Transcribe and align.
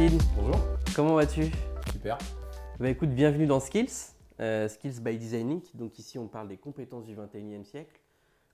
David. 0.00 0.22
Bonjour. 0.34 0.56
Comment 0.96 1.14
vas-tu? 1.14 1.50
Super. 1.92 2.16
Bah 2.78 2.88
écoute, 2.88 3.10
bienvenue 3.10 3.46
dans 3.46 3.60
Skills, 3.60 4.14
euh, 4.40 4.66
Skills 4.66 4.98
by 4.98 5.18
Designing. 5.18 5.60
Donc 5.74 5.98
ici, 5.98 6.18
on 6.18 6.26
parle 6.26 6.48
des 6.48 6.56
compétences 6.56 7.04
du 7.04 7.14
21e 7.14 7.64
siècle. 7.64 8.00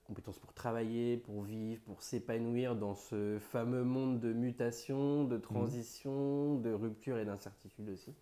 Compétences 0.05 0.39
pour 0.39 0.51
travailler, 0.51 1.15
pour 1.15 1.43
vivre, 1.43 1.81
pour 1.85 2.03
s'épanouir 2.03 2.75
dans 2.75 2.95
ce 2.95 3.39
fameux 3.39 3.85
monde 3.85 4.19
de 4.19 4.33
mutation, 4.33 5.23
de 5.23 5.37
transition, 5.37 6.55
de 6.55 6.73
rupture 6.73 7.17
et 7.17 7.23
d'incertitude 7.23 7.87
aussi. 7.91 8.13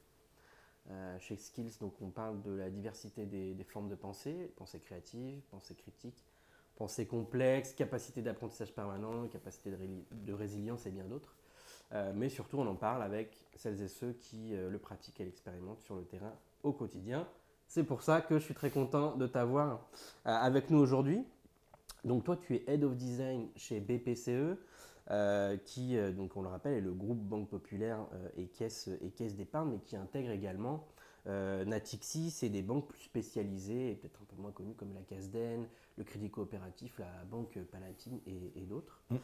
Euh, 0.92 1.18
chez 1.18 1.36
Skills, 1.36 1.80
donc 1.82 1.96
on 2.04 2.12
parle 2.12 2.44
de 2.44 2.52
la 2.52 2.70
diversité 2.70 3.26
des, 3.26 3.56
des 3.56 3.64
formes 3.64 3.90
de 3.90 3.96
pensée, 3.96 4.54
pensée 4.56 4.80
créative, 4.80 5.42
pensée 5.50 5.74
critique, 5.74 6.24
pensée 6.76 7.08
complexe, 7.08 7.74
capacité 7.74 8.22
d'apprentissage 8.22 8.72
permanent, 8.72 9.28
capacité 9.30 9.72
de, 9.72 9.78
ré- 9.78 9.90
de 10.12 10.34
résilience 10.34 10.86
et 10.86 10.92
bien 10.92 11.06
d'autres. 11.06 11.36
Euh, 11.94 12.12
mais 12.16 12.30
surtout, 12.30 12.58
on 12.58 12.68
en 12.68 12.76
parle 12.76 13.04
avec 13.04 13.46
celles 13.56 13.82
et 13.82 13.88
ceux 13.88 14.14
qui 14.14 14.56
euh, 14.56 14.70
le 14.70 14.80
pratiquent 14.80 15.20
et 15.22 15.26
l'expérimentent 15.26 15.82
sur 15.82 15.96
le 15.96 16.04
terrain 16.04 16.34
au 16.64 16.74
quotidien. 16.74 17.28
C'est 17.68 17.84
pour 17.84 18.02
ça 18.02 18.22
que 18.22 18.38
je 18.38 18.44
suis 18.44 18.54
très 18.54 18.70
content 18.70 19.16
de 19.16 19.28
t'avoir 19.28 19.88
euh, 20.26 20.32
avec 20.32 20.70
nous 20.70 20.80
aujourd'hui. 20.80 21.24
Donc 22.04 22.24
toi, 22.24 22.38
tu 22.38 22.56
es 22.56 22.64
Head 22.68 22.84
of 22.84 22.96
Design 22.96 23.48
chez 23.56 23.80
BPCE, 23.80 24.58
qui, 25.66 25.98
donc 26.14 26.36
on 26.36 26.42
le 26.44 26.48
rappelle, 26.48 26.74
est 26.74 26.82
le 26.82 26.94
groupe 26.94 27.18
Banque 27.20 27.50
Populaire 27.50 28.06
et 28.38 28.46
Caisse, 28.46 28.90
et 29.02 29.10
caisse 29.10 29.36
d'épargne, 29.36 29.70
mais 29.72 29.80
qui 29.80 29.96
intègre 29.96 30.30
également 30.30 30.86
Natixis 31.26 32.40
et 32.44 32.50
des 32.50 32.62
banques 32.62 32.88
plus 32.88 33.02
spécialisées, 33.02 33.92
et 33.92 33.96
peut-être 33.96 34.22
un 34.22 34.26
peu 34.26 34.42
moins 34.42 34.52
connues 34.52 34.76
comme 34.76 34.94
la 34.94 35.02
Casden, 35.02 35.68
le 35.98 36.04
Crédit 36.04 36.30
Coopératif, 36.30 37.00
la 37.00 37.24
Banque 37.30 37.58
Palatine 37.72 38.20
et, 38.28 38.52
et 38.56 38.66
d'autres. 38.66 39.02
Mm. 39.10 39.16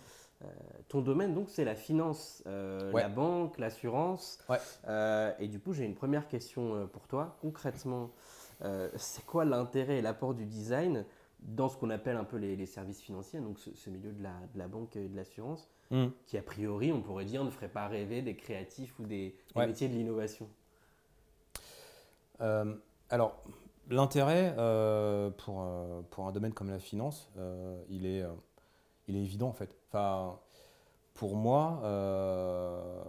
Euh, 0.44 0.48
ton 0.88 1.02
domaine, 1.02 1.34
donc, 1.36 1.50
c'est 1.50 1.66
la 1.66 1.76
finance, 1.76 2.42
euh, 2.48 2.92
Ouais. 2.92 3.04
la 3.04 3.10
banque, 3.10 3.58
l'assurance. 3.60 4.40
Ouais. 4.50 4.58
Euh, 4.88 5.32
et 5.40 5.48
du 5.48 5.60
coup, 5.60 5.74
j'ai 5.74 5.86
une 5.86 5.94
première 5.96 6.28
question 6.28 6.74
euh, 6.76 6.86
pour 6.86 7.08
toi. 7.08 7.38
Concrètement, 7.42 8.12
euh, 8.64 8.90
c'est 8.96 9.26
quoi 9.26 9.46
l'intérêt 9.46 10.00
et 10.00 10.02
l'apport 10.02 10.34
du 10.34 10.46
design 10.46 11.06
dans 11.40 11.70
ce 11.70 11.78
qu'on 11.78 11.90
appelle 11.90 12.18
un 12.18 12.24
peu 12.24 12.38
les, 12.38 12.56
les 12.56 12.66
services 12.68 13.02
financiers, 13.02 13.40
donc 13.40 13.60
ce, 13.60 13.76
ce 13.76 13.90
milieu 13.90 14.12
de 14.12 14.22
la, 14.22 14.34
de 14.54 14.60
la 14.60 14.68
banque 14.68 14.96
et 14.96 15.08
de 15.08 15.16
l'assurance, 15.16 15.70
qui 16.26 16.38
a 16.38 16.42
priori, 16.42 16.92
on 16.94 17.02
pourrait 17.02 17.26
dire, 17.26 17.44
ne 17.44 17.50
ferait 17.50 17.68
pas 17.68 17.88
rêver 17.88 18.22
des 18.22 18.36
créatifs 18.36 18.98
ou 19.00 19.04
des, 19.04 19.36
des 19.54 19.60
Ouais. 19.60 19.68
métiers 19.68 19.90
de 19.90 19.94
l'innovation? 19.94 20.46
Euh, 20.46 20.61
alors, 23.10 23.42
l'intérêt 23.90 24.56
euh, 24.58 25.30
pour, 25.32 25.62
euh, 25.62 26.02
pour 26.10 26.28
un 26.28 26.32
domaine 26.32 26.54
comme 26.54 26.70
la 26.70 26.80
finance, 26.80 27.30
euh, 27.38 27.82
il, 27.90 28.06
est, 28.06 28.22
euh, 28.22 28.34
il 29.08 29.16
est 29.16 29.22
évident 29.22 29.50
en 29.50 29.54
fait. 29.54 29.76
Enfin, 29.90 30.40
pour 31.14 31.36
moi, 31.36 31.82
euh, 31.84 33.04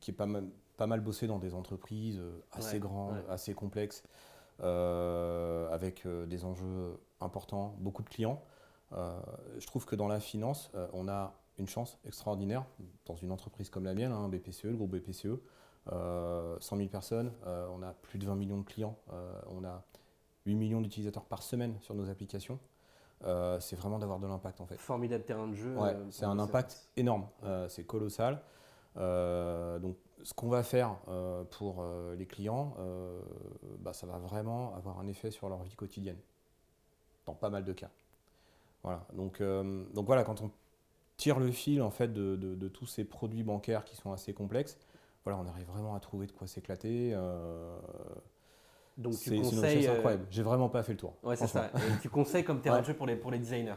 qui 0.00 0.10
est 0.12 0.14
pas 0.14 0.26
mal, 0.26 0.48
pas 0.76 0.86
mal 0.86 1.00
bossé 1.00 1.26
dans 1.26 1.38
des 1.38 1.54
entreprises 1.54 2.18
euh, 2.20 2.38
assez 2.52 2.74
Ouais, 2.74 2.80
grandes, 2.80 3.14
ouais. 3.16 3.24
assez 3.30 3.54
complexes, 3.54 4.02
euh, 4.62 5.68
avec 5.70 6.06
euh, 6.06 6.26
des 6.26 6.44
enjeux 6.44 6.98
importants, 7.20 7.74
beaucoup 7.78 8.02
de 8.02 8.08
clients, 8.08 8.42
euh, 8.92 9.18
je 9.58 9.66
trouve 9.66 9.84
que 9.84 9.96
dans 9.96 10.06
la 10.08 10.20
finance, 10.20 10.70
euh, 10.74 10.86
on 10.92 11.08
a 11.08 11.34
une 11.58 11.66
chance 11.66 11.98
extraordinaire 12.06 12.64
dans 13.06 13.16
une 13.16 13.32
entreprise 13.32 13.70
comme 13.70 13.84
la 13.84 13.94
mienne, 13.94 14.12
hein, 14.12 14.28
BPCE, 14.28 14.64
le 14.64 14.76
groupe 14.76 14.90
BPCE. 14.92 15.40
Euh, 15.92 16.56
100 16.60 16.76
000 16.78 16.88
personnes, 16.88 17.32
euh, 17.46 17.68
on 17.72 17.82
a 17.82 17.92
plus 17.92 18.18
de 18.18 18.26
20 18.26 18.34
millions 18.34 18.58
de 18.58 18.64
clients, 18.64 18.96
euh, 19.12 19.40
on 19.48 19.64
a 19.64 19.84
8 20.44 20.54
millions 20.56 20.80
d'utilisateurs 20.80 21.24
par 21.24 21.42
semaine 21.42 21.76
sur 21.80 21.94
nos 21.94 22.08
applications. 22.10 22.58
Euh, 23.24 23.58
c'est 23.60 23.76
vraiment 23.76 23.98
d'avoir 23.98 24.18
de 24.18 24.26
l'impact 24.26 24.60
en 24.60 24.66
fait. 24.66 24.76
Formidable 24.76 25.24
terrain 25.24 25.46
de 25.48 25.54
jeu. 25.54 25.74
Ouais, 25.76 25.94
euh, 25.94 26.04
c'est 26.10 26.24
un 26.24 26.38
impact 26.38 26.88
énorme, 26.96 27.26
euh, 27.44 27.68
c'est 27.68 27.84
colossal. 27.84 28.42
Euh, 28.96 29.78
donc, 29.78 29.96
ce 30.22 30.34
qu'on 30.34 30.48
va 30.48 30.62
faire 30.62 30.96
euh, 31.08 31.44
pour 31.44 31.76
euh, 31.80 32.14
les 32.16 32.26
clients, 32.26 32.74
euh, 32.78 33.20
bah, 33.78 33.92
ça 33.92 34.06
va 34.06 34.18
vraiment 34.18 34.74
avoir 34.74 34.98
un 34.98 35.06
effet 35.06 35.30
sur 35.30 35.48
leur 35.48 35.62
vie 35.62 35.76
quotidienne, 35.76 36.18
dans 37.26 37.34
pas 37.34 37.50
mal 37.50 37.64
de 37.64 37.72
cas. 37.72 37.90
Voilà. 38.82 39.06
Donc, 39.14 39.40
euh, 39.40 39.84
donc 39.94 40.06
voilà, 40.06 40.24
quand 40.24 40.40
on 40.42 40.50
tire 41.16 41.38
le 41.38 41.50
fil 41.50 41.80
en 41.80 41.90
fait 41.90 42.12
de, 42.12 42.36
de- 42.36 42.54
de 42.54 42.68
tous 42.68 42.86
ces 42.86 43.04
produits 43.04 43.42
bancaires 43.42 43.84
qui 43.84 43.96
sont 43.96 44.12
assez 44.12 44.34
complexes, 44.34 44.78
voilà, 45.26 45.40
on 45.44 45.48
arrive 45.48 45.66
vraiment 45.66 45.96
à 45.96 46.00
trouver 46.00 46.28
de 46.28 46.32
quoi 46.32 46.46
s'éclater. 46.46 47.10
euh, 47.12 47.76
Donc 48.96 49.14
c'est 49.14 49.34
une 49.34 49.42
conseilles. 49.42 49.78
richesse 49.78 49.90
euh, 49.90 49.94
incroyable. 49.96 50.26
J'ai 50.30 50.42
vraiment 50.44 50.68
pas 50.68 50.84
fait 50.84 50.92
le 50.92 50.98
tour. 50.98 51.14
Ouais, 51.24 51.34
c'est 51.34 51.48
ça. 51.48 51.70
Et 51.74 52.00
tu 52.00 52.08
conseilles 52.08 52.44
comme 52.44 52.60
terrain 52.60 52.76
Ouais. 52.76 52.82
de 52.82 52.86
jeu 52.86 52.94
pour 52.94 53.08
les, 53.08 53.16
pour 53.16 53.32
les 53.32 53.38
designers. 53.40 53.74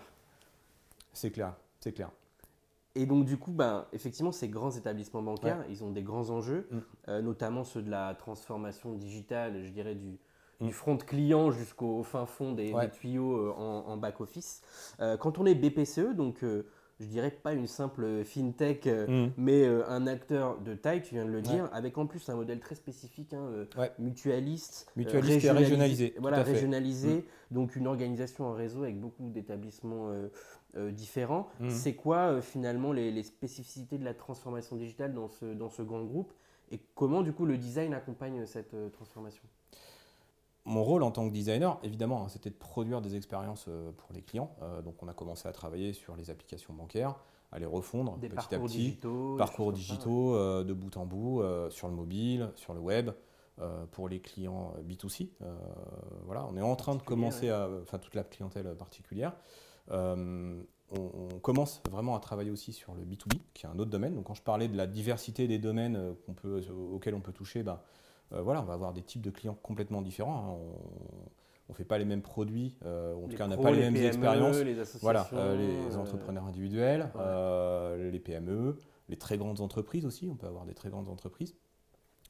C'est 1.12 1.32
clair, 1.32 1.56
c'est 1.80 1.92
clair. 1.92 2.12
Et 2.94 3.08
donc, 3.08 3.26
du 3.26 3.38
coup, 3.38 3.52
ben, 3.52 3.86
effectivement, 3.94 4.32
ces 4.32 4.48
grands 4.48 4.70
établissements 4.70 5.24
bancaires, 5.24 5.64
ils 5.70 5.84
ont 5.84 5.90
des 5.92 6.04
grands 6.04 6.30
enjeux, 6.30 6.68
Mm. 6.70 6.78
euh, 7.08 7.22
notamment 7.24 7.64
ceux 7.64 7.82
de 7.82 7.90
la 7.90 8.14
transformation 8.14 8.94
digitale, 8.94 9.64
je 9.64 9.70
dirais, 9.72 9.96
du, 9.96 10.20
Mm. 10.60 10.68
du 10.68 10.74
front 10.74 10.98
client 10.98 11.50
jusqu'au 11.50 12.04
fin 12.04 12.28
fond 12.28 12.52
des, 12.52 12.74
Ouais. 12.74 12.86
des 12.86 12.92
tuyaux 12.92 13.34
euh, 13.38 13.54
en, 13.58 13.88
en 13.88 13.98
back-office. 13.98 14.62
Euh, 15.00 15.18
quand 15.18 15.40
on 15.40 15.46
est 15.48 15.56
BPCE, 15.56 16.14
donc 16.16 16.44
je 17.00 17.06
dirais 17.06 17.32
pas 17.32 17.54
une 17.54 17.68
simple 17.68 18.24
fintech, 18.26 18.86
euh, 18.88 19.28
Mm. 19.28 19.32
mais 19.38 19.64
euh, 19.64 19.88
un 19.88 20.06
acteur 20.06 20.60
de 20.60 20.74
taille, 20.74 21.02
tu 21.02 21.16
viens 21.16 21.26
de 21.26 21.30
le 21.30 21.38
Ouais. 21.38 21.42
dire, 21.44 21.70
avec 21.72 21.98
en 21.98 22.06
plus 22.06 22.28
un 22.30 22.36
modèle 22.36 22.60
très 22.60 22.76
spécifique, 22.76 23.34
hein, 23.34 23.42
euh, 23.54 23.66
Ouais. 23.78 23.92
mutualiste, 24.00 24.92
euh, 24.98 25.02
et 25.22 25.50
régionalisé, 25.52 26.14
Voilà, 26.20 26.44
fait. 26.44 26.52
Mm. 26.52 26.54
régionalisé, 26.56 27.26
donc 27.52 27.76
une 27.76 27.88
organisation 27.88 28.46
en 28.46 28.54
réseau 28.54 28.84
avec 28.84 29.00
beaucoup 29.00 29.30
d'établissements 29.30 30.12
différents. 30.92 31.48
Mhm. 31.60 31.70
C'est 31.70 31.96
quoi 31.96 32.42
finalement 32.42 32.92
les, 32.92 33.12
les 33.12 33.24
spécificités 33.24 33.98
de 33.98 34.06
la 34.06 34.14
transformation 34.14 34.76
digitale 34.76 35.14
dans 35.14 35.28
ce, 35.28 35.46
dans 35.46 35.70
ce 35.70 35.82
grand 35.82 36.04
groupe? 36.04 36.32
Et 36.72 36.80
comment 36.94 37.24
du 37.24 37.34
coup 37.34 37.46
le 37.46 37.58
design 37.58 37.94
accompagne 37.94 38.46
cette 38.46 38.76
transformation? 38.92 39.44
Mon 40.70 40.84
rôle 40.84 41.02
en 41.02 41.10
tant 41.10 41.28
que 41.28 41.34
designer, 41.34 41.80
évidemment, 41.82 42.24
hein, 42.24 42.28
c'était 42.30 42.52
de 42.52 42.56
produire 42.56 43.02
des 43.02 43.16
expériences 43.16 43.66
euh, 43.68 43.92
pour 43.98 44.14
les 44.14 44.22
clients. 44.22 44.56
Euh, 44.62 44.84
donc, 44.84 45.02
on 45.02 45.08
a 45.08 45.14
commencé 45.14 45.48
à 45.48 45.52
travailler 45.52 45.94
sur 45.94 46.16
les 46.16 46.30
applications 46.30 46.76
bancaires, 46.76 47.16
à 47.52 47.58
les 47.58 47.66
refondre 47.66 48.20
Des 48.20 48.30
petit 48.30 48.54
à 48.54 48.60
petit. 48.60 48.78
digitaux 48.78 49.36
Parcours 49.36 49.72
ça, 49.72 49.78
digitaux 49.78 50.36
euh, 50.36 50.64
de 50.64 50.74
bout 50.74 50.96
en 50.96 51.08
bout, 51.08 51.42
sur 51.72 51.88
le 51.88 51.96
mobile, 51.96 52.52
sur 52.56 52.76
le 52.76 52.80
web, 52.80 53.10
pour 53.92 54.08
les 54.08 54.20
clients 54.20 54.74
euh, 54.78 54.84
B2C. 54.84 55.30
Euh, 55.42 55.56
voilà, 56.26 56.46
on 56.46 56.56
est 56.56 56.62
en 56.62 56.76
train 56.76 56.96
de 56.96 57.02
commencer 57.02 57.50
à. 57.50 57.68
Enfin, 57.82 57.98
toute 57.98 58.14
la 58.14 58.24
clientèle 58.24 58.74
particulière. 58.76 59.34
On, 59.92 60.62
on 60.92 61.40
commence 61.40 61.82
vraiment 61.92 62.16
à 62.16 62.20
travailler 62.20 62.52
aussi 62.52 62.74
sur 62.74 62.94
le 62.94 63.04
B2B, 63.04 63.40
qui 63.54 63.66
est 63.66 63.70
un 63.70 63.78
autre 63.78 63.92
domaine. 63.92 64.16
Donc, 64.16 64.26
quand 64.26 64.36
je 64.36 64.44
parlais 64.44 64.68
de 64.68 64.78
la 64.78 64.86
diversité 64.88 65.48
des 65.48 65.60
domaines 65.60 66.16
qu'on 66.26 66.34
peut, 66.34 66.62
auxquels 66.94 67.16
on 67.16 67.22
peut 67.22 67.34
toucher, 67.34 67.64
ben, 67.64 67.80
euh, 68.34 68.42
voilà, 68.42 68.62
on 68.62 68.66
va 68.66 68.74
avoir 68.74 68.94
des 68.94 69.02
types 69.02 69.22
de 69.22 69.32
clients 69.32 69.58
complètement 69.62 70.02
différents. 70.02 70.38
hein. 70.38 70.76
On 71.68 71.74
ne 71.74 71.76
fait 71.76 71.86
pas 71.86 72.00
les 72.00 72.06
mêmes 72.06 72.24
produits, 72.24 72.76
euh, 72.84 73.14
en 73.14 73.28
tout 73.28 73.38
cas, 73.38 73.46
on 73.46 73.50
n'a 73.50 73.58
pas 73.58 73.70
les, 73.70 73.82
mêmes 73.82 73.94
PME, 73.94 74.08
expériences. 74.08 74.58
les 74.58 74.80
associations, 74.80 75.00
Voilà, 75.04 75.30
euh, 75.34 75.56
les 75.56 75.98
entrepreneurs 75.98 76.46
individuels, 76.46 77.12
ouais. 77.14 78.12
les 78.12 78.20
PME, 78.20 78.76
les 79.08 79.18
très 79.18 79.38
grandes 79.38 79.62
entreprises 79.62 80.04
aussi, 80.04 80.28
on 80.32 80.36
peut 80.36 80.48
avoir 80.48 80.66
des 80.66 80.74
très 80.74 80.90
grandes 80.90 81.10
entreprises. 81.10 81.56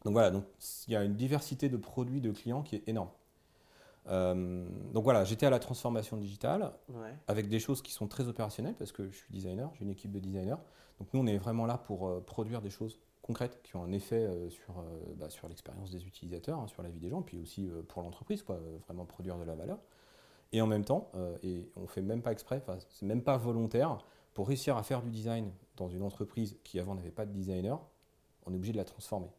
Donc 0.04 0.14
voilà, 0.14 0.30
donc 0.32 0.44
il 0.88 0.94
y 0.94 0.98
a 0.98 1.04
une 1.04 1.16
diversité 1.16 1.70
de 1.70 1.78
produits 1.78 2.20
de 2.20 2.32
clients 2.32 2.64
qui 2.64 2.76
est 2.76 2.84
énorme. 2.88 3.10
Euh, 4.08 4.66
donc 4.94 5.04
voilà, 5.04 5.24
j'étais 5.24 5.46
à 5.46 5.50
la 5.50 5.60
transformation 5.60 6.18
digitale 6.18 6.74
ouais. 6.90 7.14
avec 7.28 7.48
des 7.48 7.60
choses 7.60 7.82
qui 7.82 7.92
sont 7.92 8.08
très 8.08 8.28
opérationnelles 8.28 8.76
parce 8.76 8.92
que 8.92 9.10
je 9.10 9.16
suis 9.16 9.32
designer, 9.32 9.72
j'ai 9.76 9.84
une 9.84 9.92
équipe 9.92 10.12
de 10.12 10.20
designers. 10.20 10.56
Donc 11.00 11.14
nous, 11.14 11.20
on 11.20 11.28
est 11.28 11.38
vraiment 11.38 11.66
là 11.66 11.78
pour 11.78 12.08
euh, 12.08 12.22
produire 12.22 12.62
des 12.62 12.70
choses 12.70 13.00
qui 13.34 13.76
ont 13.76 13.84
un 13.84 13.92
effet 13.92 14.16
euh, 14.16 14.50
sur, 14.50 14.80
euh, 14.80 15.14
bah, 15.16 15.30
sur 15.30 15.48
l'expérience 15.48 15.92
des 15.92 16.06
utilisateurs, 16.06 16.60
hein, 16.60 16.68
sur 16.68 16.84
la 16.84 16.90
vie 16.90 17.00
des 17.00 17.10
gens, 17.10 17.22
puis 17.22 17.38
aussi 17.38 17.68
euh, 17.68 17.82
pour 17.88 18.02
l'entreprise, 18.02 18.44
quoi, 18.44 18.60
vraiment 18.88 19.06
produire 19.06 19.38
de 19.38 19.44
la 19.44 19.56
valeur. 19.56 19.80
Et 20.52 20.62
en 20.62 20.68
même 20.68 20.84
temps, 20.84 21.12
et 21.44 21.70
on 21.76 21.86
fait 21.86 22.02
même 22.02 22.24
pas 22.24 22.32
exprès, 22.32 22.64
c'est 22.90 23.06
même 23.06 23.22
pas 23.22 23.38
volontaire, 23.38 24.00
pour 24.34 24.48
réussir 24.48 24.78
à 24.78 24.82
faire 24.84 25.04
du 25.04 25.12
design 25.12 25.52
dans 25.78 25.90
une 25.90 26.02
entreprise 26.02 26.58
qui 26.64 26.80
avant 26.80 26.96
n'avait 26.96 27.12
pas 27.12 27.28
de 27.28 27.32
designer, 27.32 27.80
on 28.48 28.54
est 28.54 28.56
obligé 28.56 28.74
de 28.74 28.78
la 28.78 28.84
transformer. 28.84 29.30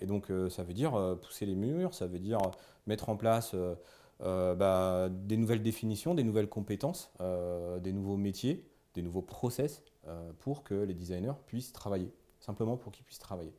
Et 0.00 0.06
donc 0.06 0.32
ça 0.48 0.62
veut 0.62 0.72
dire 0.72 0.92
pousser 1.20 1.44
les 1.44 1.54
murs, 1.54 1.92
ça 1.92 2.06
veut 2.06 2.20
dire 2.20 2.38
mettre 2.86 3.10
en 3.10 3.18
place 3.18 3.54
bah, 4.18 5.10
des 5.10 5.36
nouvelles 5.36 5.62
définitions, 5.62 6.14
des 6.14 6.24
nouvelles 6.24 6.48
compétences, 6.48 7.12
des 7.82 7.92
nouveaux 7.92 8.16
métiers, 8.16 8.64
des 8.94 9.02
nouveaux 9.02 9.20
process 9.20 9.82
pour 10.38 10.64
que 10.64 10.72
les 10.72 10.94
designers 10.94 11.34
puissent 11.44 11.74
travailler, 11.74 12.10
simplement 12.42 12.76
pour 12.76 12.92
qu'ils 12.92 13.04
puissent 13.04 13.18
travailler. 13.18 13.54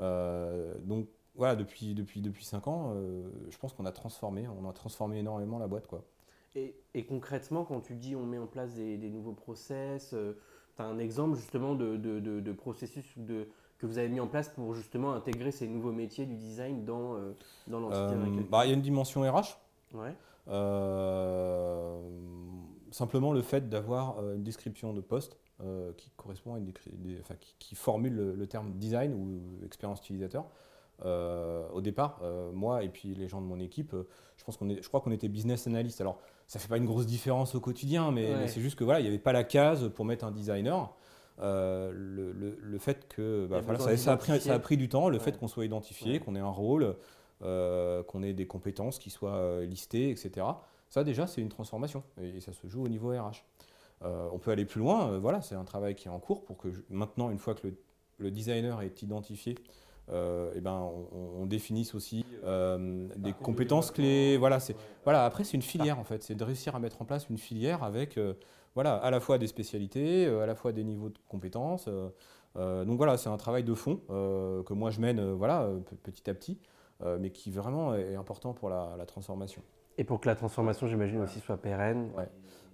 Euh, 0.00 0.74
donc 0.82 1.06
voilà, 1.36 1.54
depuis, 1.56 1.94
depuis, 1.94 2.20
depuis 2.20 2.44
5 2.44 2.66
ans, 2.68 2.92
euh, 2.94 3.22
je 3.50 3.56
pense 3.58 3.72
qu'on 3.72 3.86
a 3.86 3.92
transformé, 3.92 4.46
on 4.48 4.68
a 4.68 4.72
transformé 4.72 5.18
énormément 5.18 5.58
la 5.58 5.68
boîte. 5.68 5.86
Quoi. 5.86 6.02
Et, 6.56 6.74
et 6.94 7.04
concrètement, 7.04 7.64
quand 7.64 7.80
tu 7.80 7.94
dis 7.94 8.14
on 8.16 8.24
met 8.24 8.38
en 8.38 8.46
place 8.46 8.74
des, 8.74 8.96
des 8.96 9.10
nouveaux 9.10 9.32
process, 9.32 10.10
tu 10.76 10.82
as 10.82 10.86
un 10.86 10.98
exemple 10.98 11.36
justement 11.36 11.74
de, 11.74 11.96
de, 11.96 12.20
de- 12.20 12.40
de 12.40 12.52
processus 12.52 13.04
de, 13.16 13.48
que 13.78 13.86
vous 13.86 13.98
avez 13.98 14.08
mis 14.08 14.20
en 14.20 14.28
place 14.28 14.48
pour 14.48 14.74
justement 14.74 15.12
intégrer 15.12 15.50
ces 15.52 15.66
nouveaux 15.68 15.92
métiers 15.92 16.26
du 16.26 16.36
design 16.36 16.84
dans, 16.84 17.14
euh, 17.16 17.32
dans 17.66 17.80
l'entité 17.80 18.14
Euh, 18.14 18.42
bah, 18.48 18.64
Il 18.64 18.68
y 18.68 18.72
a 18.72 18.74
une 18.74 18.82
dimension 18.82 19.22
RH. 19.22 19.58
Ouais. 19.92 20.14
Euh, 20.48 21.98
simplement 22.90 23.32
le 23.32 23.42
fait 23.42 23.68
d'avoir 23.68 24.18
euh, 24.18 24.34
une 24.36 24.42
description 24.44 24.92
de 24.92 25.00
poste 25.00 25.36
qui 25.96 26.10
correspond 26.16 26.54
à 26.54 26.58
une 26.58 26.72
qui, 27.58 27.74
formule 27.74 28.14
le, 28.14 28.46
terme 28.46 28.72
design 28.74 29.14
ou 29.14 29.64
expérience 29.64 30.00
utilisateur. 30.00 30.46
au 31.04 31.80
départ, 31.80 32.22
moi 32.52 32.82
et 32.82 32.88
puis 32.88 33.14
les 33.14 33.28
gens 33.28 33.40
de 33.40 33.46
mon 33.46 33.60
équipe, 33.60 33.94
je 34.36 34.44
pense 34.44 34.56
qu'on 34.56 34.68
est, 34.68 34.82
je 34.82 34.88
crois 34.88 35.00
qu'on 35.00 35.12
était 35.12 35.28
business 35.28 35.66
analyst. 35.66 36.00
Alors, 36.00 36.18
ça 36.46 36.58
fait 36.58 36.68
pas 36.68 36.76
une 36.76 36.86
grosse 36.86 37.06
différence 37.06 37.54
au 37.54 37.60
quotidien, 37.60 38.10
mais, 38.10 38.48
c'est 38.48 38.60
juste 38.60 38.76
que 38.76 38.84
voilà, 38.84 39.00
il 39.00 39.04
n'y 39.04 39.08
avait 39.08 39.18
pas 39.18 39.32
la 39.32 39.44
case 39.44 39.90
pour 39.94 40.04
mettre 40.04 40.24
un 40.24 40.32
designer. 40.32 40.94
le, 41.38 41.92
le, 42.58 42.78
fait 42.78 43.08
que 43.08 43.46
bah, 43.46 43.62
ça, 43.96 44.12
a 44.12 44.16
pris, 44.16 44.40
ça 44.40 44.54
a 44.54 44.58
pris 44.58 44.76
du 44.76 44.88
temps, 44.88 45.08
le 45.08 45.18
fait 45.18 45.38
qu'on 45.38 45.48
soit 45.48 45.64
identifié, 45.64 46.18
qu'on 46.20 46.34
ait 46.34 46.40
un 46.40 46.48
rôle, 46.48 46.96
qu'on 47.40 48.22
ait 48.22 48.34
des 48.34 48.46
compétences 48.46 48.98
qui 48.98 49.10
soient 49.10 49.64
listées, 49.64 50.10
etc. 50.10 50.46
Ça, 50.94 51.02
déjà, 51.02 51.26
c'est 51.26 51.40
une 51.40 51.48
transformation 51.48 52.04
et, 52.20 52.40
ça 52.40 52.52
se 52.52 52.68
joue 52.68 52.84
au 52.84 52.88
niveau 52.88 53.08
RH. 53.10 53.44
Euh, 54.04 54.28
on 54.32 54.38
peut 54.38 54.50
aller 54.50 54.64
plus 54.64 54.80
loin, 54.80 55.08
euh, 55.08 55.18
voilà, 55.18 55.40
c'est 55.40 55.54
un 55.54 55.64
travail 55.64 55.94
qui 55.94 56.08
est 56.08 56.10
en 56.10 56.18
cours 56.18 56.44
pour 56.44 56.58
que 56.58 56.68
maintenant, 56.90 57.30
une 57.30 57.38
fois 57.38 57.54
que 57.54 57.68
le, 58.18 58.30
designer 58.30 58.82
est 58.82 59.02
identifié, 59.02 59.56
euh, 60.10 60.52
eh 60.54 60.60
ben, 60.60 60.90
on, 61.12 61.46
définisse 61.46 61.94
aussi 61.94 62.24
des 63.16 63.32
compétences 63.32 63.90
clés. 63.90 64.36
Voilà, 64.36 64.60
c'est, 64.60 64.76
voilà, 65.04 65.24
après, 65.24 65.44
c'est 65.44 65.54
une 65.54 65.62
filière 65.62 65.98
en 65.98 66.04
fait, 66.04 66.22
c'est 66.22 66.34
de 66.34 66.44
réussir 66.44 66.74
à 66.76 66.78
mettre 66.78 67.00
en 67.00 67.04
place 67.04 67.28
une 67.30 67.38
filière 67.38 67.82
avec 67.82 68.18
voilà, 68.74 68.96
à 68.96 69.10
la 69.10 69.20
fois 69.20 69.38
des 69.38 69.46
spécialités, 69.46 70.26
à 70.26 70.46
la 70.46 70.54
fois 70.54 70.72
des 70.72 70.84
niveaux 70.84 71.08
de 71.08 71.18
compétences. 71.28 71.88
donc 72.56 72.96
voilà, 72.96 73.16
c'est 73.16 73.30
un 73.30 73.36
travail 73.36 73.64
de 73.64 73.74
fond 73.74 74.00
que 74.08 74.72
moi 74.72 74.90
je 74.90 75.00
mène 75.00 75.32
voilà, 75.32 75.70
petit 76.02 76.28
à 76.28 76.34
petit, 76.34 76.58
mais 77.18 77.30
qui 77.30 77.50
vraiment 77.50 77.94
est 77.94 78.16
important 78.16 78.52
pour 78.52 78.68
la 78.68 79.06
transformation. 79.06 79.62
Et 79.96 80.04
pour 80.04 80.20
que 80.20 80.28
la 80.28 80.34
transformation, 80.34 80.86
j'imagine, 80.86 81.20
aussi 81.20 81.40
soit 81.40 81.56
pérenne. 81.56 82.10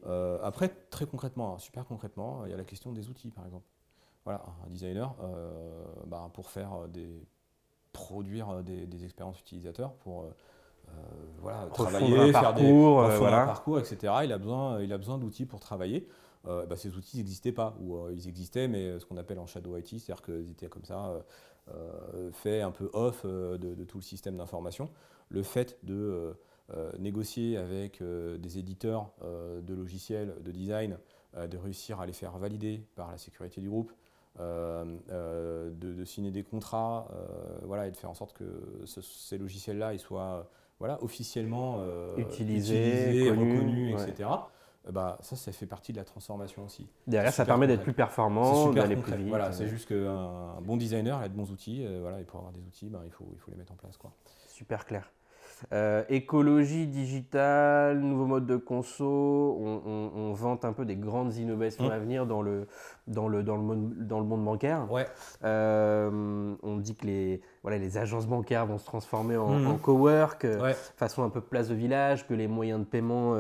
Euh, 0.06 0.38
après, 0.42 0.68
très 0.90 1.06
concrètement, 1.06 1.54
hein, 1.54 1.58
super 1.58 1.84
concrètement, 1.84 2.44
il 2.44 2.50
y 2.50 2.54
a 2.54 2.56
la 2.56 2.64
question 2.64 2.92
des 2.92 3.08
outils, 3.08 3.30
par 3.30 3.44
exemple. 3.44 3.66
Voilà, 4.24 4.42
un 4.64 4.68
designer, 4.68 5.14
euh, 5.22 5.50
bah, 6.06 6.30
pour 6.34 6.50
faire 6.50 6.88
des, 6.88 7.26
produire 7.92 8.62
des, 8.62 9.04
expériences 9.04 9.40
utilisateurs, 9.40 9.94
pour 9.94 10.24
euh, 10.24 10.92
voilà, 11.40 11.66
travailler, 11.72 12.32
faire 12.32 12.54
des 12.54 12.70
voilà. 12.70 13.42
un 13.42 13.46
parcours, 13.46 13.78
etc. 13.78 14.12
Il 14.24 14.32
a 14.32 14.38
besoin, 14.38 14.80
il 14.80 14.92
a 14.92 14.98
besoin 14.98 15.18
d'outils 15.18 15.46
pour 15.46 15.60
travailler. 15.60 16.08
Bah, 16.44 16.76
ces 16.76 16.96
outils 16.96 17.18
n'existaient 17.18 17.52
pas, 17.52 17.76
ou 17.80 18.08
ils 18.10 18.26
existaient, 18.28 18.68
mais 18.68 18.98
ce 18.98 19.04
qu'on 19.04 19.18
appelle 19.18 19.38
en 19.38 19.46
shadow 19.46 19.76
IT, 19.76 19.88
c'est-à-dire 19.88 20.22
qu'ils 20.22 20.50
étaient 20.50 20.68
comme 20.68 20.84
ça, 20.84 21.12
fait 22.32 22.62
un 22.62 22.70
peu 22.70 22.90
off 22.92 23.24
de, 23.24 23.56
de, 23.56 23.84
tout 23.84 23.98
le 23.98 24.02
système 24.02 24.36
d'information. 24.36 24.90
Le 25.30 25.42
fait 25.42 25.78
de 25.84 25.94
euh, 25.94 26.32
négocier 26.98 27.56
avec 27.56 28.00
euh, 28.00 28.38
des 28.38 28.58
éditeurs 28.58 29.10
euh, 29.22 29.60
de 29.60 29.74
logiciels 29.74 30.34
de 30.42 30.50
design, 30.50 30.98
de 31.36 31.56
réussir 31.56 32.00
à 32.00 32.06
les 32.06 32.12
faire 32.12 32.36
valider 32.38 32.84
par 32.96 33.12
la 33.12 33.16
sécurité 33.16 33.60
du 33.60 33.68
groupe, 33.68 33.92
de, 34.36 36.04
signer 36.04 36.32
des 36.32 36.42
contrats, 36.42 37.06
voilà, 37.62 37.86
et 37.86 37.92
de 37.92 37.96
faire 37.96 38.10
en 38.10 38.14
sorte 38.14 38.32
que 38.32 38.44
ces 38.84 39.38
logiciels-là 39.38 39.96
soient 39.98 40.50
voilà, 40.80 41.00
officiellement 41.04 41.84
utilisés, 42.16 43.30
reconnus, 43.30 43.94
etc. 44.02 44.28
Bah, 44.90 45.18
ça, 45.20 45.36
ça 45.36 45.52
fait 45.52 45.66
partie 45.66 45.92
de 45.92 45.98
la 45.98 46.04
transformation 46.04 46.64
aussi. 46.64 46.88
Derrière, 47.06 47.32
ça 47.32 47.44
permet 47.44 47.68
d'être 47.68 47.84
plus 47.84 47.92
performant, 47.92 48.72
d'aller 48.72 48.96
plus 48.96 49.14
vite. 49.14 49.28
Voilà, 49.28 49.52
c'est 49.52 49.68
juste 49.68 49.86
qu'un 49.86 50.60
bon 50.62 50.76
designer, 50.76 51.20
il 51.20 51.26
a 51.26 51.28
de 51.28 51.34
bons 51.34 51.52
outils, 51.52 51.86
voilà, 52.00 52.18
et 52.18 52.24
pour 52.24 52.40
avoir 52.40 52.52
des 52.52 52.62
outils, 52.66 52.88
bah, 52.88 53.02
il, 53.04 53.12
faut, 53.12 53.28
il 53.32 53.38
faut 53.38 53.52
les 53.52 53.56
mettre 53.56 53.72
en 53.72 53.76
place. 53.76 53.96
Quoi. 53.96 54.10
Super 54.48 54.84
clair. 54.84 55.12
Euh, 55.72 56.04
écologie 56.08 56.86
digitale, 56.86 58.00
nouveau 58.00 58.26
mode 58.26 58.46
de 58.46 58.56
conso, 58.56 59.04
on, 59.04 60.32
vante 60.32 60.64
un 60.64 60.72
peu 60.72 60.84
des 60.84 60.96
grandes 60.96 61.36
innovations 61.36 61.88
mmh. 61.88 61.92
à 61.92 61.98
venir 61.98 62.26
dans 62.26 62.42
le, 62.42 62.66
dans 63.06 63.28
le, 63.28 63.42
dans 63.42 63.56
le, 63.56 63.62
monde, 63.62 63.94
dans 63.98 64.20
le 64.20 64.24
monde 64.24 64.44
bancaire. 64.44 64.90
Ouais. 64.90 65.06
Euh, 65.44 66.54
on 66.62 66.76
dit 66.76 66.94
que 66.94 67.06
les, 67.06 67.40
voilà, 67.62 67.78
les 67.78 67.98
agences 67.98 68.26
bancaires 68.26 68.66
vont 68.66 68.78
se 68.78 68.86
transformer 68.86 69.36
en, 69.36 69.50
mmh. 69.50 69.78
cowork, 69.80 70.44
euh, 70.44 70.72
façon 70.96 71.24
un 71.24 71.30
peu 71.30 71.40
place 71.40 71.68
de 71.68 71.74
village, 71.74 72.26
que 72.26 72.34
les 72.34 72.48
moyens 72.48 72.80
de 72.80 72.86
paiement 72.86 73.36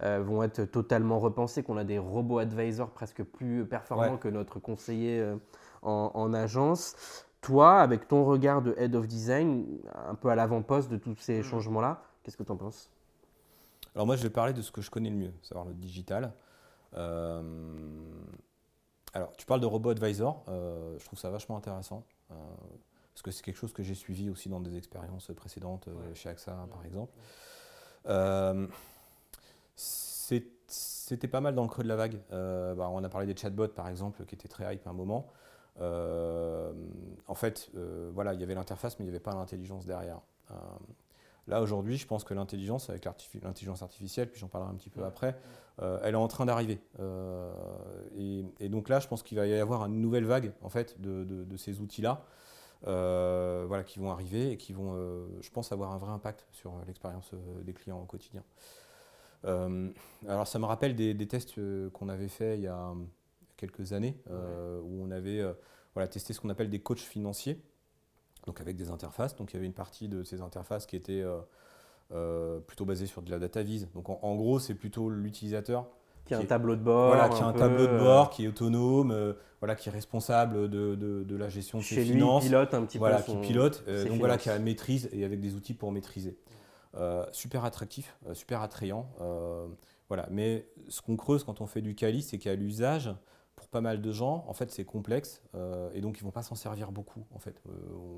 vont 0.00 0.42
être 0.42 0.64
totalement 0.64 1.18
repensés, 1.18 1.62
qu'on 1.62 1.76
a 1.76 1.84
des 1.84 1.98
robots 1.98 2.38
advisors 2.38 2.90
presque 2.90 3.22
plus 3.22 3.64
performants 3.66 4.16
que 4.16 4.28
notre 4.28 4.58
conseiller 4.58 5.24
en, 5.82 6.10
en 6.14 6.34
agence 6.34 7.27
toi, 7.40 7.80
avec 7.80 8.08
ton 8.08 8.24
regard 8.24 8.62
de 8.62 8.74
head 8.78 8.94
of 8.94 9.06
design, 9.06 9.66
un 9.94 10.14
peu 10.14 10.28
à 10.28 10.34
l'avant-poste 10.34 10.90
de 10.90 10.96
tous 10.96 11.16
ces 11.16 11.40
hmm. 11.40 11.44
changements-là, 11.44 12.02
qu'est-ce 12.22 12.36
que 12.36 12.42
tu 12.42 12.52
en 12.52 12.56
penses? 12.56 12.90
Alors 13.94 14.06
moi, 14.06 14.16
je 14.16 14.22
vais 14.22 14.30
parler 14.30 14.52
de 14.52 14.62
ce 14.62 14.70
que 14.70 14.80
je 14.80 14.90
connais 14.90 15.10
le 15.10 15.16
mieux, 15.16 15.32
savoir 15.42 15.66
le 15.66 15.74
digital. 15.74 16.32
Euh, 16.94 17.42
alors, 19.12 19.32
tu 19.36 19.46
parles 19.46 19.60
de 19.60 19.66
Robot 19.66 19.90
Advisor, 19.90 20.44
euh, 20.48 20.96
je 20.98 21.04
trouve 21.04 21.18
ça 21.18 21.30
vachement 21.30 21.56
intéressant, 21.56 22.04
euh, 22.30 22.34
parce 23.14 23.22
que 23.22 23.30
c'est 23.30 23.42
quelque 23.42 23.56
chose 23.56 23.72
que 23.72 23.82
j'ai 23.82 23.94
suivi 23.94 24.30
aussi 24.30 24.48
dans 24.48 24.60
des 24.60 24.76
expériences 24.76 25.30
précédentes 25.34 25.88
chez 26.14 26.28
AXA, 26.28 26.68
par 26.70 26.84
exemple. 26.84 27.12
C'était 29.74 31.28
pas 31.28 31.40
mal 31.40 31.54
dans 31.54 31.62
le 31.62 31.68
creux 31.68 31.82
de 31.82 31.88
la 31.88 31.96
vague. 31.96 32.20
Bah, 32.30 32.88
on 32.90 33.02
a 33.02 33.08
parlé 33.08 33.26
des 33.26 33.36
chatbots, 33.36 33.68
par 33.68 33.88
exemple, 33.88 34.24
qui 34.26 34.34
étaient 34.34 34.48
très 34.48 34.72
hype 34.74 34.86
à 34.86 34.90
un 34.90 34.92
moment. 34.94 35.26
Euh, 35.80 36.72
en 37.26 37.34
fait, 37.34 37.70
euh, 37.76 38.10
voilà, 38.14 38.34
il 38.34 38.40
y 38.40 38.42
avait 38.42 38.54
l'interface, 38.54 38.98
mais 38.98 39.04
il 39.04 39.08
n'y 39.08 39.14
avait 39.14 39.22
pas 39.22 39.34
l'intelligence 39.34 39.86
derrière. 39.86 40.20
Euh, 40.50 40.54
là, 41.46 41.62
aujourd'hui, 41.62 41.96
je 41.96 42.06
pense 42.06 42.24
que 42.24 42.34
l'intelligence, 42.34 42.90
avec 42.90 43.04
l'intelligence 43.04 43.82
artificielle, 43.82 44.30
puis 44.30 44.40
j'en 44.40 44.48
parlerai 44.48 44.70
un 44.70 44.76
petit 44.76 44.90
peu 44.90 45.04
après, 45.04 45.36
elle 46.02 46.14
est 46.14 46.16
en 46.16 46.28
train 46.28 46.44
d'arriver. 46.46 46.80
Et, 48.16 48.68
donc 48.68 48.88
là, 48.88 49.00
je 49.00 49.06
pense 49.08 49.22
qu'il 49.22 49.38
va 49.38 49.46
y 49.46 49.54
avoir 49.54 49.86
une 49.86 50.00
nouvelle 50.00 50.24
vague, 50.24 50.52
en 50.62 50.68
fait, 50.68 51.00
de, 51.00 51.56
ces 51.56 51.80
outils-là. 51.80 52.24
voilà, 52.82 53.84
qui 53.84 53.98
vont 53.98 54.10
arriver 54.10 54.50
et 54.52 54.56
qui 54.56 54.72
vont, 54.72 54.94
je 55.40 55.50
pense, 55.50 55.70
avoir 55.70 55.92
un 55.92 55.98
vrai 55.98 56.10
impact 56.10 56.46
sur 56.50 56.72
l'expérience 56.86 57.32
des 57.62 57.72
clients 57.72 58.00
au 58.00 58.06
quotidien. 58.06 58.42
alors, 59.44 60.46
ça 60.46 60.58
me 60.58 60.64
rappelle 60.64 60.96
des, 60.96 61.14
des 61.14 61.28
tests 61.28 61.54
qu'on 61.92 62.08
avait 62.08 62.28
fait 62.28 62.56
il 62.56 62.62
y 62.64 62.68
a 62.68 62.92
quelques 63.58 63.92
années, 63.92 64.16
euh, 64.30 64.80
où 64.80 65.04
on 65.04 65.10
avait 65.10 65.40
euh, 65.40 65.52
voilà, 65.94 66.08
testé 66.08 66.32
ce 66.32 66.40
qu'on 66.40 66.48
appelle 66.48 66.70
des 66.70 66.78
coachs 66.78 67.00
financiers, 67.00 67.60
donc 68.46 68.62
avec 68.62 68.76
des 68.76 68.88
interfaces. 68.88 69.36
Donc 69.36 69.52
il 69.52 69.56
y 69.56 69.58
avait 69.58 69.66
une 69.66 69.74
partie 69.74 70.08
de 70.08 70.22
ces 70.22 70.40
interfaces 70.40 70.86
qui 70.86 70.96
était 70.96 71.22
euh, 72.12 72.60
plutôt 72.60 72.86
basée 72.86 73.06
sur 73.06 73.20
de 73.20 73.30
la 73.30 73.38
data 73.38 73.62
vise. 73.62 73.88
Donc 73.94 74.08
en, 74.08 74.34
gros, 74.36 74.58
c'est 74.58 74.74
plutôt 74.74 75.10
l'utilisateur 75.10 75.86
qui 76.24 76.34
a 76.34 76.38
un 76.38 76.44
tableau 76.44 76.76
de 76.76 76.82
bord, 76.82 77.08
voilà, 77.08 77.28
qui 77.28 77.42
a 77.42 77.46
un, 77.46 77.52
tableau 77.52 77.86
de 77.86 77.98
bord, 77.98 78.30
qui 78.30 78.44
est 78.44 78.48
autonome, 78.48 79.34
voilà, 79.60 79.74
qui 79.74 79.88
est 79.88 79.92
responsable 79.92 80.68
de, 80.68 80.94
de, 80.94 81.36
la 81.36 81.48
gestion 81.48 81.78
de 81.78 81.82
ses 81.82 82.04
finances, 82.04 82.44
pilote 82.44 82.74
un 82.74 82.84
petit 82.84 82.98
voilà, 82.98 83.22
qui 83.22 83.34
pilote, 83.36 83.84
donc 84.06 84.18
voilà, 84.18 84.38
qui 84.38 84.48
a 84.50 84.54
la 84.54 84.58
maîtrise 84.60 85.08
et 85.12 85.24
avec 85.24 85.40
des 85.40 85.54
outils 85.54 85.74
pour 85.74 85.90
maîtriser. 85.90 86.38
super 87.32 87.64
attractif, 87.64 88.16
super 88.34 88.62
attrayant. 88.62 89.10
voilà. 90.08 90.28
Mais 90.30 90.68
ce 90.88 91.00
qu'on 91.00 91.16
creuse 91.16 91.44
quand 91.44 91.62
on 91.62 91.66
fait 91.66 91.82
du 91.82 91.94
Cali, 91.94 92.22
c'est 92.22 92.38
qu'à 92.38 92.54
l'usage, 92.54 93.10
pour 93.58 93.66
pas 93.66 93.80
mal 93.80 94.00
de 94.00 94.12
gens, 94.12 94.44
en 94.46 94.54
fait, 94.54 94.70
c'est 94.70 94.84
complexe 94.84 95.42
euh, 95.56 95.90
et 95.92 96.00
donc 96.00 96.18
ils 96.20 96.22
vont 96.22 96.30
pas 96.30 96.42
s'en 96.42 96.54
servir 96.54 96.92
beaucoup, 96.92 97.26
en 97.34 97.40
fait. 97.40 97.60
Euh, 97.66 97.72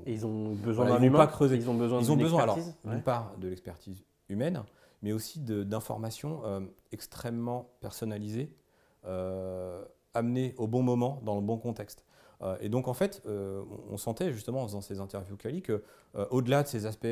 et 0.05 0.13
ils 0.13 0.23
ont 0.23 0.53
besoin 0.53 0.85
d'un 0.85 1.01
humain. 1.01 1.17
Pas 1.17 1.25
creuser. 1.25 1.55
Ils 1.55 1.67
ont 1.67 1.73
besoin. 1.73 1.99
Ils 1.99 2.11
ont 2.11 2.15
besoin 2.15 2.43
alors 2.43 2.59
d'une 2.85 3.01
part 3.01 3.35
de 3.39 3.47
l'expertise 3.47 4.03
humaine, 4.29 4.61
mais 5.01 5.13
aussi 5.13 5.39
d'informations 5.39 6.41
euh, 6.45 6.59
extrêmement 6.91 7.71
personnalisées, 7.79 8.55
amenées 10.13 10.53
au 10.57 10.67
bon 10.67 10.83
moment, 10.83 11.19
dans 11.25 11.35
le 11.35 11.41
bon 11.41 11.57
contexte. 11.57 12.05
et 12.59 12.69
donc 12.69 12.87
en 12.87 12.93
fait, 12.93 13.23
on 13.25 13.97
sentait 13.97 14.31
justement 14.31 14.61
en 14.61 14.67
faisant 14.67 14.81
ces 14.81 14.99
interviews 14.99 15.37
Cali 15.37 15.63
que, 15.63 15.83
au-delà 16.29 16.61
de 16.61 16.67
ces 16.67 16.85
aspects 16.85 17.07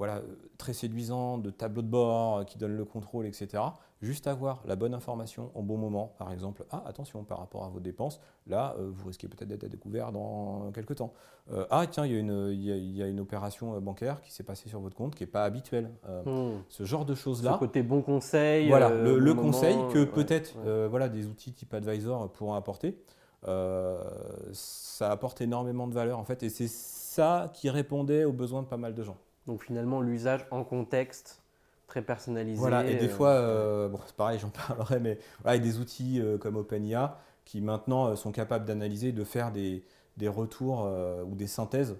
voilà, 0.00 0.22
très 0.56 0.72
séduisants, 0.72 1.36
de 1.36 1.50
tableau 1.50 1.82
de 1.82 1.86
bord 1.86 2.46
qui 2.46 2.56
donnent 2.56 2.78
le 2.78 2.86
contrôle, 2.86 3.26
etc. 3.26 3.62
Juste 4.00 4.26
avoir 4.26 4.62
la 4.64 4.74
bonne 4.74 4.94
information 4.94 5.50
au 5.54 5.60
bon 5.60 5.76
moment, 5.76 6.14
par 6.16 6.32
exemple, 6.32 6.64
ah 6.70 6.82
attention 6.86 7.22
par 7.22 7.38
rapport 7.38 7.64
à 7.64 7.68
vos 7.68 7.80
dépenses, 7.80 8.18
là 8.46 8.74
euh, 8.78 8.88
vous 8.90 9.08
risquez 9.08 9.28
peut-être 9.28 9.48
d'être 9.48 9.68
découvert 9.68 10.10
dans 10.10 10.72
quelques 10.72 10.94
temps. 10.94 11.12
Euh, 11.52 11.66
ah 11.68 11.86
tiens, 11.86 12.06
il 12.06 12.12
y, 12.12 12.16
a 12.16 12.18
une, 12.18 12.48
il, 12.50 12.96
y 12.96 13.02
a, 13.02 13.08
une 13.08 13.20
opération 13.20 13.74
euh, 13.74 13.80
bancaire 13.80 14.22
qui 14.22 14.32
s'est 14.32 14.42
passée 14.42 14.70
sur 14.70 14.80
votre 14.80 14.96
compte 14.96 15.14
qui 15.14 15.22
n'est 15.22 15.30
pas 15.30 15.44
habituelle. 15.44 15.90
Hmm. 16.24 16.52
Ce 16.70 16.84
genre 16.84 17.04
de 17.04 17.14
choses-là. 17.14 17.52
Ce 17.52 17.58
côté 17.58 17.82
bon 17.82 18.00
conseil. 18.00 18.68
Voilà, 18.68 18.88
le, 18.88 19.34
conseil 19.34 19.76
que 19.92 20.04
peut-être 20.04 20.54
voilà, 20.88 21.10
des 21.10 21.26
outils 21.26 21.52
type 21.52 21.74
Advisor 21.74 22.32
pourront 22.32 22.54
apporter. 22.54 22.96
ça 23.42 25.10
apporte 25.10 25.42
énormément 25.42 25.86
de 25.86 25.92
valeur 25.92 26.18
en 26.18 26.24
fait 26.24 26.42
et 26.42 26.48
c'est 26.48 26.70
ça 26.70 27.50
qui 27.52 27.68
répondait 27.68 28.24
aux 28.24 28.32
besoins 28.32 28.62
de 28.62 28.66
pas 28.66 28.78
mal 28.78 28.94
de 28.94 29.02
gens. 29.02 29.18
Donc 29.50 29.64
finalement 29.64 30.00
l'usage 30.00 30.46
en 30.52 30.62
contexte 30.62 31.42
très 31.88 32.02
personnalisé. 32.02 32.56
Voilà, 32.56 32.88
et 32.88 32.94
des 32.94 33.06
euh, 33.06 33.08
fois, 33.08 33.30
euh, 33.30 33.88
bon, 33.88 33.98
c'est 34.06 34.14
pareil, 34.14 34.38
j'en 34.38 34.48
parlerai, 34.68 35.00
mais 35.00 35.18
voilà, 35.42 35.56
il 35.56 35.64
y 35.64 35.68
a 35.68 35.72
des 35.72 35.80
outils 35.80 36.20
euh, 36.20 36.38
comme 36.38 36.54
OpenIA 36.56 37.18
qui 37.44 37.60
maintenant 37.60 38.14
sont 38.14 38.30
capables 38.30 38.64
d'analyser, 38.64 39.10
de 39.10 39.24
faire 39.24 39.50
des, 39.50 39.82
des 40.18 40.28
retours 40.28 40.88
ou 41.26 41.34
des 41.34 41.48
synthèses 41.48 41.96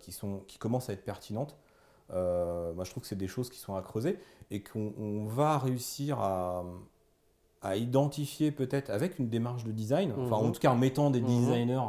qui, 0.00 0.10
sont, 0.10 0.40
qui 0.48 0.58
commencent 0.58 0.90
à 0.90 0.92
être 0.92 1.04
pertinentes. 1.04 1.56
moi, 2.10 2.82
je 2.82 2.90
trouve 2.90 3.02
que 3.02 3.08
c'est 3.08 3.14
des 3.14 3.28
choses 3.28 3.48
qui 3.48 3.58
sont 3.60 3.76
à 3.76 3.82
creuser 3.82 4.18
et 4.50 4.60
qu'on 4.60 5.26
va 5.26 5.56
réussir 5.58 6.18
à, 6.18 6.64
à 7.62 7.76
identifier 7.76 8.50
peut-être 8.50 8.90
avec 8.90 9.20
une 9.20 9.28
démarche 9.28 9.62
de 9.62 9.70
design, 9.70 10.12
enfin 10.18 10.34
en 10.34 10.46
Mhm. 10.46 10.52
tout 10.52 10.60
cas 10.60 10.70
en 10.70 10.76
mettant 10.76 11.10
des 11.10 11.20
Mhm. 11.20 11.26
designers 11.28 11.88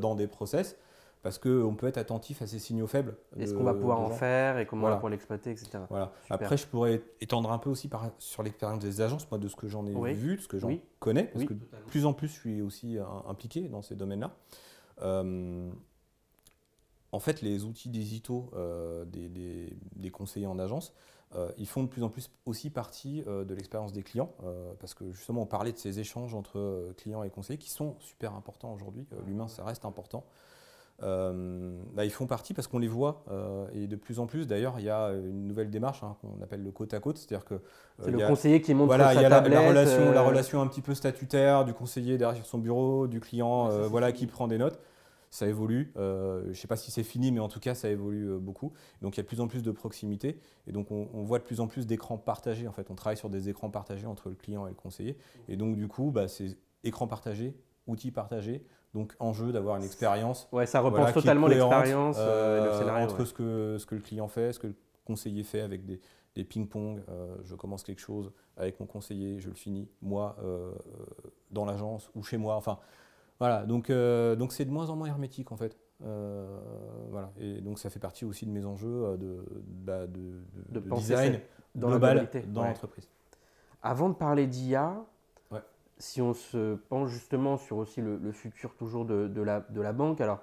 dans 0.00 0.16
des 0.16 0.26
process, 0.26 0.76
parce 1.22 1.38
qu'on 1.38 1.74
peut 1.76 1.86
être 1.86 1.98
attentif 1.98 2.42
à 2.42 2.46
ces 2.46 2.58
signaux 2.58 2.86
faibles. 2.88 3.16
Est-ce 3.38 3.54
qu'on 3.54 3.62
va 3.62 3.74
pouvoir 3.74 4.00
en 4.00 4.10
faire 4.10 4.58
et 4.58 4.66
comment 4.66 4.82
Voilà. 4.82 4.94
on 4.94 4.96
va 4.96 5.00
pouvoir 5.00 5.10
l'exploiter, 5.12 5.50
etc. 5.52 5.78
Voilà. 5.88 6.12
Super. 6.22 6.34
Après, 6.34 6.56
je 6.56 6.66
pourrais 6.66 7.00
étendre 7.20 7.52
un 7.52 7.58
peu 7.58 7.70
aussi 7.70 7.88
par, 7.88 8.10
sur 8.18 8.42
l'expérience 8.42 8.80
des 8.80 9.00
agences, 9.00 9.30
moi, 9.30 9.38
de 9.38 9.46
ce 9.48 9.54
que 9.54 9.68
j'en 9.68 9.86
ai 9.86 9.94
Oui. 9.94 10.14
vu, 10.14 10.36
de 10.36 10.40
ce 10.40 10.48
que 10.48 10.58
j'en 10.58 10.68
Oui. 10.68 10.82
connais, 10.98 11.24
parce 11.24 11.40
Oui, 11.42 11.46
que 11.46 11.54
totalement. 11.54 11.86
de 11.86 11.90
plus 11.90 12.06
en 12.06 12.12
plus, 12.12 12.28
je 12.28 12.32
suis 12.32 12.60
aussi 12.62 12.98
euh, 12.98 13.04
impliqué 13.28 13.68
dans 13.68 13.82
ces 13.82 13.94
domaines-là. 13.94 14.34
Euh, 15.02 15.70
en 17.12 17.20
fait, 17.20 17.40
les 17.42 17.64
outils 17.64 17.88
digitaux 17.88 18.50
euh, 18.54 19.04
des, 19.04 19.28
des- 19.28 19.76
des 19.94 20.10
conseillers 20.10 20.46
en 20.46 20.58
agence, 20.58 20.92
euh, 21.36 21.50
ils 21.56 21.66
font 21.68 21.82
de 21.84 21.88
plus 21.88 22.02
en 22.02 22.08
plus 22.08 22.30
aussi 22.46 22.68
partie 22.68 23.22
euh, 23.26 23.44
de 23.44 23.54
l'expérience 23.54 23.92
des 23.92 24.02
clients, 24.02 24.32
euh, 24.44 24.72
parce 24.80 24.92
que 24.94 25.12
justement, 25.12 25.42
on 25.42 25.46
parlait 25.46 25.72
de 25.72 25.78
ces 25.78 26.00
échanges 26.00 26.34
entre 26.34 26.92
clients 26.96 27.22
et 27.22 27.30
conseillers 27.30 27.58
qui 27.58 27.70
sont 27.70 27.94
super 28.00 28.34
importants 28.34 28.72
aujourd'hui. 28.72 29.06
L'humain, 29.26 29.46
ça 29.48 29.64
reste 29.64 29.84
important. 29.84 30.24
Euh, 31.02 31.76
bah, 31.94 32.04
ils 32.04 32.10
font 32.10 32.26
partie 32.26 32.54
parce 32.54 32.68
qu'on 32.68 32.78
les 32.78 32.86
voit 32.88 33.24
euh, 33.30 33.66
et 33.74 33.86
de 33.88 33.96
plus 33.96 34.20
en 34.20 34.26
plus 34.26 34.46
d'ailleurs 34.46 34.74
il 34.78 34.84
y 34.84 34.90
a 34.90 35.10
une 35.10 35.48
nouvelle 35.48 35.68
démarche 35.68 36.02
hein, 36.04 36.16
qu'on 36.20 36.40
appelle 36.42 36.62
le 36.62 36.70
côte 36.70 36.94
à 36.94 37.00
côte 37.00 37.18
c'est-à-dire 37.18 37.44
que 37.44 37.54
euh, 37.54 37.58
C'est 38.04 38.10
le 38.12 38.22
a- 38.24 38.28
conseiller 38.28 38.60
qui 38.60 38.72
montre 38.72 38.86
voilà, 38.86 39.06
sa 39.06 39.14
il 39.14 39.22
y 39.22 39.24
a 39.24 39.28
la, 39.28 39.40
relation, 39.40 40.12
la 40.12 40.22
relation 40.22 40.60
un 40.60 40.66
petit 40.68 40.80
peu 40.80 40.94
statutaire 40.94 41.64
du 41.64 41.74
conseiller 41.74 42.18
derrière 42.18 42.46
son 42.46 42.58
bureau, 42.58 43.08
du 43.08 43.18
client, 43.20 43.68
Ouais, 43.68 43.88
voilà, 43.88 44.12
qui 44.12 44.26
prend 44.26 44.46
des 44.48 44.58
notes. 44.58 44.78
Ça 45.30 45.46
évolue. 45.48 45.92
je 45.96 46.48
ne 46.48 46.52
sais 46.52 46.68
pas 46.68 46.76
si 46.76 46.90
c'est 46.90 47.02
fini, 47.02 47.32
mais 47.32 47.40
en 47.40 47.48
tout 47.48 47.58
cas, 47.58 47.74
ça 47.74 47.88
évolue 47.88 48.38
beaucoup. 48.38 48.72
Donc, 49.00 49.16
il 49.16 49.18
y 49.18 49.20
a 49.20 49.22
de 49.22 49.28
plus 49.28 49.40
en 49.40 49.48
plus 49.48 49.62
de 49.62 49.70
proximité. 49.70 50.38
Et 50.66 50.72
donc, 50.72 50.90
on, 50.90 51.08
on 51.14 51.22
voit 51.22 51.38
de 51.38 51.44
plus 51.44 51.60
en 51.60 51.68
plus 51.68 51.86
d'écrans 51.86 52.18
partagés. 52.18 52.68
En 52.68 52.72
fait, 52.72 52.90
on 52.90 52.94
travaille 52.94 53.16
sur 53.16 53.30
des 53.30 53.48
écrans 53.48 53.70
partagés 53.70 54.06
entre 54.06 54.28
le 54.28 54.34
client 54.34 54.66
et 54.66 54.70
le 54.70 54.74
conseiller. 54.76 55.16
Et 55.48 55.56
donc, 55.56 55.76
du 55.76 55.88
coup, 55.88 56.10
bah, 56.10 56.28
c'est 56.28 56.58
écran 56.84 57.06
partagé, 57.06 57.56
outils 57.86 58.10
partagés. 58.10 58.62
Donc, 58.94 59.14
enjeu 59.20 59.52
d'avoir 59.52 59.76
une 59.76 59.84
expérience 59.84 60.48
Ouais, 60.52 60.66
ça 60.66 60.80
repense 60.80 60.98
voilà, 60.98 61.12
totalement 61.14 61.46
l'expérience 61.46 62.16
euh, 62.18 62.64
le 62.64 62.70
euh, 62.70 62.78
scénario. 62.78 63.04
entre 63.06 63.20
ouais. 63.20 63.24
ce, 63.26 63.32
que, 63.32 63.76
ce 63.78 63.86
que 63.86 63.94
le 63.94 64.00
client 64.02 64.28
fait, 64.28 64.52
ce 64.52 64.58
que 64.58 64.66
le 64.66 64.74
conseiller 65.06 65.44
fait 65.44 65.60
avec 65.62 65.86
des, 65.86 65.98
des 66.36 66.44
ping-pong. 66.44 67.00
euh, 67.08 67.34
je 67.42 67.54
commence 67.54 67.82
quelque 67.84 68.00
chose 68.00 68.30
avec 68.58 68.78
mon 68.80 68.86
conseiller, 68.86 69.40
je 69.40 69.48
le 69.48 69.54
finis, 69.54 69.88
moi, 70.02 70.36
euh, 70.44 70.72
dans 71.50 71.64
l'agence 71.64 72.10
ou 72.14 72.22
chez 72.22 72.36
moi. 72.36 72.54
Enfin, 72.56 72.78
voilà. 73.38 73.64
Donc, 73.64 73.90
donc 73.90 74.52
c'est 74.52 74.66
de 74.66 74.70
moins 74.70 74.90
en 74.90 74.96
moins 74.96 75.08
hermétique, 75.08 75.52
en 75.52 75.56
fait. 75.56 75.74
Euh, 76.04 76.58
voilà. 77.10 77.30
Et 77.38 77.60
donc, 77.62 77.78
ça 77.78 77.88
fait 77.88 77.98
partie 78.00 78.26
aussi 78.26 78.44
de 78.44 78.50
mes 78.50 78.66
enjeux 78.66 79.16
de, 79.16 79.42
bah, 79.66 80.06
de, 80.06 80.18
de- 80.18 80.42
De 80.68 80.80
de 80.80 80.88
penser 80.88 81.02
design 81.14 81.40
dans 81.74 81.88
global 81.88 82.28
dans 82.48 82.60
ouais. 82.62 82.68
l'entreprise. 82.68 83.08
Avant 83.82 84.10
de 84.10 84.14
parler 84.14 84.46
d'IA. 84.46 85.02
Si 85.98 86.20
on 86.20 86.34
se 86.34 86.74
penche 86.74 87.10
justement 87.10 87.56
sur 87.56 87.76
aussi 87.78 88.00
le, 88.00 88.16
le 88.18 88.32
futur 88.32 88.74
toujours 88.74 89.04
de, 89.04 89.28
de 89.28 89.42
la, 89.42 89.60
de 89.60 89.80
la 89.80 89.92
banque, 89.92 90.20
alors 90.20 90.40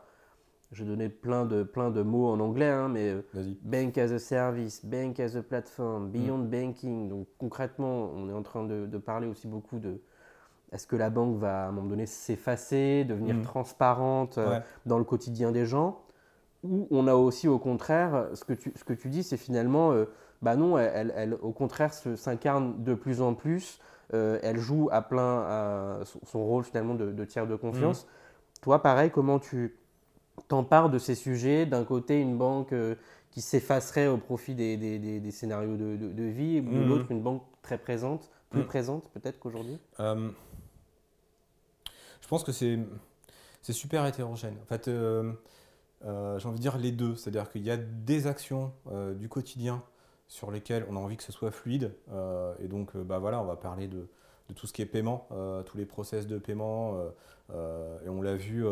je 0.71 0.83
vais 0.83 0.89
donner 0.89 1.09
plein 1.09 1.45
de, 1.45 1.63
plein 1.63 1.89
de 1.89 2.01
mots 2.03 2.27
en 2.27 2.39
anglais, 2.39 2.69
hein, 2.69 2.89
mais 2.89 3.09
euh. 3.09 3.53
Bank 3.63 3.97
as 3.97 4.11
a 4.11 4.19
service, 4.19 4.85
bank 4.85 5.19
as 5.19 5.35
a 5.35 5.41
platform, 5.41 6.07
Mm. 6.07 6.11
beyond 6.11 6.39
banking. 6.39 7.09
Donc 7.09 7.27
concrètement, 7.39 8.11
on 8.13 8.29
est 8.29 8.33
en 8.33 8.43
train 8.43 8.63
de, 8.65 8.85
de 8.85 8.97
parler 8.99 9.27
aussi 9.27 9.47
beaucoup 9.47 9.79
de 9.79 9.99
est-ce 10.71 10.85
que 10.85 10.95
la 10.95 11.09
banque 11.09 11.37
va 11.37 11.65
à 11.65 11.67
un 11.69 11.71
moment 11.71 11.89
donné 11.89 12.05
s'effacer, 12.05 13.03
devenir 13.03 13.35
Mm. 13.37 13.41
transparente 13.41 14.37
euh, 14.37 14.59
dans 14.85 14.99
le 14.99 15.03
quotidien 15.03 15.51
des 15.51 15.65
gens? 15.65 16.03
Ou 16.63 16.87
on 16.91 17.07
a 17.07 17.15
aussi 17.15 17.47
au 17.47 17.57
contraire, 17.57 18.27
ce 18.33 18.43
que 18.45 18.53
tu, 18.53 18.71
ce 18.75 18.83
que 18.83 18.93
tu 18.93 19.09
dis, 19.09 19.23
c'est 19.23 19.37
finalement, 19.37 19.91
euh, 19.93 20.05
bah 20.43 20.55
non, 20.55 20.77
elle, 20.77 20.91
elle- 20.93 21.13
elle, 21.15 21.33
au 21.41 21.51
contraire 21.51 21.93
s'incarne 21.93 22.83
de 22.83 22.93
plus 22.93 23.21
en 23.21 23.33
plus, 23.33 23.79
elle 24.11 24.57
joue 24.57 24.89
à 24.91 25.01
plein 25.01 25.41
à 25.41 25.99
son, 26.25 26.43
rôle 26.43 26.63
finalement 26.63 26.95
de, 26.95 27.11
de 27.11 27.25
tiers 27.25 27.47
de 27.47 27.55
confiance. 27.55 28.07
Toi, 28.61 28.81
pareil, 28.81 29.11
comment 29.11 29.39
tu 29.39 29.77
t'empares 30.47 30.89
de 30.89 30.99
ces 30.99 31.15
sujets? 31.15 31.65
D'un 31.65 31.83
côté, 31.83 32.19
une 32.19 32.37
banque 32.37 32.73
euh, 32.73 32.95
qui 33.31 33.41
s'effacerait 33.41 34.07
au 34.07 34.17
profit 34.17 34.55
des, 34.55 34.77
des- 34.77 34.99
des- 34.99 35.19
des 35.19 35.31
scénarios 35.31 35.77
de, 35.77 35.95
de- 35.95 36.11
de 36.11 36.23
vie, 36.23 36.59
ou 36.59 36.63
de 36.63 36.79
Mhm. 36.79 36.87
l'autre, 36.89 37.11
une 37.11 37.21
banque 37.21 37.43
très 37.61 37.77
présente, 37.77 38.29
plus 38.49 38.61
Mhm. 38.61 38.67
présente 38.67 39.09
peut-être 39.11 39.39
qu'aujourd'hui? 39.39 39.77
Euh, 39.99 40.29
je 42.21 42.27
pense 42.27 42.43
que 42.43 42.51
c'est 42.51 42.79
c'est 43.61 43.73
super 43.73 44.05
hétérogène. 44.05 44.55
En 44.63 44.65
fait, 44.65 44.87
euh, 44.87 45.33
euh, 46.05 46.39
j'ai 46.39 46.47
envie 46.47 46.57
de 46.57 46.61
dire 46.61 46.77
les 46.77 46.91
deux. 46.91 47.15
C'est-à-dire 47.15 47.49
qu'il 47.51 47.61
y 47.63 47.71
a 47.71 47.77
des 47.77 48.25
actions 48.25 48.71
euh, 48.91 49.13
du 49.13 49.27
quotidien 49.27 49.83
sur 50.29 50.51
lesquelles 50.51 50.85
on 50.89 50.95
a 50.95 50.99
envie 50.99 51.17
que 51.17 51.23
ce 51.23 51.31
soit 51.33 51.51
fluide. 51.51 51.91
euh, 52.13 52.53
et 52.63 52.67
donc, 52.69 52.95
euh, 52.95 53.03
bah 53.03 53.17
voilà, 53.19 53.41
on 53.41 53.45
va 53.45 53.55
parler 53.57 53.87
de, 53.89 54.07
de 54.47 54.53
tout 54.53 54.65
ce 54.67 54.71
qui 54.73 54.81
est 54.81 54.85
paiement, 54.85 55.27
euh, 55.33 55.63
tous 55.63 55.75
les 55.77 55.85
process 55.85 56.25
de 56.27 56.37
paiement. 56.37 56.97
euh, 57.51 57.99
et 58.05 58.09
on 58.09 58.21
l'a 58.21 58.35
vu 58.35 58.63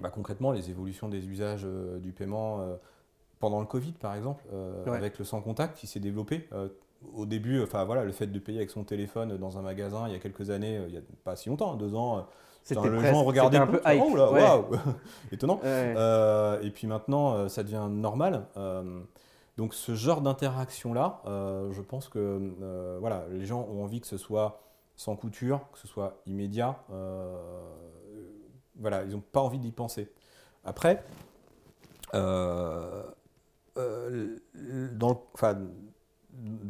bah, 0.00 0.10
concrètement, 0.10 0.52
les 0.52 0.68
évolutions 0.70 1.08
des 1.08 1.26
usages 1.26 1.66
du 2.00 2.12
paiement 2.12 2.60
pendant 3.40 3.60
le 3.60 3.66
Covid, 3.66 3.92
par 3.92 4.14
exemple, 4.14 4.44
Ouais. 4.86 4.94
avec 4.96 5.18
le 5.18 5.24
sans 5.24 5.40
contact 5.40 5.76
qui 5.78 5.86
s'est 5.86 6.00
développé. 6.00 6.48
Au 7.14 7.24
début, 7.26 7.62
enfin 7.62 7.84
voilà, 7.84 8.04
le 8.04 8.12
fait 8.12 8.26
de 8.26 8.38
payer 8.38 8.58
avec 8.58 8.70
son 8.70 8.82
téléphone 8.84 9.36
dans 9.38 9.58
un 9.58 9.62
magasin 9.62 10.06
il 10.06 10.12
y 10.12 10.16
a 10.16 10.18
quelques 10.18 10.50
années, 10.50 10.80
il 10.88 10.94
y 10.94 10.98
a 10.98 11.02
pas 11.24 11.36
si 11.36 11.48
longtemps, 11.50 11.72
hein, 11.74 11.76
deux 11.76 11.94
ans, 11.94 12.26
C'était 12.62 12.80
presque- 12.80 13.06
gens 13.06 13.22
regardaient 13.22 13.58
un 13.58 13.66
le 13.66 13.72
peu 13.72 13.80
hype. 13.86 14.02
oh 14.04 14.16
là, 14.16 14.32
ouais. 14.32 14.42
waouh, 14.42 14.64
étonnant. 15.32 15.60
Ouais. 15.62 15.94
Et 16.62 16.70
puis 16.70 16.86
maintenant, 16.86 17.48
ça 17.48 17.62
devient 17.62 17.86
normal. 17.90 18.46
Donc 19.56 19.72
ce 19.72 19.94
genre 19.94 20.20
d'interaction-là, 20.20 21.22
euh, 21.26 21.72
je 21.72 21.80
pense 21.80 22.08
que 22.08 22.18
euh, 22.18 22.98
voilà, 23.00 23.24
les 23.30 23.46
gens 23.46 23.66
ont 23.70 23.82
envie 23.82 24.00
que 24.00 24.06
ce 24.06 24.18
soit 24.18 24.60
sans 24.96 25.16
couture, 25.16 25.66
que 25.72 25.78
ce 25.78 25.88
soit 25.88 26.20
immédiat. 26.26 26.78
euh, 26.90 27.34
voilà, 28.78 29.04
ils 29.04 29.12
n'ont 29.12 29.22
pas 29.32 29.40
envie 29.40 29.58
d'y 29.58 29.72
penser. 29.72 30.12
Après, 30.62 31.02
dans, 32.12 33.06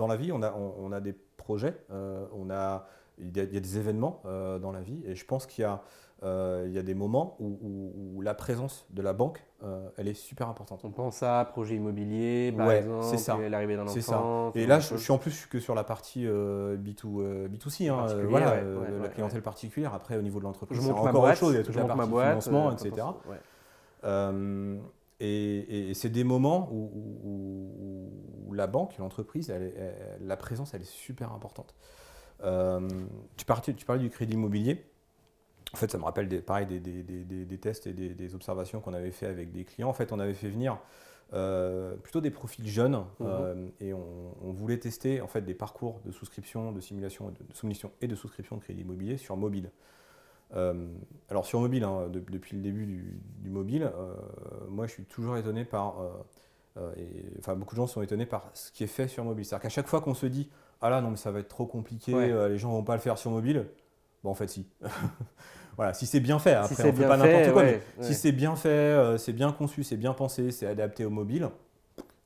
la 0.07 0.16
vie, 0.16 0.31
on 0.31 0.43
a, 0.43 1.00
des 1.00 1.12
projets, 1.37 1.76
on 1.90 2.45
il, 2.45 3.37
y 3.37 3.40
a, 3.40 3.45
il 3.45 3.55
y 3.55 3.57
a 3.57 3.61
des 3.61 3.78
événements 3.78 4.23
dans 4.25 4.71
la 4.71 4.83
vie, 4.83 5.02
et 5.05 5.16
je 5.16 5.25
pense 5.25 5.47
qu'il 5.47 5.62
y 5.62 5.64
a, 5.64 5.83
il 6.23 6.73
y 6.73 6.78
a 6.78 6.82
des 6.82 6.94
moments 6.94 7.37
où, 7.40 7.46
où- 7.62 7.92
où 8.16 8.23
la 8.23 8.35
présence 8.35 8.87
de 8.90 9.02
la 9.02 9.12
banque, 9.12 9.44
euh, 9.62 9.88
elle 9.96 10.08
est 10.08 10.14
super 10.14 10.49
importante. 10.49 10.85
On 10.85 10.90
pense 10.90 11.23
à 11.23 11.44
projet 11.44 11.76
immobilier, 11.76 12.52
par 12.56 12.66
Ouais, 12.68 12.78
exemple, 12.78 13.18
ça. 13.18 13.37
l'arrivée 13.49 13.76
d'un 13.76 13.87
ça. 13.87 14.18
enfant. 14.20 14.52
ce 14.54 14.58
Et 14.58 14.66
là, 14.66 14.80
je, 14.80 14.96
suis 14.96 15.12
en 15.12 15.18
plus 15.18 15.46
que 15.46 15.61
sur 15.61 15.75
la 15.75 15.85
partie 15.85 16.26
euh, 16.26 16.76
B2, 16.76 17.04
euh, 17.20 17.49
B2C, 17.49 17.88
hein, 17.90 17.96
Particulier, 17.96 18.25
euh, 18.25 18.28
voilà, 18.28 18.50
ouais, 18.52 18.61
euh, 18.62 18.80
ouais, 18.99 19.02
la 19.02 19.08
clientèle 19.08 19.42
particulière. 19.42 19.94
Après, 19.94 20.16
au 20.16 20.23
niveau 20.23 20.38
de 20.38 20.44
l'entreprise, 20.44 20.78
je 20.78 20.82
c'est 20.85 20.90
encore 20.90 21.12
boîte, 21.12 21.32
autre 21.32 21.38
chose. 21.40 21.52
Il 21.54 21.56
y 21.58 21.61
a 21.61 21.62
toute 21.64 21.76
la 21.76 21.85
partie 21.85 22.08
boîte, 22.11 22.28
financement, 22.28 22.68
euh, 22.70 22.73
etc. 22.73 23.06
Euh, 24.04 24.78
et 25.20 25.90
et 25.90 25.94
c'est 25.94 26.11
des 26.11 26.25
moments 26.25 26.68
où, 26.70 26.90
où- 27.25 28.11
où 28.49 28.52
la 28.54 28.66
banque, 28.66 28.96
l'entreprise, 28.99 29.52
la 30.20 30.37
présence, 30.37 30.75
elle 30.75 30.82
est 30.82 30.85
super 30.90 31.32
importante. 31.32 31.75
Euh, 32.44 32.87
tu, 33.37 33.44
parlais, 33.46 33.73
tu 33.75 33.85
parlais 33.87 34.02
du 34.02 34.11
crédit 34.11 34.35
immobilier. 34.35 34.85
En 35.75 35.76
fait, 35.76 35.90
ça 35.90 35.99
me 35.99 36.04
rappelle 36.04 36.28
des, 36.28 36.40
pareil 36.40 36.66
des, 36.66 36.78
des- 36.80 37.02
des- 37.02 37.58
tests 37.58 37.87
et 37.87 37.92
des, 37.92 38.35
observations 38.35 38.80
qu'on 38.80 38.94
avait 38.94 39.11
fait 39.11 39.26
avec 39.26 39.52
des 39.52 39.64
clients. 39.64 39.88
En 39.88 39.92
fait, 39.92 40.12
on 40.12 40.20
avait 40.20 40.35
fait 40.35 40.49
venir 40.49 40.78
euh, 41.35 41.96
plutôt 41.96 42.20
des 42.20 42.30
profils 42.30 42.66
jeunes 42.68 43.04
euh, 43.20 43.68
et 43.80 43.92
on, 43.92 44.35
on 44.42 44.52
voulait 44.52 44.78
tester 44.78 45.20
en 45.20 45.26
fait 45.26 45.42
des 45.42 45.54
parcours 45.54 46.00
de 46.04 46.12
souscription, 46.12 46.70
de 46.73 46.80
simulation, 46.80 47.30
de, 47.30 47.54
soumission 47.54 47.90
et 48.00 48.06
de 48.06 48.14
souscription 48.14 48.56
de 48.56 48.62
crédit 48.62 48.82
immobilier 48.82 49.16
sur 49.16 49.37
mobile. 49.37 49.70
Euh, 50.54 50.87
alors 51.28 51.44
sur 51.44 51.58
mobile, 51.61 51.82
hein, 51.82 52.08
de- 52.08 52.20
depuis 52.20 52.56
le 52.56 52.62
début 52.62 52.87
du, 52.87 53.18
du 53.40 53.50
mobile, 53.50 53.90
moi 54.68 54.87
je 54.87 54.92
suis 54.92 55.04
toujours 55.04 55.37
étonné 55.37 55.64
par, 55.64 55.96
et, 56.96 57.25
enfin 57.40 57.56
beaucoup 57.56 57.75
de 57.75 57.80
gens 57.80 57.88
sont 57.88 58.02
étonnés 58.02 58.26
par 58.26 58.49
ce 58.54 58.70
qui 58.70 58.85
est 58.85 58.87
fait 58.88 59.08
sur 59.08 59.25
mobile. 59.25 59.44
C'est-à-dire 59.44 59.62
qu'à 59.64 59.68
chaque 59.68 59.88
fois 59.88 60.00
qu'on 60.00 60.14
se 60.14 60.26
dit, 60.26 60.49
ah 60.80 60.90
là 60.90 61.00
non 61.00 61.11
mais 61.11 61.16
ça 61.16 61.32
va 61.32 61.40
être 61.40 61.49
trop 61.49 61.66
compliqué, 61.66 62.14
Ouais. 62.14 62.49
les 62.49 62.56
gens 62.58 62.70
vont 62.70 62.85
pas 62.85 62.94
le 62.94 63.00
faire 63.00 63.18
sur 63.18 63.32
mobile, 63.32 63.66
bon 64.26 64.33
en 64.33 64.35
fait 64.35 64.49
si. 64.49 64.66
voilà, 65.76 65.95
si 65.95 66.06
c'est 66.06 66.21
bien 66.21 66.38
fait, 66.38 66.54
après 66.54 66.75
Si 66.75 66.80
on 66.80 66.85
c'est 66.85 66.92
fait 66.92 66.99
bien 66.99 67.09
pas 67.09 67.18
fait, 67.18 67.33
n'importe 67.33 67.52
quoi, 67.52 67.62
ouais, 67.62 67.83
mais 67.97 68.02
ouais. 68.02 68.09
si 68.09 68.14
c'est 68.14 68.33
bien 68.33 68.56
fait, 68.56 68.68
euh, 68.68 69.16
c'est 69.18 69.33
bien 69.33 69.52
conçu, 69.52 69.85
c'est 69.85 69.97
bien 69.97 70.12
pensé, 70.12 70.50
c'est 70.50 70.66
adapté 70.66 71.04
au 71.04 71.11
mobile, 71.11 71.49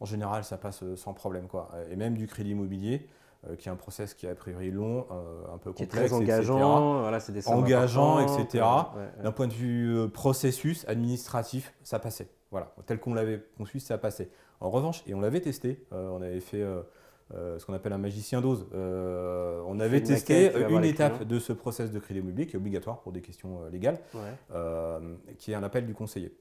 en 0.01 0.05
général 0.07 0.45
ça 0.45 0.57
passe 0.57 0.83
euh, 0.83 0.97
sans 0.97 1.13
problème 1.13 1.47
quoi. 1.47 1.71
Et 1.91 1.97
même 1.97 2.17
du 2.17 2.27
crédit 2.27 2.51
immobilier, 2.51 3.07
euh, 3.49 3.57
qui 3.57 3.69
est 3.69 3.73
un 3.73 3.77
process 3.77 4.15
qui 4.15 4.27
est 4.27 4.31
a 4.31 4.35
priori 4.35 4.71
long, 4.71 5.07
euh, 5.11 5.55
un 5.55 5.59
peu 5.59 5.73
qui 5.73 5.83
est 5.83 5.87
complexe, 5.87 6.11
très 6.11 6.23
etc. 6.23 6.33
engageant, 6.33 7.01
voilà, 7.01 7.21
c'est 7.21 7.33
des 7.33 7.47
Engageant, 7.49 8.21
etc. 8.21 8.65
ouais. 8.97 9.23
D'un 9.23 9.33
point 9.33 9.47
de 9.47 9.53
vue 9.53 10.09
processus 10.09 10.87
administratif, 10.89 11.75
ça 11.83 11.99
passait. 11.99 12.29
Voilà, 12.51 12.73
tel 12.87 12.99
qu'on 12.99 13.15
l'avait 13.15 13.45
conçu, 13.59 13.79
ça 13.79 13.97
passait. 13.99 14.31
En 14.61 14.71
revanche, 14.71 15.03
et 15.07 15.15
on 15.15 15.21
l'avait 15.21 15.41
testé, 15.41 15.87
on 15.93 16.21
avait 16.21 16.41
fait 16.41 16.65
euh, 17.35 17.59
ce 17.59 17.67
qu'on 17.67 17.75
appelle 17.75 17.93
un 17.93 17.99
magicien 17.99 18.41
dose. 18.41 18.67
Euh, 18.75 19.63
on 19.67 19.81
avait 19.81 19.99
une 19.99 20.05
testé 20.05 20.51
maquette, 20.51 20.71
une 20.71 20.85
étape 20.85 21.25
de 21.25 21.39
ce 21.39 21.53
process 21.53 21.91
de 21.91 21.99
crédit 21.99 22.21
immobilier 22.21 22.47
qui 22.47 22.55
est 22.55 22.59
obligatoire 22.59 23.01
pour 23.01 23.13
des 23.13 23.21
questions 23.21 23.63
euh, 23.63 23.71
légales, 23.71 23.99
Ouais. 24.15 25.35
qui 25.39 25.53
est 25.53 25.55
un 25.55 25.63
appel 25.63 25.87
du 25.87 25.95
conseiller. 25.95 26.35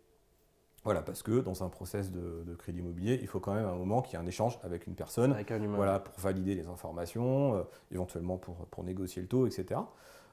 Voilà, 0.83 1.01
parce 1.01 1.23
que 1.23 1.41
dans 1.41 1.63
un 1.63 1.69
process 1.69 2.11
de, 2.11 2.55
crédit 2.57 2.79
immobilier, 2.79 3.19
il 3.21 3.27
faut 3.27 3.39
quand 3.39 3.53
même 3.53 3.65
un 3.65 3.75
moment 3.75 4.01
qu'il 4.01 4.13
y 4.13 4.21
ait 4.21 4.23
un 4.23 4.27
échange 4.27 4.59
avec 4.63 4.87
une 4.87 4.95
personne, 4.95 5.33
avec 5.33 5.51
un 5.51 5.61
humain. 5.61 5.75
voilà, 5.75 5.99
pour 5.99 6.17
valider 6.19 6.55
les 6.55 6.67
informations, 6.67 7.55
euh, 7.55 7.63
éventuellement 7.91 8.37
pour, 8.37 8.55
pour 8.67 8.83
négocier 8.83 9.21
le 9.21 9.27
taux, 9.27 9.45
etc. 9.45 9.81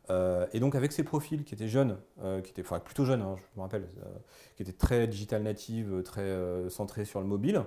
Euh, 0.08 0.46
et 0.52 0.60
donc 0.60 0.76
avec 0.76 0.92
ces 0.92 1.02
profils 1.02 1.42
qui 1.42 1.54
étaient 1.54 1.66
jeunes, 1.66 1.98
euh, 2.22 2.40
qui 2.40 2.52
étaient 2.52 2.62
enfin, 2.62 2.78
plutôt 2.78 3.04
jeunes, 3.04 3.22
hein, 3.22 3.34
je 3.36 3.42
me 3.56 3.62
rappelle, 3.62 3.88
qui 4.56 4.62
étaient 4.62 4.72
très 4.72 5.08
digital 5.08 5.42
native, 5.42 6.02
très 6.04 6.32
centrés 6.70 7.04
sur 7.04 7.20
le 7.20 7.26
mobile, 7.26 7.62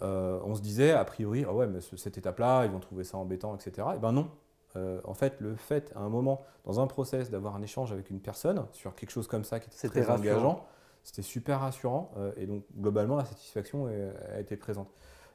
on 0.00 0.54
se 0.54 0.60
disait 0.60 0.92
a 0.92 1.04
priori, 1.04 1.44
ah 1.46 1.52
ouais, 1.52 1.66
mais 1.66 1.80
cette 1.80 2.18
étape-là, 2.18 2.64
ils 2.64 2.70
vont 2.70 2.80
trouver 2.80 3.04
ça 3.04 3.18
embêtant, 3.18 3.54
etc. 3.54 3.88
Et 3.96 3.98
ben 3.98 4.12
non. 4.12 4.30
en 4.76 5.14
fait, 5.14 5.40
le 5.40 5.56
fait 5.56 5.92
à 5.94 6.00
un 6.00 6.08
moment, 6.08 6.42
dans 6.64 6.80
un 6.80 6.86
process, 6.86 7.30
d'avoir 7.30 7.56
un 7.56 7.62
échange 7.62 7.92
avec 7.92 8.10
une 8.10 8.20
personne 8.20 8.66
sur 8.72 8.94
quelque 8.94 9.10
chose 9.10 9.26
comme 9.26 9.44
ça 9.44 9.60
qui 9.60 9.68
était 9.68 9.88
très 9.88 10.10
engageant, 10.10 10.64
c'était 11.02 11.22
super 11.22 11.60
rassurant 11.60 12.12
euh, 12.18 12.32
et 12.36 12.46
donc 12.46 12.64
globalement 12.78 13.16
la 13.16 13.24
satisfaction 13.24 13.86
a 14.32 14.40
été 14.40 14.56
présente. 14.56 14.88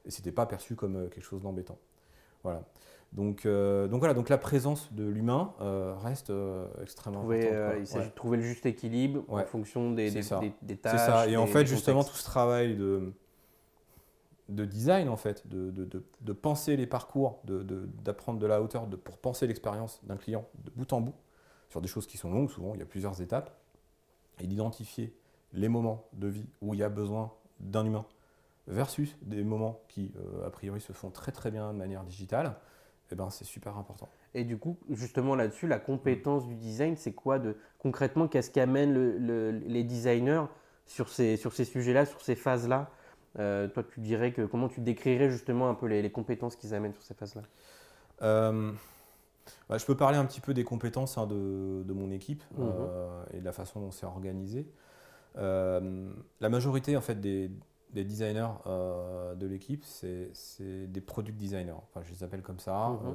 Et 0.06 0.12
c'était 0.12 0.32
pas 0.32 0.46
perçu 0.46 0.76
comme 0.76 0.96
euh, 0.96 1.08
quelque 1.08 1.24
chose 1.24 1.42
d'embêtant. 1.42 1.80
Voilà. 2.44 2.62
Donc, 3.12 3.46
euh, 3.46 3.88
donc 3.88 4.00
voilà, 4.00 4.14
donc 4.14 4.30
la 4.30 4.38
présence 4.38 4.92
de 4.94 5.06
l'humain 5.06 5.54
reste 6.04 6.32
extrêmement 6.82 7.22
importante. 7.22 7.76
il 7.80 7.88
s'agit 7.88 8.10
de 8.10 8.14
trouver 8.14 8.38
le 8.38 8.44
juste 8.44 8.66
équilibre 8.66 9.24
en 9.30 9.44
fonction 9.46 9.92
des, 9.92 10.12
des, 10.12 10.22
des, 10.62 10.78
tâches. 10.78 10.92
C'est 10.92 11.06
ça. 11.06 11.28
Et 11.28 11.38
en 11.38 11.48
fait, 11.48 11.66
justement, 11.66 12.04
tout 12.04 12.16
ce 12.16 12.26
travail 12.26 12.76
de, 12.76 13.14
de 14.50 14.66
design, 14.66 15.10
en 15.10 15.18
fait, 15.18 15.48
de, 15.48 15.72
de, 15.72 16.04
de 16.22 16.34
penser 16.34 16.78
les 16.78 16.86
parcours, 16.86 17.42
d'apprendre 17.46 18.40
de, 18.40 18.46
la 18.46 18.62
hauteur 18.62 18.88
pour 19.04 19.18
penser 19.18 19.48
l'expérience 19.48 20.00
d'un 20.04 20.18
client 20.18 20.48
de 20.64 20.72
bout 20.76 20.92
en 20.94 21.02
bout, 21.02 21.16
sur 21.70 21.82
des 21.82 21.88
choses 21.88 22.06
qui 22.06 22.18
sont 22.18 22.32
longues, 22.32 22.50
souvent, 22.50 22.74
il 22.74 22.80
y 22.80 22.84
a 22.84 22.86
plusieurs 22.86 23.22
étapes, 23.22 23.58
et 24.40 24.48
d'identifier 24.48 25.16
les 25.54 25.70
moments 25.70 26.06
de 26.14 26.28
vie 26.28 26.46
où 26.62 26.74
il 26.74 26.80
y 26.80 26.84
a 26.84 26.90
besoin 26.90 27.32
d'un 27.60 27.86
humain 27.86 28.06
versus 28.68 29.16
des 29.22 29.44
moments 29.44 29.82
qui, 29.88 30.12
euh, 30.18 30.46
a 30.46 30.50
priori, 30.50 30.82
se 30.82 30.94
font 30.94 31.10
très 31.10 31.32
très 31.32 31.52
bien 31.52 31.72
de 31.74 31.78
manière 31.78 32.04
digitale, 32.04 32.56
eh 33.12 33.16
ben, 33.16 33.30
c'est 33.30 33.46
super 33.46 33.78
important. 33.78 34.10
Et 34.34 34.44
du 34.44 34.58
coup, 34.58 34.78
justement 34.90 35.36
là-dessus, 35.36 35.68
la 35.68 35.80
compétence 35.80 36.46
du 36.48 36.56
design, 36.56 36.96
c'est 36.98 37.14
quoi 37.14 37.40
de 37.40 37.56
concrètement 37.78 38.28
Qu'est-ce 38.28 38.50
qu'amènent 38.50 38.94
le, 38.94 39.52
les 39.52 39.84
designers 39.84 40.46
sur 40.86 41.10
ces, 41.10 41.38
sur 41.38 41.54
ces 41.54 41.66
sujets-là, 41.66 42.06
sur 42.06 42.22
ces 42.22 42.36
phases-là? 42.36 42.90
Euh, 43.40 43.68
Toi, 43.68 43.84
tu 43.84 44.00
dirais 44.00 44.32
que 44.32 44.44
comment 44.44 44.68
tu 44.68 44.82
décrirais 44.82 45.30
justement 45.30 45.70
un 45.70 45.76
peu 45.76 45.88
les, 45.88 46.12
compétences 46.12 46.56
qu'ils 46.56 46.74
amènent 46.74 46.94
sur 46.94 47.04
ces 47.04 47.14
phases-là? 47.14 47.42
Euh, 48.22 48.72
bah, 49.70 49.78
Je 49.78 49.86
peux 49.86 49.96
parler 49.96 50.18
un 50.18 50.26
petit 50.26 50.42
peu 50.42 50.54
des 50.54 50.64
compétences 50.64 51.18
hein, 51.18 51.28
de, 51.28 51.84
de, 51.84 51.94
mon 51.94 52.12
équipe 52.12 52.44
mmh. 52.58 52.64
et 53.34 53.40
de 53.40 53.46
la 53.46 53.52
façon 53.52 53.80
dont 53.80 53.92
c'est 53.92 54.06
organisé. 54.06 54.68
Euh, 55.38 56.10
la 56.40 56.50
majorité 56.50 56.96
en 56.96 57.02
fait 57.02 57.20
des, 57.20 57.52
designers 57.94 58.48
euh, 58.68 59.36
de 59.36 59.48
l'équipe, 59.48 59.84
c'est 59.84 60.88
des 60.88 61.02
product 61.02 61.38
designers. 61.38 61.72
Enfin, 61.72 62.02
je 62.04 62.12
les 62.12 62.24
appelle 62.24 62.42
comme 62.42 62.60
ça, 62.60 62.90
mhm. 62.90 63.08
euh, 63.08 63.14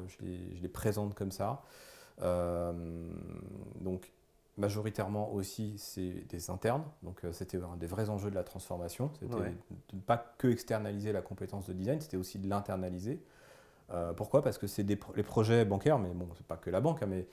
je, 0.55 0.63
les, 0.63 0.69
présente 0.69 1.15
comme 1.15 1.31
ça. 1.31 1.63
donc, 3.81 4.13
majoritairement 4.61 5.33
aussi, 5.33 5.75
c'est 5.79 6.27
des 6.29 6.51
internes. 6.51 6.85
Donc, 7.03 7.23
c'était 7.33 7.59
un 7.59 7.77
des 7.77 7.87
vrais 7.87 8.09
enjeux 8.11 8.31
de 8.31 8.35
la 8.35 8.45
transformation. 8.45 9.11
C'était 9.15 9.27
de 9.35 9.97
ne 9.97 10.01
pas 10.01 10.35
que 10.39 10.49
externaliser 10.49 11.13
la 11.13 11.23
compétence 11.23 11.67
de 11.67 11.73
design, 11.73 12.01
c'était 12.01 12.17
aussi 12.17 12.39
de 12.39 12.49
l'internaliser. 12.49 13.21
pourquoi? 14.17 14.43
Parce 14.43 14.59
que 14.59 14.67
c'est 14.67 14.85
les 14.85 15.23
projets 15.25 15.65
bancaires, 15.65 15.99
mais 15.99 16.11
bon, 16.11 16.29
c'est 16.37 16.47
pas 16.47 16.57
que 16.57 16.71
la 16.71 16.81
banque, 16.81 17.03
hein, 17.03 17.07
mais 17.09 17.27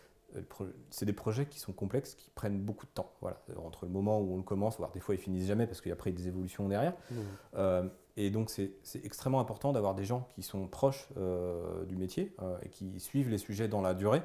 c'est 0.89 1.05
des 1.05 1.13
projets 1.13 1.45
qui 1.45 1.59
sont 1.59 1.73
complexes, 1.73 2.15
qui 2.15 2.29
prennent 2.31 2.59
beaucoup 2.59 2.85
de 2.85 2.91
temps. 2.91 3.11
Voilà. 3.21 3.37
Entre 3.63 3.85
le 3.85 3.91
moment 3.91 4.19
où 4.19 4.33
on 4.33 4.37
le 4.37 4.43
commence, 4.43 4.77
voire 4.77 4.91
des 4.91 4.99
fois 4.99 5.15
ils 5.15 5.19
finissent 5.19 5.47
jamais 5.47 5.65
parce 5.65 5.81
qu'il 5.81 5.89
y 5.89 5.91
a 5.91 5.95
après 5.95 6.11
des 6.11 6.27
évolutions 6.27 6.67
derrière. 6.67 6.93
Mmh. 7.11 7.15
Euh, 7.55 7.87
et 8.17 8.29
donc 8.29 8.49
c'est 8.49 8.71
extrêmement 9.03 9.39
important 9.39 9.71
d'avoir 9.73 9.95
des 9.95 10.05
gens 10.05 10.27
qui 10.35 10.41
sont 10.41 10.67
proches 10.67 11.07
euh, 11.17 11.85
du 11.85 11.95
métier 11.95 12.35
euh, 12.41 12.57
et 12.63 12.69
qui 12.69 12.99
suivent 12.99 13.29
les 13.29 13.37
sujets 13.37 13.67
dans 13.67 13.81
la 13.81 13.93
durée 13.93 14.21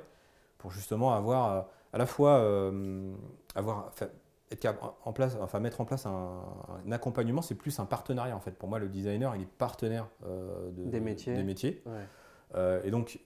pour 0.59 0.71
justement 0.71 1.13
avoir 1.13 1.69
à 1.93 1.99
la 1.99 2.07
fois 2.07 2.43
avoir, 3.55 3.93
être 4.51 4.97
en 5.05 5.13
place, 5.13 5.37
enfin 5.41 5.61
mettre 5.61 5.81
en 5.81 5.85
place 5.85 6.07
un, 6.07 6.43
accompagnement, 6.91 7.43
c'est 7.43 7.55
plus 7.55 7.79
un 7.81 7.87
partenariat 7.87 8.37
en 8.37 8.41
fait. 8.41 8.53
Pour 8.53 8.69
moi, 8.69 8.79
le 8.79 8.89
designer, 8.89 9.35
il 9.37 9.43
est 9.43 9.47
partenaire 9.59 10.09
des 10.73 11.01
métiers. 11.01 11.35
Des 11.35 11.45
métiers. 11.45 11.83
et 12.85 12.91
donc 12.91 13.21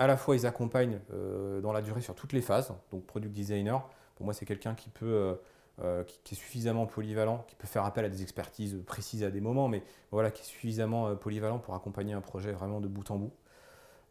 à 0.00 0.06
la 0.06 0.16
fois 0.16 0.34
ils 0.34 0.46
accompagnent 0.46 0.98
euh, 1.12 1.60
dans 1.60 1.72
la 1.72 1.82
durée 1.82 2.00
sur 2.00 2.16
toutes 2.16 2.32
les 2.32 2.40
phases. 2.40 2.72
Donc 2.90 3.04
product 3.04 3.32
designer, 3.32 3.86
pour 4.16 4.24
moi 4.24 4.34
c'est 4.34 4.46
quelqu'un 4.46 4.74
qui 4.74 4.88
peut 4.88 5.06
euh, 5.06 5.34
euh, 5.82 6.04
qui, 6.04 6.34
est 6.34 6.38
suffisamment 6.38 6.86
polyvalent, 6.86 7.44
qui 7.46 7.54
peut 7.54 7.66
faire 7.66 7.84
appel 7.84 8.06
à 8.06 8.08
des 8.08 8.22
expertises 8.22 8.82
précises 8.86 9.22
à 9.22 9.30
des 9.30 9.40
moments, 9.40 9.68
mais 9.68 9.82
voilà, 10.10 10.30
qui 10.30 10.42
est 10.42 10.46
suffisamment 10.46 11.14
polyvalent 11.16 11.58
pour 11.58 11.74
accompagner 11.74 12.14
un 12.14 12.22
projet 12.22 12.50
vraiment 12.50 12.80
de 12.80 12.88
bout 12.88 13.08
en 13.10 13.16
bout. 13.16 13.32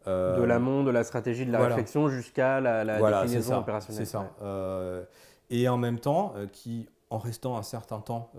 De 0.06 0.42
l'amont, 0.42 0.82
de 0.82 0.90
la 0.90 1.04
stratégie, 1.04 1.46
de 1.46 1.52
la 1.52 1.66
réflexion 1.66 2.08
jusqu'à 2.08 2.60
la, 2.60 2.84
la 2.84 3.00
déclinaison 3.00 3.58
opérationnelle. 3.58 4.06
C'est 4.06 4.10
ça. 4.10 4.30
et 5.50 5.68
en 5.68 5.76
même 5.76 5.98
temps, 5.98 6.34
qui, 6.52 6.88
en 7.10 7.18
restant 7.18 7.56
un 7.56 7.62
certain 7.62 8.00
temps 8.00 8.30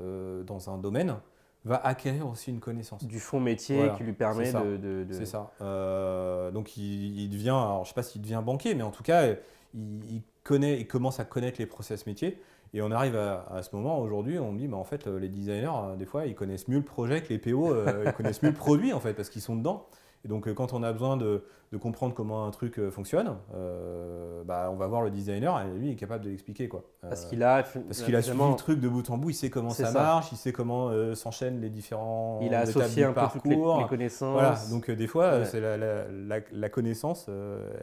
dans 0.46 0.70
un 0.70 0.78
domaine, 0.78 1.16
va 1.64 1.76
acquérir 1.86 2.28
aussi 2.28 2.50
une 2.50 2.60
connaissance. 2.60 3.06
Du 3.06 3.20
fond 3.20 3.40
métier 3.40 3.92
qui 3.98 4.04
lui 4.04 4.14
permet 4.14 4.52
de, 4.52 5.06
C'est 5.12 5.26
ça. 5.26 5.52
Euh, 5.62 6.52
donc 6.52 6.76
il, 6.78 7.30
devient, 7.30 7.50
alors 7.50 7.78
je 7.78 7.82
ne 7.82 7.86
sais 7.88 7.94
pas 7.94 8.04
s'il 8.04 8.22
devient 8.22 8.42
banquier, 8.44 8.74
mais 8.76 8.84
en 8.84 8.92
tout 8.92 9.04
cas, 9.04 9.28
il, 9.74 10.22
connaît, 10.44 10.80
il 10.80 10.88
commence 10.88 11.20
à 11.20 11.26
connaître 11.26 11.60
les 11.60 11.66
process 11.66 12.06
métiers. 12.08 12.42
Et 12.74 12.82
on 12.82 12.90
arrive 12.90 13.18
à, 13.18 13.62
ce 13.64 13.76
moment, 13.76 14.00
aujourd'hui, 14.00 14.40
on 14.40 14.54
me 14.54 14.58
dit, 14.58 14.70
mais 14.70 14.78
en 14.78 14.86
fait, 14.86 15.06
les 15.06 15.28
designers, 15.28 15.70
euh, 15.74 15.96
des 15.98 16.06
fois, 16.06 16.26
ils 16.26 16.36
connaissent 16.36 16.70
mieux 16.70 16.78
le 16.78 16.86
projet 16.86 17.22
que 17.22 17.28
les 17.28 17.38
PO, 17.38 17.70
euh, 17.70 18.06
ils 18.06 18.14
connaissent 18.14 18.42
mieux 18.42 18.50
le 18.50 18.56
produit, 18.56 18.94
en 18.94 19.02
fait, 19.02 19.14
parce 19.14 19.30
qu'ils 19.30 19.42
sont 19.42 19.58
dedans. 19.58 19.88
Et 20.24 20.28
donc, 20.28 20.48
euh, 20.48 20.54
quand 20.54 20.74
on 20.74 20.84
a 20.84 20.92
besoin 20.92 21.18
de, 21.18 21.44
comprendre 21.80 22.14
comment 22.14 22.46
un 22.46 22.52
truc 22.52 22.78
euh, 22.80 22.92
fonctionne, 22.92 23.38
euh, 23.56 24.44
bah, 24.44 24.70
on 24.72 24.76
va 24.76 24.88
voir 24.88 25.02
le 25.02 25.10
designer 25.10 25.60
et 25.62 25.72
lui, 25.80 25.88
il 25.88 25.92
est 25.94 25.96
capable 25.96 26.26
de 26.26 26.30
l'expliquer. 26.30 26.68
Quoi. 26.68 26.84
parce 27.02 27.26
qu'il 27.26 27.42
a, 27.44 27.64
parce 27.64 28.02
qu'il 28.04 28.16
a 28.16 28.22
suivi 28.22 28.38
le 28.38 28.56
truc 28.56 28.80
de 28.80 28.90
bout 28.90 29.10
en 29.10 29.18
bout, 29.18 29.30
il 29.30 29.34
sait 29.34 29.50
comment 29.50 29.70
ça, 29.70 29.92
marche, 29.92 30.32
il 30.32 30.38
sait 30.38 30.52
comment 30.52 30.92
s'enchaînent 31.16 31.62
les 31.62 31.70
différents 31.70 32.40
Il 32.42 32.54
a 32.54 32.60
associé 32.60 33.06
un 33.06 33.14
peu 33.14 33.22
toutes 33.32 33.46
les, 33.46 33.58
connaissances. 33.88 34.34
Voilà, 34.34 34.56
donc 34.70 34.92
des 34.92 35.08
fois, 35.08 35.46
c'est 35.46 35.62
la, 35.62 36.70
connaissance, 36.70 37.30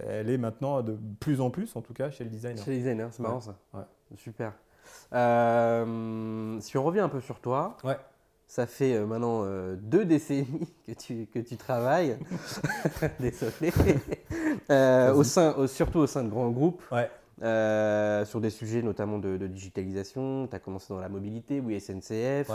elle 0.07 0.31
est 0.31 0.39
maintenant 0.39 0.83
de 0.83 0.97
plus 1.21 1.41
en 1.41 1.51
plus, 1.51 1.75
en 1.77 1.83
tout 1.83 1.95
cas, 1.95 2.11
chez 2.11 2.25
le 2.25 2.31
designer. 2.31 2.63
Chez 2.63 2.71
le 2.71 2.77
designer, 2.77 3.09
c'est 3.11 3.23
marrant 3.23 3.41
ça. 3.41 3.57
Super. 4.17 4.53
si 5.13 6.77
on 6.77 6.85
revient 6.85 7.01
un 7.01 7.09
peu 7.09 7.21
sur 7.21 7.41
toi, 7.41 7.77
ouais. 7.85 7.97
Ça 8.49 8.67
fait 8.67 8.95
euh, 8.95 9.05
maintenant 9.05 9.43
euh, 9.45 9.77
deux 9.79 10.07
décennies 10.07 10.67
que 10.87 10.93
tu, 10.93 11.27
que 11.27 11.39
tu 11.39 11.59
travailles, 11.59 12.19
désolé, 13.21 13.73
euh, 14.71 15.13
au 15.13 15.23
sein, 15.23 15.67
surtout 15.67 15.99
au 15.99 16.07
sein 16.07 16.25
de 16.25 16.31
grands 16.31 16.49
groupes, 16.49 16.83
sur 17.41 18.41
des 18.41 18.49
sujets 18.49 18.81
notamment 18.81 19.19
de, 19.19 19.37
digitalisation. 19.47 20.49
Tu 20.49 20.57
as 20.57 20.61
commencé 20.61 20.95
dans 20.95 20.99
la 20.99 21.11
mobilité, 21.11 21.61
oui, 21.61 21.79
SNCF, 21.79 22.49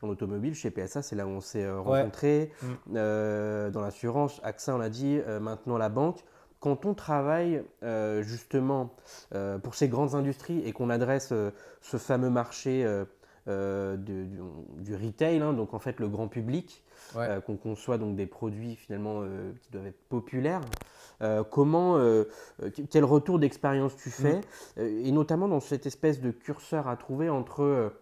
dans 0.00 0.08
l'automobile, 0.08 0.54
chez 0.54 0.70
PSA, 0.70 1.02
c'est 1.02 1.14
là 1.14 1.26
où 1.26 1.30
on 1.30 1.40
s'est 1.42 1.70
rencontrés. 1.70 2.50
Mm. 2.62 2.94
dans 2.94 3.82
l'assurance, 3.82 4.40
AXA, 4.42 4.76
on 4.76 4.78
l'a 4.78 4.88
dit, 4.88 5.20
maintenant 5.42 5.76
la 5.76 5.90
banque. 5.90 6.24
Quand 6.58 6.86
on 6.86 6.94
travaille 6.94 7.62
justement 8.22 8.96
pour 9.62 9.74
ces 9.74 9.88
grandes 9.88 10.14
industries 10.14 10.62
et 10.64 10.72
qu'on 10.72 10.88
adresse 10.88 11.34
ce 11.82 11.96
fameux 11.98 12.30
marché 12.30 13.04
euh, 13.48 13.96
du, 13.96 14.94
retail, 14.94 15.40
hein, 15.40 15.54
donc 15.54 15.72
en 15.72 15.78
fait 15.78 16.00
le 16.00 16.08
grand 16.08 16.28
public, 16.28 16.82
euh, 17.16 17.40
qu'on 17.40 17.56
conçoit 17.56 17.96
donc 17.96 18.14
des 18.14 18.26
produits 18.26 18.76
finalement 18.76 19.20
euh, 19.22 19.52
qui 19.62 19.70
doivent 19.70 19.86
être 19.86 20.00
populaires. 20.08 20.60
comment, 21.50 21.98
quel 22.90 23.04
retour 23.04 23.38
d'expérience 23.38 23.96
tu 23.96 24.10
fais, 24.10 24.40
mm. 24.76 24.80
et 24.80 25.12
notamment 25.12 25.48
dans 25.48 25.60
cette 25.60 25.86
espèce 25.86 26.20
de 26.20 26.30
curseur 26.30 26.88
à 26.88 26.96
trouver 26.96 27.30
entre 27.30 27.92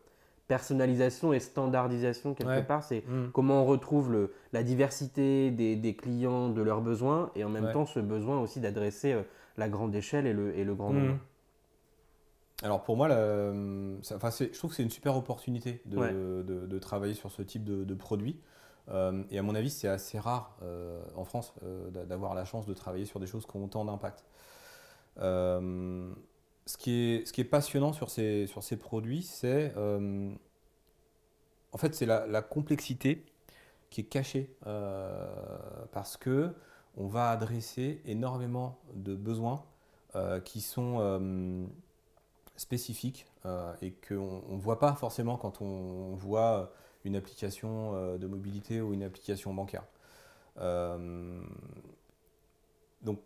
personnalisation 0.48 1.32
et 1.32 1.40
standardisation 1.40 2.35
quelque 2.35 2.66
part, 2.66 2.82
c'est 2.82 3.04
mm. 3.06 3.30
comment 3.32 3.62
on 3.62 3.66
retrouve 3.66 4.11
le, 4.11 4.32
la 4.52 4.62
diversité 4.62 5.50
des, 5.50 5.96
clients, 5.96 6.48
de 6.48 6.62
leurs 6.62 6.80
besoins, 6.80 7.30
et 7.37 7.44
en 7.44 7.48
même 7.50 7.72
temps 7.72 7.87
ce 7.87 8.00
besoin 8.00 8.40
aussi 8.40 8.59
d'adresser 8.61 9.16
la 9.56 9.68
grande 9.68 9.94
échelle 9.94 10.26
et 10.26 10.32
le, 10.32 10.59
et 10.59 10.64
le 10.64 10.74
grand 10.74 10.92
nombre. 10.92 11.14
Mm. 11.14 11.18
Alors 12.62 12.82
pour 12.82 12.96
moi, 12.96 13.06
enfin, 13.06 14.30
je 14.30 14.56
trouve 14.56 14.70
que 14.70 14.76
c'est 14.76 14.82
une 14.82 14.90
super 14.90 15.16
opportunité 15.16 15.82
de, 15.84 16.78
travailler 16.78 17.14
sur 17.14 17.30
ce 17.30 17.42
type 17.42 17.64
de, 17.64 17.94
produit. 17.94 18.40
Euh, 18.88 19.24
et 19.30 19.38
à 19.38 19.42
mon 19.42 19.54
avis, 19.54 19.70
c'est 19.70 19.88
assez 19.88 20.18
rare 20.18 20.56
euh, 20.62 21.02
en 21.16 21.24
France 21.24 21.52
euh, 21.64 21.90
d'avoir 21.90 22.34
la 22.34 22.44
chance 22.44 22.66
de 22.66 22.74
travailler 22.74 23.04
sur 23.04 23.18
des 23.20 23.26
choses 23.26 23.44
qui 23.44 23.56
ont 23.56 23.64
autant 23.64 23.84
d'impact. 23.84 24.24
ce, 25.18 26.76
qui 26.78 26.92
est, 26.92 27.26
ce 27.26 27.32
qui 27.32 27.40
est 27.40 27.44
passionnant 27.44 27.92
sur 27.92 28.10
ces, 28.10 28.46
sur 28.46 28.62
ces 28.62 28.76
produits, 28.76 29.22
c'est 29.22 29.74
en 31.72 31.78
fait 31.78 31.94
c'est 31.94 32.06
la, 32.06 32.26
la, 32.26 32.40
complexité 32.40 33.26
qui 33.90 34.00
est 34.00 34.04
cachée 34.04 34.56
parce 35.92 36.16
que 36.16 36.54
on 36.96 37.06
va 37.06 37.30
adresser 37.30 38.00
énormément 38.06 38.78
de 38.94 39.14
besoins 39.14 39.62
qui 40.44 40.62
sont 40.62 41.68
spécifiques 42.56 43.26
et 43.82 43.92
qu'on 43.92 44.42
ne 44.48 44.60
voit 44.60 44.78
pas 44.78 44.94
forcément 44.94 45.36
quand 45.36 45.60
on 45.62 46.14
voit 46.14 46.72
une 47.04 47.14
application 47.14 48.16
de 48.16 48.26
mobilité 48.26 48.80
ou 48.80 48.92
une 48.92 49.02
application 49.02 49.54
bancaire. 49.54 49.84
donc 53.02 53.20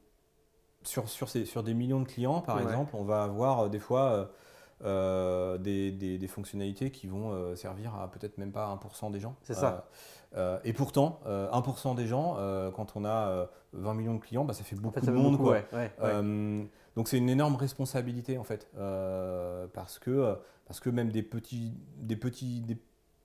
sur, 0.82 1.08
sur, 1.08 1.28
ces, 1.28 1.44
sur, 1.44 1.62
des 1.62 1.74
millions 1.74 2.00
de 2.00 2.08
clients, 2.08 2.40
par 2.40 2.60
exemple, 2.60 2.94
on 2.94 3.04
va 3.04 3.22
avoir 3.22 3.70
des 3.70 3.78
fois 3.78 4.30
euh, 4.82 5.58
des, 5.58 5.90
des, 5.90 6.26
fonctionnalités 6.26 6.90
qui 6.90 7.06
vont 7.06 7.32
euh, 7.32 7.54
servir 7.54 7.94
à 7.96 8.10
peut-être 8.10 8.38
même 8.38 8.50
pas 8.50 8.74
1% 8.82 9.10
des 9.10 9.20
gens. 9.20 9.36
C'est 9.42 9.52
ça. 9.52 9.86
Euh, 10.36 10.58
et 10.64 10.72
pourtant, 10.72 11.20
1% 11.26 11.94
des 11.96 12.06
gens, 12.06 12.36
quand 12.74 12.96
on 12.96 13.04
a 13.04 13.48
20 13.74 13.94
millions 13.94 14.14
de 14.14 14.20
clients, 14.20 14.44
bah, 14.44 14.54
ça 14.54 14.64
fait 14.64 14.76
beaucoup 14.76 15.00
de 15.00 15.10
monde. 15.10 15.36
quoi. 15.36 15.58
Donc 16.96 17.09
c'est 17.09 17.18
une 17.18 17.31
énorme 17.31 17.57
responsabilité 17.57 18.38
en 18.38 18.44
fait, 18.44 18.68
parce, 19.72 19.98
que, 19.98 20.37
parce 20.66 20.81
que 20.81 20.90
même 20.90 21.11
des, 21.11 21.22
petits, 21.22 21.72
des, 21.98 22.16
petits, 22.16 22.61
des 22.61 22.79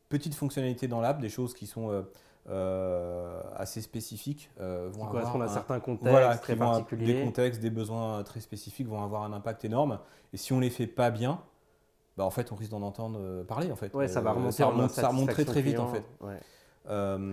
petites 0.09 0.35
fonctionnalités 0.35 0.87
dans 0.87 1.01
l'app, 1.01 1.19
des 1.19 1.29
choses 1.29 1.53
qui 1.53 1.67
sont 1.67 2.05
euh, 2.47 3.41
assez 3.55 3.81
spécifiques 3.81 4.51
euh, 4.59 4.87
vont 4.91 5.09
qui 5.09 5.17
avoir 5.17 5.41
à 5.41 5.47
certains 5.47 5.79
contextes 5.79 6.43
très 6.43 6.55
particuliers. 6.55 7.13
des 7.15 7.23
contextes, 7.23 7.59
des 7.59 7.71
besoins 7.71 8.21
très 8.21 8.39
spécifiques 8.39 8.87
vont 8.87 9.03
avoir 9.03 9.23
un 9.23 9.33
impact 9.33 9.65
énorme. 9.65 9.97
Et 10.31 10.37
si 10.37 10.53
on 10.53 10.59
les 10.59 10.69
fait 10.69 10.85
pas 10.85 11.09
bien, 11.09 11.41
bah 12.17 12.23
en 12.23 12.29
fait, 12.29 12.51
on 12.51 12.55
risque 12.55 12.69
d'en 12.69 12.83
entendre 12.83 13.17
euh, 13.19 13.43
parler. 13.43 13.71
En 13.71 13.75
fait, 13.75 13.91
ouais, 13.95 14.07
ça 14.07 14.21
va 14.21 14.33
remonter. 14.33 14.57
Ça 14.57 14.67
remonte, 14.67 14.91
ça 14.91 15.07
remonte 15.07 15.29
très 15.29 15.43
très 15.43 15.63
vite 15.63 15.79
en 15.79 15.87
fait. 15.87 16.03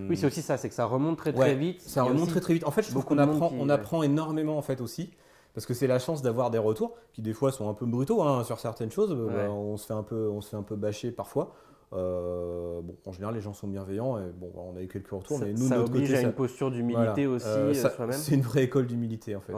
oui, 0.09 0.17
c'est 0.17 0.25
aussi 0.25 0.41
ça, 0.41 0.57
c'est 0.57 0.69
que 0.69 0.75
ça 0.75 0.85
remonte 0.85 1.19
très 1.19 1.31
très 1.31 1.53
vite. 1.53 1.81
Ça 1.81 2.01
remonte 2.01 2.29
très 2.29 2.41
très 2.41 2.55
vite. 2.55 2.65
En 2.65 2.71
fait, 2.71 2.81
je 2.81 2.89
trouve 2.89 3.05
qu'on 3.05 3.19
apprend, 3.19 3.51
on 3.55 3.69
apprend 3.69 4.01
énormément 4.01 4.57
en 4.57 4.63
fait 4.63 4.81
aussi. 4.81 5.11
Parce 5.53 5.65
que 5.65 5.73
c'est 5.73 5.87
la 5.87 5.99
chance 5.99 6.21
d'avoir 6.21 6.49
des 6.49 6.57
retours 6.57 6.95
qui 7.11 7.21
des 7.21 7.33
fois 7.33 7.51
sont 7.51 7.69
un 7.69 7.73
peu 7.73 7.85
brutaux 7.85 8.23
hein, 8.23 8.43
sur 8.43 8.59
certaines 8.59 8.91
choses. 8.91 9.13
Bah, 9.13 9.51
on 9.51 9.77
se 9.77 9.85
fait 9.85 9.93
un 9.93 10.03
peu, 10.03 10.29
on 10.29 10.41
se 10.41 10.49
fait 10.49 10.57
un 10.57 10.63
peu 10.63 10.75
bâcher 10.75 11.11
parfois. 11.11 11.53
Euh, 11.95 12.81
bon, 12.81 12.95
en 13.05 13.11
général, 13.11 13.35
les 13.35 13.41
gens 13.41 13.53
sont 13.53 13.67
bienveillants 13.67 14.17
et 14.17 14.31
bon, 14.31 14.51
on 14.55 14.75
a 14.75 14.81
eu 14.81 14.87
quelques 14.87 15.09
retours, 15.09 15.37
ça, 15.37 15.45
mais 15.45 15.53
nous, 15.53 15.67
ça 15.67 15.77
notre 15.77 15.91
oblige 15.91 16.09
côté, 16.09 16.19
à 16.19 16.21
une 16.21 16.33
posture 16.33 16.71
d'humilité 16.71 17.27
aussi 17.27 17.45
euh, 17.47 17.69
euh, 17.69 17.73
soi-même. 17.73 18.17
C'est 18.17 18.35
une 18.35 18.41
vraie 18.41 18.63
école 18.63 18.87
d'humilité 18.87 19.35
en 19.35 19.41
fait. 19.41 19.53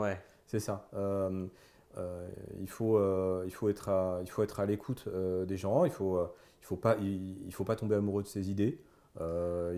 C'est 0.46 0.60
ça. 0.60 0.88
il 0.94 2.68
faut, 2.68 3.00
il 3.44 3.52
faut 3.52 3.68
être 3.68 3.88
à, 3.88 4.18
il 4.22 4.30
faut 4.30 4.42
être 4.42 4.60
à 4.60 4.66
l'écoute 4.66 5.08
des 5.08 5.56
gens. 5.56 5.84
Il 5.84 5.90
faut, 5.90 6.20
il 6.60 6.66
faut 6.66 6.76
pas, 6.76 6.96
il, 7.00 7.52
faut 7.52 7.64
pas 7.64 7.76
tomber 7.76 7.94
amoureux 7.94 8.22
de 8.22 8.28
ses 8.28 8.50
idées. 8.50 8.78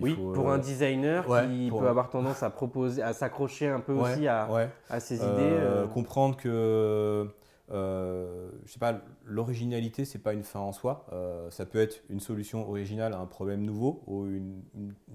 Oui, 0.01 0.15
pour 0.15 0.51
un 0.51 0.59
designer 0.59 1.25
qui 1.25 1.71
peut 1.71 1.89
avoir 1.89 2.11
tendance 2.11 2.43
à 2.43 2.51
proposer, 2.51 3.03
à 3.03 3.13
s'accrocher 3.13 3.69
un 3.69 3.81
peu 3.81 3.93
aussi 3.93 4.27
à, 4.27 4.49
à 4.91 5.01
ses 5.01 5.17
idées. 5.17 5.57
comprendre 5.93 6.37
que 6.37 7.29
euh, 7.71 8.51
je 8.65 8.73
sais 8.73 8.79
pas, 8.79 9.01
l'originalité, 9.25 10.05
c'est 10.05 10.19
pas 10.19 10.33
une 10.33 10.45
fin 10.45 10.61
en 10.61 10.73
soi. 10.73 11.07
Euh, 11.13 11.51
ça 11.51 11.67
peut 11.67 11.79
être 11.79 12.03
une 12.09 12.21
solution 12.21 12.69
originale 12.69 13.13
à 13.13 13.19
un 13.19 13.27
problème 13.27 13.63
nouveau 13.63 14.03
ou 14.07 14.27
une, 14.27 14.63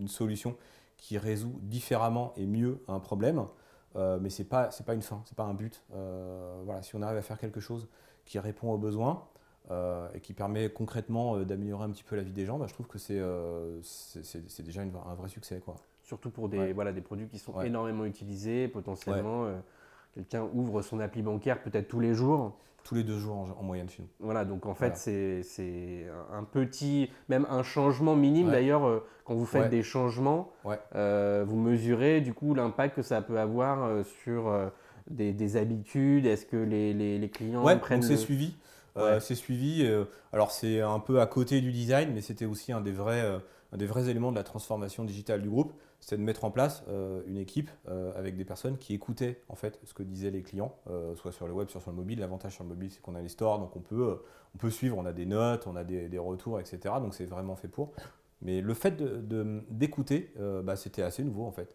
solution 0.07 0.55
qui 0.97 1.17
résout 1.17 1.59
différemment 1.61 2.33
et 2.37 2.45
mieux 2.45 2.83
un 2.87 2.99
problème. 2.99 3.45
Euh, 3.95 4.17
mais 4.19 4.29
c'est 4.29 4.45
pas 4.45 4.71
c'est 4.71 4.85
pas 4.85 4.95
une 4.95 5.01
fin, 5.01 5.21
c'est 5.25 5.35
pas 5.35 5.43
un 5.43 5.53
but. 5.53 5.83
voilà, 6.63 6.81
si 6.81 6.95
on 6.95 7.01
arrive 7.01 7.17
à 7.17 7.21
faire 7.21 7.39
quelque 7.39 7.59
chose 7.59 7.87
qui 8.25 8.39
répond 8.39 8.71
aux 8.71 8.77
besoins 8.77 9.27
et 9.69 10.19
qui 10.19 10.33
permet 10.33 10.69
concrètement 10.69 11.37
d'améliorer 11.39 11.85
un 11.85 11.89
petit 11.89 12.03
peu 12.03 12.15
la 12.15 12.21
vie 12.21 12.33
des 12.33 12.45
gens, 12.45 12.57
bah, 12.57 12.65
je 12.67 12.73
trouve 12.73 12.87
que 12.87 12.99
c'est 12.99 13.21
c'est 13.81 14.63
déjà 14.63 14.81
un 14.81 15.15
vrai 15.15 15.29
succès 15.29 15.61
quoi. 15.63 15.75
Surtout 16.03 16.29
pour 16.29 16.49
des 16.49 16.73
voilà 16.73 16.91
des 16.91 17.01
produits 17.01 17.27
qui 17.27 17.39
sont 17.39 17.61
énormément 17.61 18.05
utilisés 18.05 18.67
potentiellement 18.67 19.47
quelqu'un 20.13 20.47
ouvre 20.53 20.81
son 20.81 20.99
appli 20.99 21.21
bancaire 21.21 21.61
peut-être 21.61 21.87
tous 21.87 21.99
les 21.99 22.13
jours. 22.13 22.57
Tous 22.83 22.95
les 22.95 23.03
deux 23.03 23.17
jours 23.17 23.55
en, 23.57 23.63
moyenne 23.63 23.89
chez 23.89 24.01
nous. 24.01 24.09
Voilà, 24.19 24.43
donc 24.43 24.65
en 24.65 24.73
fait, 24.73 24.97
c'est 24.97 26.05
un 26.31 26.43
petit, 26.43 27.09
même 27.29 27.47
un 27.49 27.63
changement 27.63 28.15
minime. 28.15 28.51
D'ailleurs, 28.51 28.85
euh, 28.85 29.05
quand 29.23 29.35
vous 29.35 29.45
faites 29.45 29.69
des 29.69 29.83
changements, 29.83 30.51
euh, 30.95 31.45
vous 31.47 31.55
mesurez 31.57 32.19
du 32.19 32.33
coup 32.33 32.53
l'impact 32.53 32.97
que 32.97 33.01
ça 33.01 33.21
peut 33.21 33.39
avoir 33.39 33.83
euh, 33.83 34.03
sur 34.23 34.51
des, 35.09 35.57
habitudes. 35.57 36.25
Est-ce 36.25 36.45
que 36.45 36.57
les, 36.57 36.93
les, 36.93 37.29
clients 37.29 37.63
prennent. 37.77 38.01
Donc 38.01 38.09
c'est 38.09 38.17
suivi. 38.17 38.53
C'est 39.19 39.35
suivi. 39.35 39.89
alors 40.31 40.51
c'est 40.51 40.81
un 40.81 40.99
peu 40.99 41.21
à 41.21 41.25
côté 41.25 41.61
du 41.61 41.71
design, 41.71 42.11
mais 42.13 42.21
c'était 42.21 42.45
aussi 42.45 42.71
un 42.71 42.81
des 42.81 42.91
vrais, 42.91 43.21
un 43.71 43.77
des 43.77 43.85
vrais 43.85 44.09
éléments 44.09 44.31
de 44.31 44.37
la 44.37 44.43
transformation 44.43 45.03
digitale 45.03 45.41
du 45.41 45.49
groupe 45.49 45.73
c'est 46.05 46.17
de 46.17 46.21
mettre 46.21 46.43
en 46.43 46.51
place 46.51 46.83
euh, 46.89 47.21
une 47.27 47.37
équipe 47.37 47.71
euh, 47.87 48.11
avec 48.17 48.35
des 48.35 48.43
personnes 48.43 48.77
qui 48.77 48.93
écoutaient 48.93 49.41
en 49.47 49.55
fait 49.55 49.79
ce 49.85 49.93
que 49.93 50.03
disaient 50.03 50.31
les 50.31 50.43
clients, 50.43 50.75
euh, 50.89 51.15
soit 51.15 51.31
sur 51.31 51.47
le 51.47 51.53
web, 51.53 51.69
soit 51.69 51.79
sur 51.79 51.91
le 51.91 51.97
mobile. 51.97 52.19
L'avantage 52.19 52.55
sur 52.55 52.63
le 52.63 52.69
mobile, 52.69 52.91
c'est 52.91 53.01
qu'on 53.01 53.15
a 53.15 53.21
les 53.21 53.29
stores, 53.29 53.59
donc 53.59 53.75
on 53.75 53.79
peut, 53.79 54.21
on 54.53 54.57
peut 54.57 54.69
suivre, 54.69 54.97
on 54.97 55.05
a 55.05 55.13
des 55.13 55.25
notes, 55.25 55.65
on 55.65 55.75
a 55.75 55.83
des, 55.83 56.17
retours, 56.17 56.59
etc. 56.59 56.95
Donc 56.99 57.15
c'est 57.15 57.25
vraiment 57.25 57.55
fait 57.55 57.69
pour. 57.69 57.93
Mais 58.41 58.59
le 58.59 58.73
fait 58.73 59.01
d'écouter, 59.71 60.33
de, 60.37 60.61
bah, 60.61 60.75
c'était 60.75 61.03
assez 61.03 61.23
nouveau 61.23 61.45
en 61.45 61.51
fait. 61.51 61.73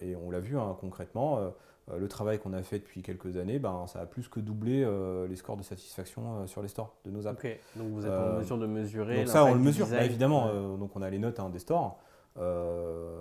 et 0.00 0.16
on 0.16 0.30
l'a 0.30 0.40
vu 0.40 0.58
hein, 0.58 0.76
concrètement. 0.80 1.52
Le 1.96 2.08
travail 2.08 2.38
qu'on 2.38 2.52
a 2.52 2.62
fait 2.62 2.78
depuis 2.78 3.02
quelques 3.02 3.36
années, 3.36 3.58
ben, 3.58 3.86
ça 3.86 4.00
a 4.00 4.06
plus 4.06 4.28
que 4.28 4.40
doublé 4.40 4.86
les 5.28 5.36
scores 5.36 5.56
de 5.56 5.62
satisfaction 5.62 6.46
sur 6.46 6.62
les 6.62 6.68
stores 6.68 6.94
de 7.04 7.10
nos 7.10 7.26
apps. 7.26 7.42
Donc 7.76 7.88
vous 7.90 8.06
êtes 8.06 8.12
en 8.12 8.38
mesure 8.38 8.58
de 8.58 8.66
mesurer. 8.66 9.16
Donc 9.18 9.28
ça, 9.28 9.44
on 9.44 9.54
le 9.54 9.60
mesure, 9.60 9.86
bah, 9.88 10.04
évidemment. 10.04 10.76
donc 10.76 10.94
on 10.94 11.02
a 11.02 11.10
les 11.10 11.18
notes 11.18 11.40
hein, 11.40 11.50
des 11.50 11.58
stores. 11.58 11.98
Euh, 12.38 13.20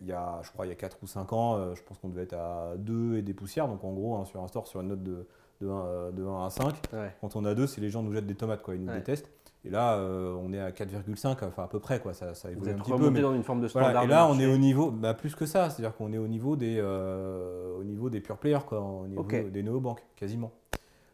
il 0.00 0.06
y, 0.06 0.12
a, 0.12 0.40
je 0.42 0.50
crois, 0.50 0.66
il 0.66 0.70
y 0.70 0.72
a 0.72 0.74
4 0.74 0.98
ou 1.02 1.06
5 1.06 1.32
ans, 1.32 1.56
euh, 1.56 1.74
je 1.76 1.82
pense 1.84 1.98
qu'on 1.98 2.08
devait 2.08 2.24
être 2.24 2.34
à 2.34 2.72
2 2.76 3.18
et 3.18 3.22
des 3.22 3.34
poussières. 3.34 3.68
Donc 3.68 3.84
en 3.84 3.92
gros, 3.92 4.16
hein, 4.16 4.24
sur 4.24 4.42
un 4.42 4.48
store, 4.48 4.66
sur 4.66 4.80
une 4.80 4.88
note 4.88 5.02
de, 5.02 5.26
de, 5.60 5.68
1, 5.68 6.10
de 6.12 6.24
1 6.24 6.46
à 6.46 6.50
5, 6.50 6.74
quand 7.20 7.36
on 7.36 7.44
a 7.44 7.54
2, 7.54 7.66
c'est 7.66 7.80
les 7.80 7.90
gens 7.90 8.02
nous 8.02 8.12
jettent 8.12 8.26
des 8.26 8.34
tomates, 8.34 8.62
quoi, 8.62 8.74
ils 8.74 8.84
nous 8.84 8.92
détestent. 8.92 9.30
Et 9.64 9.70
là, 9.70 9.96
euh, 9.96 10.36
on 10.40 10.52
est 10.52 10.60
à 10.60 10.70
4,5, 10.70 11.44
enfin 11.44 11.64
à 11.64 11.68
peu 11.68 11.80
près, 11.80 12.00
quoi. 12.00 12.14
Ça, 12.14 12.34
ça 12.34 12.50
évolue 12.50 12.70
un 12.70 12.78
petit 12.78 12.92
peu. 12.92 13.10
Mais... 13.10 13.20
dans 13.20 13.34
une 13.34 13.42
forme 13.42 13.60
de 13.60 13.68
standard. 13.68 14.04
Et 14.04 14.06
là, 14.06 14.28
on 14.28 14.38
est 14.38 14.46
au 14.46 14.56
niveau, 14.56 14.90
bah, 14.90 15.14
plus 15.14 15.34
que 15.34 15.46
ça, 15.46 15.68
c'est-à-dire 15.70 15.96
qu'on 15.96 16.12
est 16.12 16.18
au 16.18 16.28
niveau 16.28 16.56
des, 16.56 16.80
au 16.80 17.84
niveau 17.84 18.10
des 18.10 18.20
pure 18.20 18.38
players, 18.38 18.64
quoi, 18.66 18.80
au 18.80 19.06
niveau 19.06 19.24
des 19.24 19.62
néobanques, 19.62 20.04
quasiment. 20.16 20.52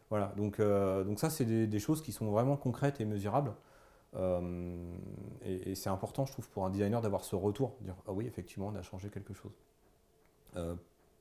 Voilà. 0.09 0.33
Donc, 0.37 0.61
donc 0.61 1.19
ça, 1.19 1.29
c'est 1.29 1.45
des, 1.45 1.67
des, 1.67 1.79
choses 1.79 2.01
qui 2.01 2.11
sont 2.11 2.29
vraiment 2.29 2.55
concrètes 2.55 3.01
et 3.01 3.05
mesurables. 3.05 3.53
Euh, 4.17 4.93
et, 5.43 5.75
c'est 5.75 5.89
important, 5.89 6.25
je 6.25 6.31
trouve, 6.31 6.49
pour 6.49 6.65
un 6.65 6.69
designer 6.69 7.01
d'avoir 7.01 7.23
ce 7.23 7.35
retour, 7.35 7.75
dire 7.81 7.95
ah 8.07 8.11
oui, 8.13 8.25
effectivement, 8.25 8.71
on 8.73 8.75
a 8.75 8.81
changé 8.81 9.09
quelque 9.09 9.33
chose. 9.33 9.51
Euh, 10.55 10.75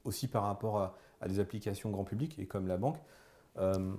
aussi 0.04 0.28
par 0.28 0.44
rapport 0.44 0.78
à, 0.78 0.94
des 1.26 1.40
applications 1.40 1.90
grand 1.90 2.04
public 2.04 2.38
et 2.38 2.46
comme 2.46 2.66
la 2.66 2.76
banque. 2.76 2.98
Euh, 3.58 3.92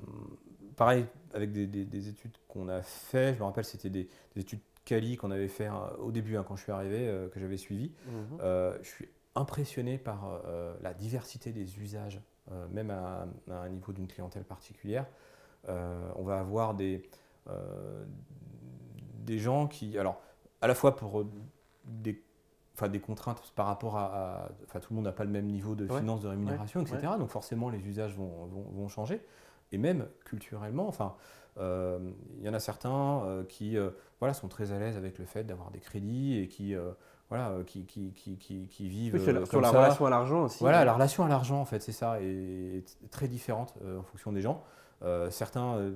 pareil, 0.75 1.05
avec 1.33 1.51
des, 1.51 2.09
études 2.09 2.35
qu'on 2.47 2.69
a 2.69 2.81
fait, 2.81 3.33
je 3.33 3.39
me 3.39 3.45
rappelle, 3.45 3.65
c'était 3.65 3.89
des, 3.89 4.07
études 4.35 4.59
Cali 4.83 5.17
qu'on 5.17 5.31
avait 5.31 5.47
fait 5.47 5.69
au 5.97 6.11
début, 6.11 6.37
hein, 6.37 6.45
quand 6.47 6.55
je 6.55 6.61
suis 6.61 6.71
arrivé, 6.71 7.11
que 7.33 7.39
j'avais 7.39 7.57
suivi. 7.57 7.91
Mhm. 8.05 8.39
je 8.83 8.87
suis 8.87 9.09
impressionné 9.33 9.97
par 9.97 10.43
la 10.83 10.93
diversité 10.93 11.51
des 11.51 11.79
usages, 11.79 12.21
même 12.71 12.91
à, 12.91 13.25
un 13.49 13.69
niveau 13.69 13.93
d'une 13.93 14.07
clientèle 14.07 14.43
particulière. 14.43 15.07
on 15.67 16.23
va 16.23 16.39
avoir 16.39 16.75
des, 16.75 17.01
des 19.25 19.39
gens 19.39 19.67
qui, 19.67 19.97
alors, 19.97 20.21
à 20.61 20.67
la 20.67 20.75
fois 20.75 20.95
pour 20.95 21.21
euh, 21.21 21.27
des, 21.85 22.21
enfin, 22.75 22.87
des 22.87 22.99
contraintes 22.99 23.51
par 23.55 23.65
rapport 23.65 23.97
à, 23.97 24.49
enfin, 24.65 24.79
tout 24.79 24.93
le 24.93 24.95
monde 24.95 25.05
n'a 25.05 25.11
pas 25.11 25.23
le 25.23 25.29
même 25.29 25.47
niveau 25.47 25.75
de 25.75 25.87
finances, 25.87 26.21
de 26.21 26.27
rémunération, 26.27 26.81
etc. 26.81 27.13
Donc 27.19 27.29
forcément, 27.29 27.69
les 27.69 27.85
usages 27.87 28.15
vont, 28.15 28.47
vont, 28.73 28.87
changer. 28.87 29.21
Et 29.71 29.77
même 29.77 30.07
culturellement, 30.25 30.87
enfin, 30.87 31.15
euh, 31.57 31.99
il 32.37 32.45
y 32.45 32.49
en 32.49 32.53
a 32.53 32.59
certains 32.59 33.23
euh, 33.25 33.43
qui, 33.43 33.77
voilà, 34.19 34.33
sont 34.33 34.47
très 34.47 34.71
à 34.71 34.79
l'aise 34.79 34.97
avec 34.97 35.17
le 35.19 35.25
fait 35.25 35.43
d'avoir 35.43 35.71
des 35.71 35.79
crédits 35.79 36.37
et 36.39 36.47
qui 36.47 36.75
voilà, 37.29 37.51
qui, 37.65 37.85
qui, 37.85 38.13
qui, 38.13 38.37
qui, 38.37 38.87
vivent. 38.87 39.17
sur, 39.45 39.59
la, 39.59 39.71
relation 39.71 40.05
à 40.05 40.09
l'argent 40.11 40.43
aussi. 40.43 40.59
Voilà, 40.59 40.85
la 40.85 40.93
relation 40.93 41.25
à 41.25 41.27
l'argent, 41.27 41.59
en 41.59 41.65
fait, 41.65 41.81
c'est 41.81 41.91
ça, 41.91 42.21
est, 42.21 42.83
très 43.09 43.27
différente 43.27 43.73
en 43.83 44.03
fonction 44.03 44.31
des 44.31 44.41
gens. 44.41 44.63
certains 45.31 45.91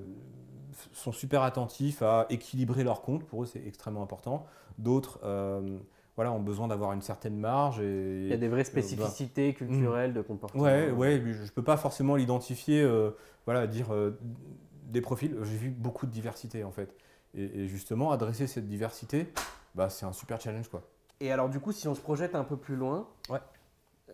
sont 0.93 1.11
super 1.11 1.43
attentifs 1.43 2.01
à 2.01 2.25
équilibrer 2.29 2.83
leur 2.83 3.01
compte. 3.01 3.23
Pour 3.23 3.43
eux, 3.43 3.45
c'est 3.45 3.65
extrêmement 3.65 4.03
important. 4.03 4.45
D'autres 4.77 5.19
euh, 5.23 5.77
voilà, 6.19 6.33
ont 6.33 6.41
besoin 6.41 6.67
d'avoir 6.67 6.91
une 6.91 7.01
certaine 7.01 7.37
marge. 7.37 7.79
Et, 7.79 8.23
Il 8.23 8.27
y 8.27 8.33
a 8.33 8.37
des 8.37 8.49
vraies 8.49 8.65
spécificités 8.65 9.53
culturelles 9.53 10.11
de 10.11 10.19
comportement. 10.19 10.61
Ouais, 10.61 10.91
ouais, 10.91 11.23
je 11.25 11.43
ne 11.43 11.47
peux 11.47 11.63
pas 11.63 11.77
forcément 11.77 12.17
l'identifier, 12.17 12.81
euh, 12.81 13.11
voilà, 13.45 13.67
dire 13.67 13.93
euh, 13.93 14.19
des 14.87 14.99
profils. 14.99 15.33
J'ai 15.43 15.55
vu 15.55 15.69
beaucoup 15.69 16.05
de 16.05 16.11
diversité 16.11 16.65
en 16.65 16.71
fait. 16.71 16.93
Et, 17.33 17.69
justement, 17.69 18.11
adresser 18.11 18.47
cette 18.47 18.67
diversité, 18.67 19.31
bah, 19.75 19.89
c'est 19.89 20.05
un 20.05 20.11
super 20.11 20.41
challenge. 20.41 20.67
Quoi. 20.67 20.81
Et 21.21 21.31
alors, 21.31 21.47
du 21.47 21.61
coup, 21.61 21.71
si 21.71 21.87
on 21.87 21.95
se 21.95 22.01
projette 22.01 22.35
un 22.35 22.43
peu 22.43 22.57
plus 22.57 22.75
loin, 22.75 23.07
ouais. 23.29 23.39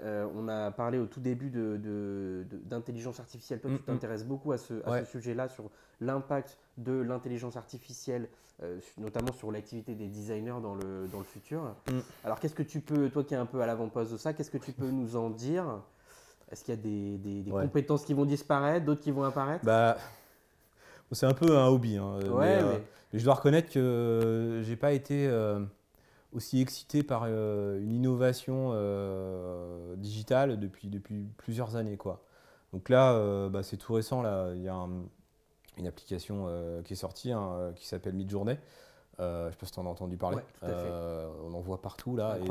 Euh, 0.04 0.28
on 0.36 0.48
a 0.48 0.72
parlé 0.72 0.98
au 0.98 1.06
tout 1.06 1.20
début 1.20 1.50
d'intelligence 1.50 3.16
de, 3.16 3.22
artificielle. 3.22 3.60
Toi, 3.60 3.72
tu 3.72 3.78
mm, 3.78 3.80
mm. 3.80 3.86
t'intéresses 3.86 4.26
beaucoup 4.26 4.52
à 4.52 4.58
ce, 4.58 4.82
sujet-là, 5.06 5.48
sur 5.48 5.70
l'impact 6.02 6.58
de 6.78 6.94
l'intelligence 6.94 7.56
artificielle, 7.56 8.28
euh, 8.64 8.80
notamment 8.98 9.32
sur 9.32 9.52
l'activité 9.52 9.96
des 9.96 10.08
designers 10.08 10.62
dans 10.62 10.76
le, 10.76 11.08
dans 11.12 11.20
le 11.20 11.26
futur. 11.26 11.76
Mm. 11.90 12.00
Alors, 12.24 12.40
qu'est-ce 12.40 12.56
que 12.56 12.64
tu 12.64 12.82
peux, 12.82 13.10
toi 13.10 13.24
qui 13.24 13.34
es 13.34 13.38
un 13.38 13.46
peu 13.46 13.62
à 13.62 13.66
l'avant-poste 13.66 14.12
de 14.12 14.18
ça, 14.18 14.34
qu'est-ce 14.34 14.52
que 14.52 14.58
tu 14.58 14.74
peux 14.74 14.90
nous 14.90 15.16
en 15.16 15.30
dire? 15.30 15.82
Est-ce 16.52 16.64
qu'il 16.64 16.76
y 16.76 16.78
a 16.78 16.82
des, 16.82 17.18
des, 17.18 17.52
compétences 17.52 18.06
qui 18.06 18.14
vont 18.14 18.26
disparaître, 18.26 18.86
d'autres 18.86 19.02
qui 19.02 19.12
vont 19.12 19.24
apparaître? 19.24 19.66
Bah, 19.66 19.98
C'est 21.12 21.26
un 21.26 21.34
peu 21.34 21.58
un 21.58 21.68
hobby. 21.68 21.98
hein, 21.98 22.20
mais, 22.22 22.28
euh, 22.30 22.74
mais- 22.74 22.84
mais 23.14 23.20
je 23.20 23.24
dois 23.24 23.34
reconnaître 23.36 23.72
que 23.72 24.62
j'ai 24.64 24.76
pas 24.76 24.92
été 24.92 25.28
aussi 26.34 26.62
excité 26.62 27.04
par 27.04 27.24
euh, 27.26 27.80
une 27.82 27.94
innovation 27.94 28.72
euh, 28.74 29.96
digitale 29.96 30.60
depuis, 30.60 30.90
depuis 30.90 31.26
plusieurs 31.38 31.76
années. 31.76 31.98
Quoi. 31.98 32.22
Donc 32.74 32.90
là, 32.90 33.14
euh, 33.14 33.50
bah, 33.50 33.64
c'est 33.64 33.78
tout 33.78 33.94
récent. 33.94 34.22
Là. 34.22 34.52
Il 34.56 34.62
y 34.62 34.68
a 34.68 34.76
un- 34.76 35.04
une 35.78 35.88
application 35.88 36.48
qui 36.86 36.94
est 36.94 36.98
sortie 36.98 37.32
hein, 37.34 37.72
qui 37.76 37.86
s'appelle 37.86 38.14
Midjourney. 38.14 38.58
Euh, 39.20 39.48
je 39.48 39.52
sais 39.52 39.58
pas 39.58 39.66
si 39.66 39.72
tu 39.74 39.80
en 39.80 39.86
as 39.86 39.90
entendu 39.90 40.18
parler. 40.18 40.38
Ouais, 40.38 40.44
tout 40.60 40.66
à 40.66 40.70
fait. 40.70 40.74
Euh, 40.76 41.30
on 41.44 41.54
en 41.54 41.60
voit 41.62 41.82
partout 41.82 42.16
là. 42.16 42.38
et 42.40 42.48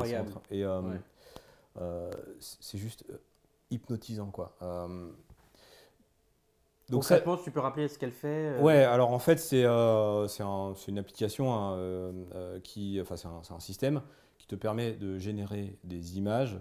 c'est 0.49 0.63
euh, 0.63 0.81
Ouais. 0.81 2.11
juste 2.73 3.03
hypnotisant. 3.71 4.27
Quoi. 4.31 4.55
Donc 6.89 7.03
ça, 7.03 7.15
Concrètement, 7.15 7.37
tu 7.43 7.51
peux 7.51 7.59
rappeler 7.59 7.87
ce 7.87 7.97
qu'elle 7.97 8.11
fait 8.11 8.27
euh, 8.27 8.61
Ouais, 8.61 8.83
alors 8.83 9.11
en 9.11 9.19
fait, 9.19 9.37
c'est 9.37 9.63
euh, 9.65 10.27
un- 10.39 10.73
une 10.87 10.99
application 10.99 11.53
hein, 11.53 11.73
euh, 11.77 12.59
qui, 12.59 12.99
enfin, 13.01 13.15
c'est 13.15 13.27
un, 13.53 13.59
système 13.59 14.01
qui 14.37 14.45
te 14.47 14.55
permet 14.55 14.91
de 14.93 15.17
générer 15.17 15.77
des 15.83 16.17
images 16.17 16.59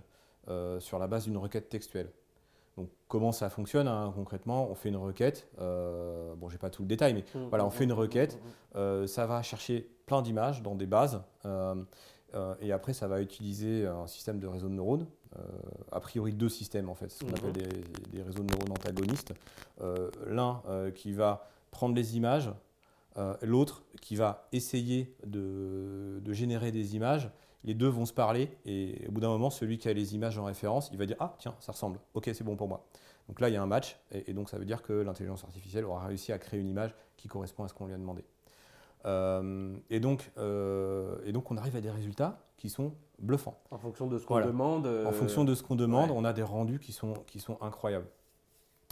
euh, 0.48 0.80
sur 0.80 0.98
la 0.98 1.06
base 1.08 1.24
d'une 1.24 1.36
requête 1.36 1.68
textuelle. 1.68 2.10
Donc, 2.78 2.88
comment 3.06 3.32
ça 3.32 3.50
fonctionne 3.50 3.86
hein, 3.86 4.12
concrètement 4.16 4.68
On 4.70 4.74
fait 4.74 4.88
une 4.88 4.96
requête. 4.96 5.46
bon, 5.58 6.48
j'ai 6.48 6.58
pas 6.58 6.70
tout 6.70 6.82
le 6.82 6.88
détail, 6.88 7.12
mais 7.14 7.24
Mmh, 7.34 7.48
Voilà, 7.50 7.64
on 7.64 7.68
mmh, 7.68 7.72
fait 7.72 7.84
une 7.84 7.90
mmh, 7.90 7.92
requête. 7.94 8.38
mmh, 8.74 9.06
ça 9.06 9.26
va 9.26 9.42
chercher 9.42 9.88
plein 10.06 10.22
d'images 10.22 10.62
dans 10.62 10.74
des 10.74 10.86
bases. 10.86 11.22
et 12.62 12.72
après, 12.72 12.92
ça 12.94 13.06
va 13.08 13.20
utiliser 13.20 13.86
un 13.86 14.06
système 14.06 14.40
de 14.40 14.46
réseau 14.46 14.68
de 14.68 14.74
neurones. 14.74 15.06
Euh, 15.38 15.42
a 15.92 16.00
priori, 16.00 16.32
deux 16.32 16.48
systèmes 16.48 16.88
en 16.88 16.94
fait, 16.94 17.10
ce 17.10 17.20
qu'on 17.24 17.30
Mhm. 17.30 17.34
appelle 17.36 17.52
des, 17.52 18.16
des 18.16 18.22
réseaux 18.22 18.42
de 18.42 18.50
neurones 18.50 18.72
antagonistes. 18.72 19.32
Euh, 19.80 20.10
L'un 20.26 20.62
euh, 20.68 20.90
qui 20.90 21.12
va 21.12 21.48
prendre 21.70 21.94
les 21.94 22.16
images, 22.16 22.50
l'autre 23.42 23.84
qui 24.00 24.16
va 24.16 24.48
essayer 24.52 25.14
de, 25.24 26.20
de 26.20 26.32
générer 26.32 26.72
des 26.72 26.96
images. 26.96 27.30
Les 27.62 27.74
deux 27.74 27.86
vont 27.88 28.06
se 28.06 28.12
parler 28.12 28.50
et 28.66 29.06
au 29.08 29.12
bout 29.12 29.20
d'un 29.20 29.28
moment, 29.28 29.50
celui 29.50 29.78
qui 29.78 29.88
a 29.88 29.92
les 29.92 30.14
images 30.16 30.36
en 30.38 30.44
référence, 30.44 30.88
il 30.92 30.98
va 30.98 31.06
dire 31.06 31.16
Ah, 31.20 31.34
tiens, 31.38 31.54
ça 31.60 31.72
ressemble. 31.72 31.98
Ok, 32.14 32.24
c'est 32.34 32.42
bon 32.44 32.56
pour 32.56 32.68
moi. 32.68 32.84
Donc 33.28 33.40
là, 33.40 33.48
il 33.48 33.52
y 33.54 33.56
a 33.56 33.62
un 33.62 33.66
match 33.66 33.96
et, 34.12 34.30
et 34.30 34.34
donc 34.34 34.50
ça 34.50 34.58
veut 34.58 34.64
dire 34.64 34.82
que 34.82 34.92
l'intelligence 34.92 35.44
artificielle 35.44 35.84
aura 35.84 36.06
réussi 36.06 36.32
à 36.32 36.38
créer 36.38 36.58
une 36.60 36.68
image 36.68 36.94
qui 37.16 37.28
correspond 37.28 37.62
à 37.64 37.68
ce 37.68 37.74
qu'on 37.74 37.86
lui 37.86 37.94
a 37.94 37.98
demandé. 37.98 38.24
Euh, 39.06 39.74
et, 39.90 40.00
donc, 40.00 40.30
euh, 40.38 41.16
et 41.24 41.32
donc, 41.32 41.50
on 41.50 41.56
arrive 41.56 41.76
à 41.76 41.80
des 41.80 41.90
résultats 41.90 42.38
qui 42.56 42.70
sont 42.70 42.92
bluffants. 43.18 43.60
En 43.70 43.78
fonction 43.78 44.06
de 44.06 44.18
ce 44.18 44.26
qu'on 44.26 44.34
Voilà. 44.34 44.46
demande. 44.46 44.86
En 44.86 44.90
euh, 44.90 45.12
fonction 45.12 45.44
de 45.44 45.54
ce 45.54 45.62
qu'on 45.62 45.76
demande, 45.76 46.10
ouais. 46.10 46.16
on 46.16 46.24
a 46.24 46.32
des 46.32 46.42
rendus 46.42 46.78
qui 46.78 46.92
sont, 46.92 47.14
qui 47.26 47.40
sont 47.40 47.58
incroyables. 47.60 48.06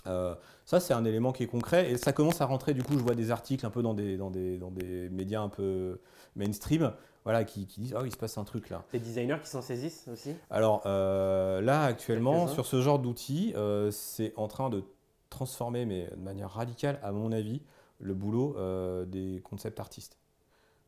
Ça, 0.05 0.81
c'est 0.81 0.95
un 0.95 1.05
élément 1.05 1.31
qui 1.33 1.45
est 1.45 1.47
concret 1.47 1.91
et 1.93 1.97
ça 1.97 2.13
commence 2.13 2.41
à 2.41 2.47
rentrer. 2.47 2.75
Du 2.75 2.83
coup, 2.83 2.95
je 2.95 2.99
vois 2.99 3.15
des 3.15 3.31
articles 3.31 3.65
un 3.65 3.71
peu 3.71 3.83
dans 3.83 3.95
des, 3.95 4.17
dans 4.17 4.31
des, 4.31 4.59
dans 4.59 4.73
des 4.73 5.09
médias 5.11 5.41
un 5.41 5.49
peu 5.49 6.01
mainstream 6.35 6.93
voilà, 7.23 7.45
qui, 7.45 7.67
qui 7.69 7.81
disent 7.81 7.95
Ah, 7.97 8.01
oui, 8.03 8.09
il 8.09 8.13
se 8.13 8.17
passe 8.17 8.37
un 8.37 8.43
truc 8.43 8.69
là. 8.69 8.83
Des 8.91 8.99
designers 8.99 9.39
qui 9.41 9.49
s'en 9.49 9.63
saisissent 9.63 10.09
aussi? 10.13 10.35
Alors 10.51 10.83
là, 10.85 11.85
actuellement, 11.85 12.49
sur 12.49 12.67
ce 12.67 12.81
genre 12.83 12.99
d'outils, 12.99 13.55
c'est 13.93 14.33
en 14.37 14.49
train 14.49 14.71
de 14.71 14.83
transformer, 15.31 15.87
mais 15.87 16.09
de 16.11 16.23
manière 16.23 16.51
radicale, 16.51 16.99
à 17.03 17.13
mon 17.13 17.31
avis, 17.31 17.63
le 18.03 18.15
boulot 18.15 18.55
euh, 18.59 19.05
des 19.07 19.41
concept 19.43 19.81
artistes. 19.81 20.19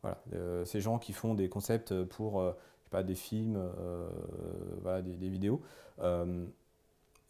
Voilà, 0.03 0.21
euh, 0.33 0.63
ces 0.65 0.81
gens 0.81 0.99
qui 0.99 1.13
font 1.13 1.33
des 1.33 1.49
concepts 1.49 2.03
pour 2.03 2.39
euh, 2.39 2.51
je 2.79 2.83
sais 2.83 2.89
pas, 2.91 3.01
des 3.03 3.15
films, 3.15 3.59
voilà, 4.83 5.01
des, 5.01 5.15
des 5.15 5.29
vidéos. 5.29 5.61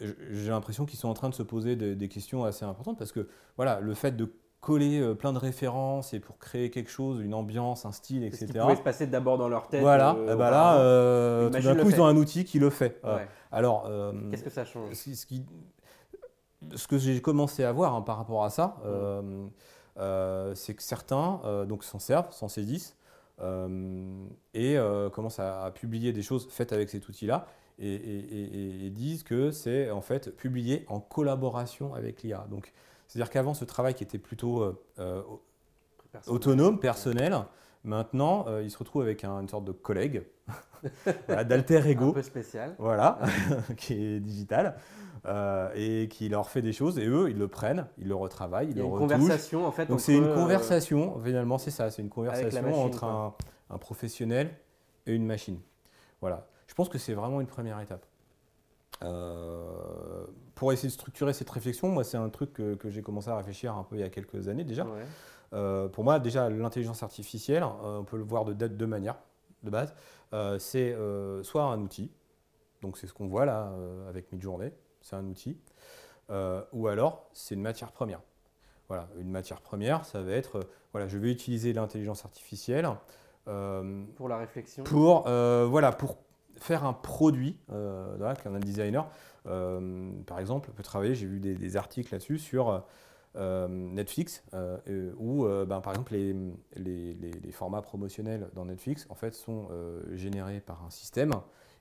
J'ai 0.01 0.49
l'impression 0.49 0.85
qu'ils 0.85 0.99
sont 0.99 1.07
en 1.07 1.13
train 1.13 1.29
de 1.29 1.33
se 1.35 1.43
poser 1.43 1.77
des, 1.77 1.95
des 1.95 2.09
questions 2.09 2.43
assez 2.43 2.65
importantes 2.65 2.97
parce 2.97 3.13
que 3.13 3.29
voilà, 3.55 3.79
le 3.79 3.93
fait 3.93 4.11
de 4.11 4.29
coller 4.59 5.13
plein 5.15 5.31
de 5.31 5.37
références 5.37 6.13
et 6.13 6.19
pour 6.19 6.37
créer 6.37 6.69
quelque 6.71 6.89
chose, 6.89 7.21
une 7.21 7.33
ambiance, 7.33 7.85
un 7.85 7.91
style, 7.93 8.23
etc. 8.23 8.47
qui 8.47 8.53
pouvait 8.57 8.75
se 8.75 8.81
passer 8.81 9.07
d'abord 9.07 9.37
dans 9.37 9.47
leur 9.47 9.67
tête. 9.69 9.79
Voilà, 9.81 10.15
euh, 10.15 10.35
ben 10.35 10.49
là, 10.49 10.79
euh, 10.79 11.49
tout 11.49 11.61
d'un 11.61 11.75
coup, 11.75 11.89
ils 11.89 12.01
ont 12.01 12.05
un 12.07 12.17
outil 12.17 12.43
qui 12.43 12.59
le 12.59 12.69
fait. 12.69 12.99
Euh, 13.05 13.23
alors, 13.51 13.89
Qu'est-ce 14.31 14.43
que 14.43 14.49
ça 14.49 14.65
change? 14.65 14.91
ce 14.93 15.25
qui- 15.25 15.45
que 16.89 16.97
j'ai 16.97 17.21
commencé 17.21 17.63
à 17.63 17.71
voir 17.71 17.93
hein, 17.93 18.01
par 18.01 18.17
rapport 18.17 18.43
à 18.43 18.49
ça, 18.49 18.75
c'est 19.97 20.73
que 20.73 20.83
certains 20.83 21.41
euh, 21.45 21.65
donc 21.65 21.83
s'en 21.83 21.99
servent, 21.99 22.31
s'en 22.31 22.47
saisissent 22.47 22.95
euh, 23.41 24.25
et 24.53 24.77
euh, 24.77 25.09
commencent 25.09 25.39
à, 25.39 25.63
à 25.65 25.71
publier 25.71 26.13
des 26.13 26.21
choses 26.21 26.47
faites 26.49 26.71
avec 26.73 26.89
cet 26.89 27.07
outil-là 27.09 27.47
et, 27.79 27.93
et- 27.93 28.35
et- 28.39 28.85
et 28.85 28.89
disent 28.89 29.23
que 29.23 29.51
c'est 29.51 29.91
en 29.91 30.01
fait 30.01 30.35
publié 30.35 30.85
en 30.87 30.99
collaboration 31.01 31.93
avec 31.93 32.23
l'IA. 32.23 32.45
Donc, 32.49 32.71
c'est-à-dire 33.07 33.29
qu'avant, 33.29 33.53
ce 33.53 33.65
travail 33.65 33.93
qui 33.93 34.03
était 34.03 34.17
plutôt 34.17 34.61
euh, 34.63 34.81
euh, 34.99 35.21
autonome, 36.27 36.79
personnel, 36.79 37.35
maintenant, 37.83 38.45
euh, 38.47 38.63
il 38.63 38.71
se 38.71 38.77
retrouve 38.77 39.01
avec 39.01 39.23
un- 39.23 39.41
une 39.41 39.49
sorte 39.49 39.65
de 39.65 39.71
collègue, 39.73 40.23
voilà, 41.27 41.43
d'alter 41.43 41.77
Un 41.77 41.85
ego 41.85 42.13
peu 42.13 42.21
spécial. 42.21 42.75
voilà, 42.79 43.19
qui 43.77 43.93
est 43.93 44.19
digital, 44.19 44.77
euh, 45.25 45.69
et 45.75 46.07
qui 46.07 46.29
leur 46.29 46.49
fait 46.49 46.61
des 46.61 46.73
choses, 46.73 46.97
et 46.99 47.05
eux, 47.07 47.29
ils 47.29 47.37
le 47.37 47.47
prennent, 47.47 47.87
ils 47.97 48.07
le 48.07 48.15
retravaillent, 48.15 48.67
ils 48.67 48.71
Il 48.71 48.77
y 48.77 48.79
a 48.79 48.83
le 48.83 48.87
une 48.89 48.93
retouchent. 48.95 49.17
conversation 49.17 49.65
en 49.65 49.71
fait. 49.71 49.85
Donc 49.87 49.99
c'est 49.99 50.15
une 50.15 50.23
euh, 50.25 50.35
conversation, 50.35 51.19
finalement, 51.23 51.57
c'est 51.57 51.71
ça, 51.71 51.89
c'est 51.91 52.01
une 52.01 52.09
conversation 52.09 52.61
machine, 52.61 52.79
entre 52.81 53.03
un, 53.05 53.33
un 53.69 53.77
professionnel 53.77 54.51
et 55.05 55.13
une 55.13 55.25
machine. 55.25 55.59
Voilà, 56.21 56.47
je 56.67 56.73
pense 56.73 56.89
que 56.89 56.97
c'est 56.97 57.13
vraiment 57.13 57.41
une 57.41 57.47
première 57.47 57.79
étape. 57.79 58.05
Euh, 59.03 60.25
pour 60.55 60.71
essayer 60.71 60.87
de 60.89 60.93
structurer 60.93 61.33
cette 61.33 61.49
réflexion, 61.49 61.89
moi, 61.89 62.03
c'est 62.03 62.17
un 62.17 62.29
truc 62.29 62.53
que, 62.53 62.75
que 62.75 62.89
j'ai 62.89 63.01
commencé 63.01 63.29
à 63.29 63.35
réfléchir 63.37 63.75
un 63.75 63.83
peu 63.83 63.95
il 63.97 64.01
y 64.01 64.03
a 64.03 64.09
quelques 64.09 64.47
années 64.47 64.63
déjà. 64.63 64.83
ouais. 64.85 64.91
Euh, 65.53 65.87
pour 65.87 66.03
moi, 66.03 66.19
déjà, 66.19 66.49
l'intelligence 66.49 67.03
artificielle, 67.03 67.63
euh, 67.63 67.99
on 67.99 68.03
peut 68.03 68.17
le 68.17 68.23
voir 68.23 68.45
de 68.45 68.53
de 68.53 68.67
deux 68.67 68.87
manières, 68.87 69.17
de 69.63 69.69
base. 69.69 69.93
Euh, 70.33 70.57
c'est 70.59 70.95
soit 71.43 71.63
un 71.63 71.79
outil, 71.81 72.11
donc 72.81 72.97
c'est 72.97 73.07
ce 73.07 73.13
qu'on 73.13 73.27
voit 73.27 73.45
là 73.45 73.71
avec 74.09 74.31
Midjourney, 74.31 74.73
c'est 75.05 75.15
un 75.15 75.25
outil, 75.27 75.55
euh, 76.31 76.63
ou 76.73 76.87
alors 76.87 77.29
c'est 77.31 77.53
une 77.53 77.61
matière 77.61 77.91
première. 77.91 78.21
Voilà, 78.87 79.07
une 79.19 79.29
matière 79.29 79.61
première, 79.61 80.03
ça 80.03 80.21
va 80.21 80.31
être, 80.31 80.57
euh, 80.57 80.63
voilà, 80.91 81.07
je 81.07 81.17
vais 81.19 81.31
utiliser 81.31 81.73
l'intelligence 81.73 82.25
artificielle 82.25 82.87
euh, 83.47 84.03
Pour 84.15 84.29
la 84.29 84.37
réflexion. 84.37 84.83
pour, 84.83 85.21
voilà, 85.23 85.91
pour 85.91 86.17
faire 86.57 86.85
un 86.85 86.93
produit, 86.93 87.57
qu'un 87.67 88.59
designer, 88.59 89.07
par 89.43 90.39
exemple, 90.39 90.71
peut 90.71 90.83
travailler, 90.83 91.13
j'ai 91.13 91.27
vu 91.27 91.39
des, 91.39 91.53
des 91.53 91.77
articles 91.77 92.11
là-dessus 92.11 92.39
sur 92.39 92.83
euh, 93.35 93.67
Netflix, 93.67 94.43
euh, 94.53 94.77
euh, 94.87 95.13
où, 95.17 95.45
ben, 95.67 95.81
par 95.81 95.93
exemple, 95.93 96.13
les, 96.13 96.33
les- 96.75 97.13
les- 97.13 97.51
formats 97.51 97.81
promotionnels 97.81 98.49
dans 98.53 98.65
Netflix, 98.65 99.05
en 99.09 99.15
fait, 99.15 99.33
sont 99.35 99.67
générés 100.13 100.61
par 100.61 100.83
un 100.83 100.89
système, 100.89 101.33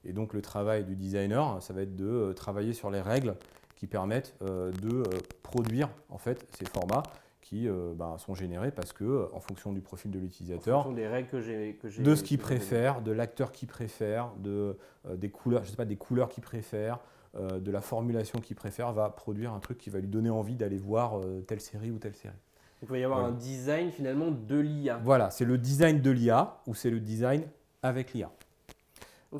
et 0.04 0.12
donc 0.12 0.32
le 0.34 0.42
travail 0.42 0.84
du 0.84 0.96
designer, 0.96 1.62
ça 1.62 1.72
va 1.72 1.82
être 1.82 1.96
de 1.96 2.06
euh, 2.06 2.32
travailler 2.32 2.72
sur 2.72 2.90
les 2.90 3.00
règles 3.00 3.34
qui 3.76 3.86
permettent 3.86 4.34
euh, 4.42 4.70
de 4.72 4.96
euh, 4.96 5.04
produire, 5.42 5.88
en 6.10 6.18
fait, 6.18 6.46
ces 6.58 6.64
formats 6.66 7.02
qui 7.40 7.68
euh, 7.68 7.92
ben, 7.94 8.16
sont 8.18 8.34
générés 8.34 8.70
parce 8.70 8.92
que, 8.94 9.28
en 9.34 9.40
fonction 9.40 9.72
du 9.72 9.80
profil 9.82 10.10
de 10.10 10.18
l'utilisateur, 10.18 10.90
des 10.92 11.06
règles 11.06 11.28
que 11.28 11.40
j'ai. 11.40 11.74
que 11.82 11.88
j'ai- 11.90 12.02
de 12.02 12.14
ce 12.14 12.22
qu'il 12.22 12.38
préfère, 12.38 13.02
de 13.02 13.12
l'acteur 13.12 13.52
qu'il 13.52 13.68
préfère, 13.68 14.30
de, 14.38 14.78
euh, 15.06 15.16
des 15.16 15.28
couleurs, 15.30 15.62
je 15.64 15.70
sais 15.70 15.76
pas, 15.76 15.84
des 15.84 15.96
couleurs 15.96 16.28
qu'il 16.30 16.42
préfère, 16.42 17.00
euh, 17.36 17.58
de 17.60 17.70
la 17.70 17.80
formulation 17.82 18.38
qu'il 18.40 18.56
préfère, 18.56 18.92
va 18.92 19.10
produire 19.10 19.52
un 19.52 19.58
truc 19.60 19.76
qui 19.76 19.90
va 19.90 19.98
lui 19.98 20.08
donner 20.08 20.30
envie 20.30 20.54
d'aller 20.56 20.78
voir 20.78 21.20
telle 21.46 21.60
série 21.60 21.90
ou 21.90 21.98
telle 21.98 22.14
série. 22.14 22.34
Il 22.82 22.88
va 22.88 22.98
y 22.98 23.04
avoir 23.04 23.20
Voilà. 23.20 23.34
un 23.34 23.36
design 23.36 23.90
finalement 23.90 24.30
de 24.30 24.58
l'IA. 24.58 25.00
Voilà, 25.02 25.30
c'est 25.30 25.44
le 25.44 25.58
design 25.58 26.00
de 26.00 26.10
l'IA 26.10 26.58
ou 26.66 26.74
c'est 26.74 26.90
le 26.90 27.00
design 27.00 27.42
avec 27.82 28.12
l'IA. 28.14 28.30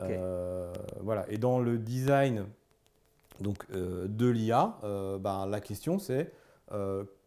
Euh, 0.02 0.72
voilà. 1.00 1.24
Et 1.28 1.38
dans 1.38 1.59
le 1.59 1.78
design 1.78 2.46
donc, 3.40 3.64
euh, 3.72 4.07
de 4.09 4.28
l'IA, 4.28 4.78
euh, 4.85 5.18
ben, 5.18 5.46
la 5.46 5.61
question 5.61 5.98
c'est 5.98 6.33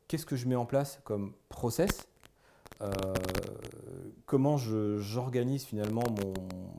qu'est-ce 0.07 0.25
que 0.25 0.35
je 0.35 0.47
mets 0.47 0.55
en 0.55 0.65
place 0.65 0.99
comme 1.03 1.33
process 1.49 2.07
Comment 4.25 4.57
j'organise 4.57 5.63
finalement 5.63 6.03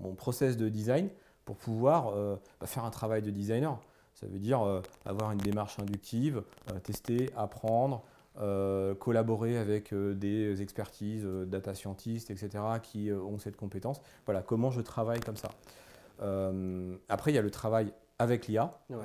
mon, 0.02 0.14
process 0.14 0.56
de 0.56 0.68
design 0.68 1.08
pour 1.44 1.56
pouvoir 1.56 2.12
bah, 2.60 2.66
faire 2.66 2.84
un 2.84 2.90
travail 2.90 3.22
de 3.22 3.30
designer 3.30 3.78
Ça 4.14 4.26
veut 4.26 4.38
dire 4.38 4.82
avoir 5.06 5.32
une 5.32 5.38
démarche 5.38 5.78
inductive, 5.78 6.42
tester, 6.82 7.30
apprendre, 7.36 8.02
euh, 8.40 8.94
collaborer 8.94 9.58
avec 9.58 9.92
euh, 9.92 10.14
des 10.14 10.62
expertises, 10.62 11.24
euh, 11.24 11.44
data 11.44 11.74
scientists, 11.74 12.30
etc., 12.30 12.62
qui 12.82 13.10
ont 13.12 13.38
cette 13.38 13.56
compétence. 13.56 14.00
Voilà, 14.26 14.42
comment 14.42 14.70
je 14.70 14.80
travaille 14.80 15.20
comme 15.20 15.36
ça. 15.36 15.48
Après, 17.08 17.32
il 17.32 17.34
y 17.34 17.38
a 17.38 17.42
le 17.42 17.50
travail 17.50 17.92
avec 18.18 18.46
l'IA, 18.46 18.70
Ouais. 18.90 18.96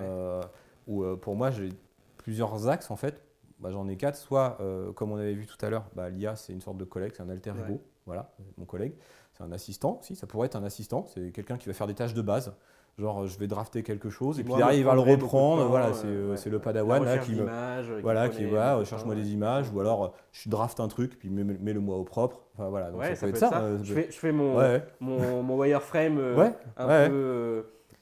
où 0.88 1.06
pour 1.18 1.36
moi, 1.36 1.52
j'ai 1.52 1.70
plusieurs 2.18 2.68
axes 2.68 2.92
en 2.92 2.96
fait. 2.96 3.24
Bah, 3.60 3.72
J'en 3.72 3.88
ai 3.88 3.96
quatre. 3.98 4.18
Soit, 4.18 4.58
comme 4.96 5.12
on 5.12 5.18
avait 5.18 5.34
vu 5.34 5.46
tout 5.46 5.64
à 5.66 5.70
l'heure, 5.70 5.86
bah, 5.96 6.10
l'IA, 6.10 6.36
c'est 6.36 6.54
une 6.54 6.62
sorte 6.62 6.78
de 6.78 6.86
collègue, 6.86 7.14
c'est 7.16 7.24
un 7.24 7.30
alter 7.30 7.52
ego. 7.52 7.74
Ouais. 7.74 7.80
Voilà, 8.06 8.34
mon 8.58 8.66
collègue. 8.66 8.94
C'est 9.32 9.44
un 9.44 9.52
assistant 9.52 10.00
aussi, 10.00 10.16
ça 10.16 10.28
pourrait 10.28 10.48
être 10.48 10.56
un 10.56 10.64
assistant. 10.64 11.06
C'est 11.08 11.32
quelqu'un 11.32 11.58
qui 11.58 11.68
va 11.68 11.74
faire 11.74 11.88
des 11.88 11.96
tâches 11.96 12.14
de 12.14 12.22
base. 12.22 12.54
Genre, 13.00 13.26
je 13.26 13.40
vais 13.40 13.48
drafter 13.48 13.82
quelque 13.82 14.12
chose 14.12 14.38
et 14.40 14.42
Qui, 14.42 14.44
puis 14.44 14.50
moi, 14.52 14.58
derrière, 14.60 14.80
il 14.80 14.84
va 14.86 14.92
le 14.92 14.98
prendrait 14.98 15.18
beaucoup 15.18 15.36
de 15.36 15.42
reprendre. 15.42 15.66
voilà, 15.68 15.88
euh, 15.88 15.94
c'est 15.94 16.06
euh, 16.08 16.34
ouais. 16.36 16.52
le 16.52 16.60
padawan 16.60 17.04
là, 17.04 17.18
qui, 17.18 17.34
me- 17.34 17.48
euh, 17.50 18.00
voilà, 18.04 18.30
qui 18.30 18.38
connaît 18.38 18.50
va, 18.52 18.74
beaucoup, 18.76 18.86
cherche-moi 18.86 19.16
ouais. 19.16 19.22
des 19.22 19.34
images 19.34 19.66
ou 19.74 19.80
alors 19.80 20.06
euh, 20.06 20.08
je 20.32 20.48
draft 20.48 20.80
un 20.80 20.88
truc 20.88 21.18
puis 21.18 21.30
mets- 21.32 21.44
mets-le-moi 21.44 21.98
au 21.98 22.04
propre. 22.04 22.42
Enfin 22.54 22.70
voilà, 22.70 22.92
donc 22.92 23.02
Ouais, 23.02 23.16
ça, 23.16 23.26
peut 23.26 23.30
être 23.34 23.38
ça. 23.40 23.62
euh, 23.62 23.80
Je 23.82 23.94
fais, 23.96 24.08
je 24.12 24.18
fais 24.20 24.32
mon, 24.32 24.58
Ouais, 24.58 24.64
ouais. 24.64 24.84
mon, 25.00 25.42
mon 25.42 25.58
wireframe 25.58 26.20
euh, 26.20 26.36
Ouais, 26.38 26.54
un 26.78 26.88
ouais. 26.88 27.10
peu 27.10 27.16
euh, 27.16 27.62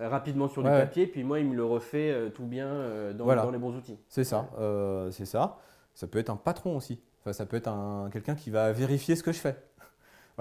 rapidement 0.10 0.50
sur 0.50 0.62
du 0.62 0.68
Ouais, 0.68 0.76
ouais. 0.76 0.82
papier, 0.82 1.08
puis 1.08 1.24
moi, 1.24 1.40
il 1.40 1.46
me 1.46 1.56
le 1.56 1.64
refait 1.64 2.12
euh, 2.12 2.30
tout 2.30 2.46
bien 2.46 2.68
euh, 2.68 3.14
dans, 3.14 3.24
Voilà. 3.24 3.44
dans 3.44 3.52
les 3.52 3.60
bons 3.60 3.74
outils. 3.78 3.98
C'est 4.10 4.26
ça, 4.26 4.50
euh, 4.60 5.10
c'est 5.12 5.26
ça. 5.26 5.58
Ça 5.94 6.06
peut 6.08 6.20
être 6.20 6.30
un 6.32 6.36
patron 6.36 6.76
aussi. 6.76 7.00
Enfin, 7.22 7.32
ça 7.32 7.46
peut 7.46 7.56
être 7.56 7.68
un, 7.70 8.10
quelqu'un 8.12 8.36
qui 8.36 8.50
va 8.50 8.74
vérifier 8.74 9.16
ce 9.16 9.24
que 9.24 9.32
je 9.32 9.40
fais. 9.40 9.56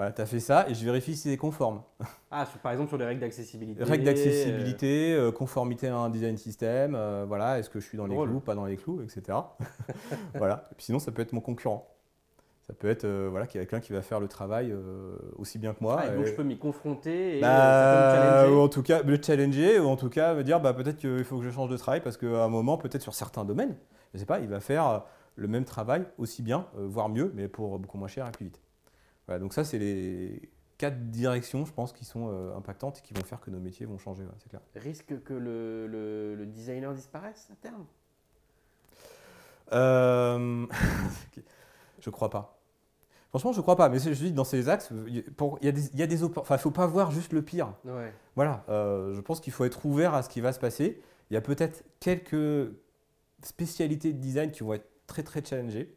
Voilà, 0.01 0.13
tu 0.13 0.21
as 0.23 0.25
fait 0.25 0.39
ça 0.39 0.65
et 0.67 0.73
je 0.73 0.83
vérifie 0.83 1.15
si 1.15 1.29
c'est 1.29 1.37
conforme. 1.37 1.83
Ah, 2.31 2.47
sur- 2.47 2.57
par 2.59 2.71
exemple, 2.71 2.89
sur 2.89 2.97
les 2.97 3.05
règles 3.05 3.21
d'accessibilité. 3.21 3.83
Règles 3.83 4.03
d'accessibilité, 4.03 5.13
euh, 5.13 5.31
conformité 5.31 5.89
à 5.89 5.95
un 5.95 6.09
design 6.09 6.37
system, 6.37 6.95
euh, 6.95 7.23
voilà, 7.27 7.59
est-ce 7.59 7.69
que 7.69 7.79
je 7.79 7.85
suis 7.85 7.99
dans 7.99 8.07
les 8.07 8.15
clous, 8.17 8.39
pas 8.39 8.55
dans 8.55 8.65
les 8.65 8.77
clous, 8.77 9.03
etc. 9.03 9.37
voilà. 10.33 10.67
Et 10.71 10.75
puis 10.75 10.85
sinon, 10.85 10.97
ça 10.97 11.11
peut 11.11 11.21
être 11.21 11.33
mon 11.33 11.39
concurrent. 11.39 11.87
Ça 12.65 12.73
peut 12.73 12.89
être 12.89 13.03
euh, 13.05 13.27
voilà, 13.29 13.45
quelqu'un 13.45 13.79
qui 13.79 13.93
va 13.93 14.01
faire 14.01 14.19
le 14.19 14.27
travail 14.27 14.71
euh, 14.71 15.15
aussi 15.37 15.59
bien 15.59 15.73
que 15.75 15.79
moi. 15.81 15.97
Ah, 15.99 16.07
et 16.07 16.15
donc, 16.15 16.25
et- 16.25 16.29
je 16.29 16.33
peux 16.35 16.41
m'y 16.43 16.57
confronter 16.57 17.37
et 17.37 17.41
Bah, 17.41 17.47
euh, 17.47 18.11
ça 18.11 18.17
peut 18.17 18.17
me 18.17 18.31
ou 18.31 18.41
challenger. 18.47 18.63
en 18.63 18.69
tout 18.69 18.81
cas 18.83 19.03
me 19.03 19.21
challenger 19.21 19.79
ou 19.79 19.85
en 19.87 19.97
tout 19.97 20.09
cas 20.09 20.33
me 20.33 20.43
dire 20.43 20.59
bah, 20.59 20.73
peut-être 20.73 20.97
qu'il 20.97 21.23
faut 21.23 21.37
que 21.37 21.43
je 21.43 21.51
change 21.51 21.69
de 21.69 21.77
travail 21.77 22.01
parce 22.01 22.17
qu'à 22.17 22.43
un 22.43 22.49
moment 22.49 22.77
peut-être 22.79 23.03
sur 23.03 23.13
certains 23.13 23.45
domaines 23.45 23.75
je 24.15 24.19
sais 24.19 24.25
pas 24.25 24.39
il 24.39 24.47
va 24.47 24.61
faire 24.61 24.87
euh, 24.87 24.97
le 25.35 25.47
même 25.47 25.63
travail 25.65 26.05
aussi 26.17 26.41
bien 26.41 26.65
euh, 26.79 26.87
voire 26.87 27.07
mieux 27.09 27.31
mais 27.35 27.47
pour 27.47 27.77
beaucoup 27.77 27.99
moins 27.99 28.07
cher 28.07 28.27
et 28.27 28.31
plus 28.31 28.45
vite 28.45 28.59
voilà, 29.31 29.39
donc 29.39 29.53
ça 29.53 29.63
c'est 29.63 29.79
les 29.79 30.49
quatre 30.77 31.09
directions 31.09 31.63
je 31.65 31.71
pense 31.71 31.93
qui 31.93 32.03
sont 32.05 32.27
euh, 32.29 32.55
impactantes 32.57 32.99
et 32.99 33.01
qui 33.01 33.13
vont 33.13 33.23
faire 33.23 33.39
que 33.39 33.49
nos 33.49 33.59
métiers 33.59 33.85
vont 33.85 33.97
changer 33.97 34.23
ouais, 34.23 34.29
c'est 34.39 34.49
clair 34.49 34.61
Risque 34.75 35.23
que 35.23 35.33
le, 35.33 35.87
le- 35.87 36.35
le 36.35 36.45
designer 36.45 36.93
disparaisse 36.93 37.47
à 37.51 37.55
terme? 37.55 37.85
Euh, 39.73 40.65
je 42.01 42.09
crois 42.09 42.29
pas 42.29 42.57
franchement 43.29 43.53
je 43.53 43.61
crois 43.61 43.77
pas 43.77 43.87
mais 43.87 43.99
je 43.99 44.09
dis 44.11 44.33
dans 44.33 44.43
ces 44.43 44.67
axes 44.67 44.91
il 45.07 45.23
pour- 45.23 45.57
il 45.61 45.65
y 45.65 45.69
a 45.69 45.71
des 45.71 45.85
il 45.93 45.99
y 45.99 46.03
a 46.03 46.07
des 46.07 46.23
oppor- 46.23 46.41
enfin 46.41 46.57
faut 46.57 46.71
pas 46.71 46.87
voir 46.87 47.11
juste 47.11 47.31
le 47.31 47.41
pire 47.41 47.73
Ouais. 47.85 48.13
Voilà, 48.35 48.65
euh, 48.69 49.13
je 49.13 49.21
pense 49.21 49.39
qu'il 49.39 49.53
faut 49.53 49.63
être 49.65 49.85
ouvert 49.85 50.13
à 50.13 50.23
ce 50.23 50.29
qui 50.29 50.41
va 50.41 50.51
se 50.53 50.59
passer. 50.59 51.01
Il 51.29 51.33
y 51.35 51.37
a 51.37 51.41
peut-être 51.41 51.83
quelques 51.99 52.71
spécialités 53.43 54.11
de 54.13 54.19
design 54.19 54.51
qui 54.51 54.63
vont 54.63 54.73
être 54.73 54.87
très 55.07 55.23
très 55.23 55.43
challengées. 55.43 55.93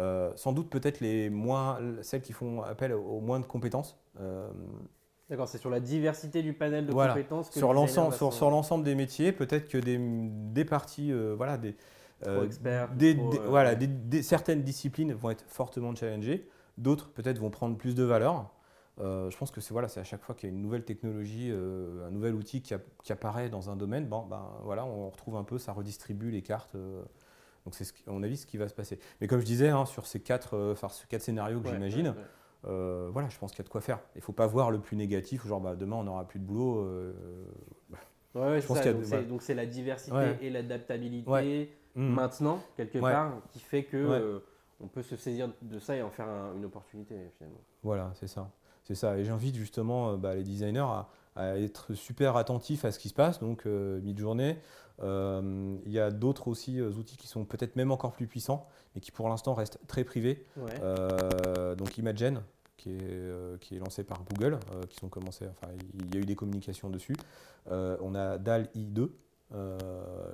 Euh, 0.00 0.32
sans 0.34 0.52
doute 0.52 0.70
peut-être 0.70 1.00
les 1.00 1.28
moins, 1.28 1.78
celles 2.00 2.22
qui 2.22 2.32
font 2.32 2.62
appel 2.62 2.94
aux 2.94 3.20
moins 3.20 3.38
de 3.38 3.44
compétences. 3.44 3.98
Euh, 4.18 4.48
D'accord, 5.28 5.46
c'est 5.46 5.58
sur 5.58 5.70
la 5.70 5.78
diversité 5.78 6.42
du 6.42 6.54
panel 6.54 6.86
de 6.86 6.92
Voilà. 6.92 7.12
compétences 7.12 7.50
que 7.50 7.58
sur 7.58 7.72
l'ensemble 7.74 8.14
sur, 8.14 8.32
sur 8.32 8.50
l'ensemble 8.50 8.82
des 8.82 8.94
métiers, 8.94 9.30
peut-être 9.30 9.68
que 9.68 9.78
des, 9.78 9.98
des 10.00 10.64
parties, 10.64 11.12
euh, 11.12 11.34
voilà, 11.36 11.56
des, 11.58 11.76
Trop 12.22 12.42
expert, 12.44 12.88
des- 12.94 13.16
trop, 13.16 13.30
des- 13.30 13.38
voilà, 13.38 13.74
des- 13.74 13.86
des- 13.86 14.22
certaines 14.22 14.62
disciplines 14.62 15.12
vont 15.12 15.30
être 15.30 15.44
fortement 15.46 15.94
challengées, 15.94 16.48
d'autres 16.78 17.10
peut-être 17.12 17.38
vont 17.38 17.50
prendre 17.50 17.76
plus 17.76 17.94
de 17.94 18.02
valeur. 18.02 18.50
Je 18.98 19.34
pense 19.36 19.50
que 19.50 19.60
c'est 19.62 19.72
voilà, 19.72 19.88
c'est 19.88 20.00
à 20.00 20.04
chaque 20.04 20.22
fois 20.22 20.34
qu'il 20.34 20.48
y 20.48 20.52
a 20.52 20.54
une 20.54 20.60
nouvelle 20.60 20.84
technologie, 20.84 21.50
un 21.50 22.10
nouvel 22.10 22.34
outil 22.34 22.60
qui 22.60 22.74
apparaît 23.12 23.48
dans 23.48 23.70
un 23.70 23.76
domaine, 23.76 24.06
bon, 24.06 24.26
ben, 24.26 24.42
voilà, 24.64 24.84
on 24.84 25.08
retrouve 25.10 25.36
un 25.36 25.44
peu, 25.44 25.58
ça 25.58 25.72
redistribue 25.72 26.30
les 26.30 26.42
cartes. 26.42 26.76
Donc 27.64 27.74
c'est 27.74 27.84
ce 27.84 27.92
qui- 27.92 28.02
à 28.08 28.12
mon 28.12 28.22
avis 28.22 28.36
ce 28.36 28.46
qui 28.46 28.56
va 28.56 28.68
se 28.68 28.74
passer. 28.74 28.98
Mais 29.20 29.26
comme 29.26 29.40
je 29.40 29.44
disais, 29.44 29.68
hein, 29.68 29.84
sur 29.86 30.06
ces 30.06 30.20
quatre, 30.20 30.54
euh, 30.56 30.72
enfin, 30.72 30.88
ces 30.88 31.06
quatre 31.06 31.22
scénarios 31.22 31.60
que 31.60 31.66
ouais, 31.66 31.72
j'imagine, 31.74 32.08
ouais, 32.08 32.14
ouais. 32.14 32.68
euh, 32.68 33.08
voilà, 33.12 33.28
je 33.28 33.38
pense 33.38 33.50
qu'il 33.52 33.58
y 33.58 33.62
a 33.62 33.64
de 33.64 33.68
quoi 33.70 33.80
faire. 33.80 34.00
Il 34.14 34.18
ne 34.18 34.22
faut 34.22 34.32
pas 34.32 34.46
voir 34.46 34.70
le 34.70 34.78
plus 34.78 34.96
négatif, 34.96 35.46
genre 35.46 35.60
bah, 35.60 35.76
demain 35.76 35.96
on 35.96 36.04
n'aura 36.04 36.26
plus 36.26 36.38
de 36.40 36.44
boulot. 36.44 36.78
euh, 36.84 37.12
ouais, 38.34 38.60
Je 38.60 38.66
pense 38.66 38.76
ça. 38.78 38.82
qu'il 38.82 38.92
y 38.92 38.94
a 38.94 38.96
Donc 38.98 39.02
de- 39.02 39.06
c'est- 39.08 39.22
donc 39.24 39.42
c'est 39.42 39.54
la 39.54 39.66
diversité 39.66 40.16
Ouais. 40.16 40.38
et 40.40 40.50
l'adaptabilité 40.50 41.30
Ouais. 41.30 41.68
hmm. 41.94 42.08
maintenant, 42.14 42.62
quelque 42.76 42.98
Ouais. 42.98 43.12
part, 43.12 43.32
qui 43.50 43.60
fait 43.60 43.84
que 43.84 43.96
euh, 43.96 44.38
on 44.80 44.86
peut 44.88 45.02
se 45.02 45.16
saisir 45.16 45.50
de 45.62 45.78
ça 45.78 45.96
et 45.96 46.02
en 46.02 46.10
faire 46.10 46.28
un- 46.28 46.54
une 46.56 46.64
opportunité 46.64 47.14
finalement. 47.36 47.60
Voilà, 47.82 48.10
c'est 48.14 48.28
ça. 48.28 48.50
C'est 48.84 48.94
ça. 48.94 49.18
Et 49.18 49.24
j'invite 49.24 49.54
justement 49.56 50.16
bah, 50.16 50.34
les 50.34 50.42
designers 50.42 50.80
à, 50.80 51.08
à 51.36 51.56
être 51.58 51.94
super 51.94 52.36
attentifs 52.36 52.84
à 52.84 52.90
ce 52.90 52.98
qui 52.98 53.08
se 53.08 53.14
passe. 53.14 53.38
Donc, 53.40 53.64
mid-journée, 53.66 54.58
euh, 55.02 55.76
il 55.86 55.92
y 55.92 55.98
a 55.98 56.10
d'autres 56.10 56.48
aussi 56.48 56.78
euh, 56.80 56.90
outils 56.92 57.16
qui 57.16 57.26
sont 57.26 57.44
peut-être 57.44 57.76
même 57.76 57.90
encore 57.90 58.12
plus 58.12 58.26
puissants, 58.26 58.66
mais 58.94 59.00
qui 59.00 59.10
pour 59.10 59.28
l'instant 59.28 59.54
restent 59.54 59.78
très 59.86 60.04
privés. 60.04 60.44
Ouais. 60.56 60.72
Euh, 60.82 61.74
donc, 61.74 61.96
Imagen, 61.98 62.42
qui 62.76 62.90
est, 62.92 63.58
qui 63.60 63.76
est 63.76 63.78
lancé 63.78 64.04
par 64.04 64.22
Google, 64.24 64.58
qui 64.88 64.96
sont 64.96 65.08
commencés, 65.08 65.46
enfin, 65.50 65.72
il 65.94 66.14
y 66.14 66.18
a 66.18 66.20
eu 66.20 66.24
des 66.24 66.34
communications 66.36 66.88
dessus. 66.90 67.14
On 67.70 68.14
a 68.14 68.38
DAL-I2, 68.38 69.08
euh, 69.52 69.78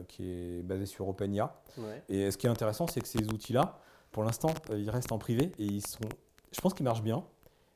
qui 0.08 0.30
est 0.30 0.62
basé 0.62 0.86
sur 0.86 1.08
OpenIA. 1.08 1.54
ouais. 1.78 2.02
Et 2.08 2.30
ce 2.30 2.36
qui 2.36 2.46
est 2.46 2.50
intéressant, 2.50 2.86
c'est 2.86 3.00
que 3.00 3.08
ces 3.08 3.26
outils-là, 3.28 3.78
pour 4.12 4.22
l'instant, 4.24 4.50
ils 4.70 4.90
restent 4.90 5.10
en 5.12 5.18
privé 5.18 5.52
et 5.58 5.64
ils 5.64 5.84
sont, 5.86 6.08
je 6.52 6.60
pense 6.60 6.72
qu'ils 6.74 6.84
marchent 6.84 7.02
bien, 7.02 7.24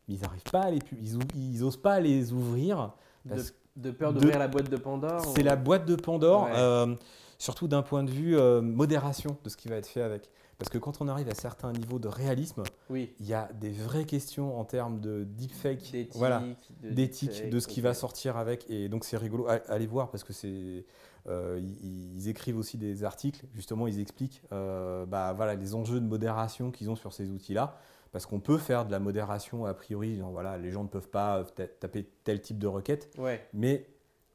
mais 0.08 0.14
ils 0.14 0.20
n'arrivent 0.22 0.42
pas 0.52 0.60
à 0.62 0.70
les, 0.70 0.78
pu- 0.80 0.98
ils, 1.00 1.16
ou- 1.16 1.20
ils 1.34 1.64
osent 1.64 1.76
pas 1.80 1.98
les 2.00 2.32
ouvrir. 2.32 2.92
De, 3.24 3.30
Parce 3.30 3.50
de 3.50 3.56
peur 3.98 4.12
de- 4.12 4.20
d'ouvrir 4.20 4.38
la 4.38 4.48
boîte 4.48 4.70
de 4.70 4.76
Pandore. 4.76 5.24
C'est 5.34 5.42
ou- 5.42 5.44
la 5.44 5.56
boîte 5.56 5.86
de 5.86 5.96
Pandore, 5.96 6.44
Ouais. 6.44 6.52
euh, 6.56 6.94
surtout 7.38 7.68
d'un 7.68 7.82
point 7.82 8.02
de 8.04 8.10
vue 8.10 8.36
euh, 8.36 8.60
modération 8.60 9.36
de 9.44 9.48
ce 9.48 9.56
qui 9.56 9.68
va 9.68 9.76
être 9.76 9.86
fait 9.86 10.02
avec. 10.02 10.30
Parce 10.58 10.68
que 10.68 10.76
quand 10.76 11.00
on 11.00 11.08
arrive 11.08 11.28
à 11.30 11.34
certains 11.34 11.72
niveaux 11.72 11.98
de 11.98 12.08
réalisme, 12.08 12.64
Oui. 12.90 13.14
il 13.18 13.26
y 13.26 13.32
a 13.32 13.48
des 13.60 13.70
vraies 13.70 14.04
questions 14.04 14.60
en 14.60 14.64
termes 14.64 15.00
de 15.00 15.24
deepfake, 15.24 15.90
D'éthique. 15.90 16.10
voilà, 16.16 16.42
de 16.82 16.90
d'éthique, 16.90 17.48
de 17.48 17.58
ce 17.60 17.66
qui 17.66 17.80
va 17.80 17.94
sortir 17.94 18.36
avec. 18.36 18.68
Et 18.68 18.90
donc 18.90 19.04
c'est 19.04 19.16
rigolo, 19.16 19.46
allez 19.68 19.86
voir 19.86 20.10
parce 20.10 20.22
que 20.22 20.34
c'est, 20.34 20.84
euh, 21.28 21.58
ils, 21.58 22.14
ils 22.18 22.28
écrivent 22.28 22.58
aussi 22.58 22.76
des 22.76 23.04
articles. 23.04 23.46
Justement, 23.54 23.86
ils 23.86 24.00
expliquent, 24.00 24.42
bah 24.50 25.32
voilà, 25.34 25.54
les 25.54 25.74
enjeux 25.74 25.98
de 26.00 26.06
modération 26.06 26.70
qu'ils 26.70 26.90
ont 26.90 26.96
sur 26.96 27.14
ces 27.14 27.30
outils-là. 27.30 27.78
Parce 28.12 28.26
qu'on 28.26 28.40
peut 28.40 28.58
faire 28.58 28.84
de 28.86 28.90
la 28.90 28.98
modération 28.98 29.66
a 29.66 29.74
priori, 29.74 30.16
genre, 30.16 30.30
voilà, 30.32 30.58
les 30.58 30.70
gens 30.70 30.82
ne 30.82 30.88
peuvent 30.88 31.08
pas 31.08 31.38
euh, 31.38 31.44
ta- 31.44 31.66
taper 31.68 32.08
tel 32.24 32.40
type 32.40 32.58
de 32.58 32.66
requête, 32.66 33.08
Ouais. 33.18 33.40
mais 33.54 33.86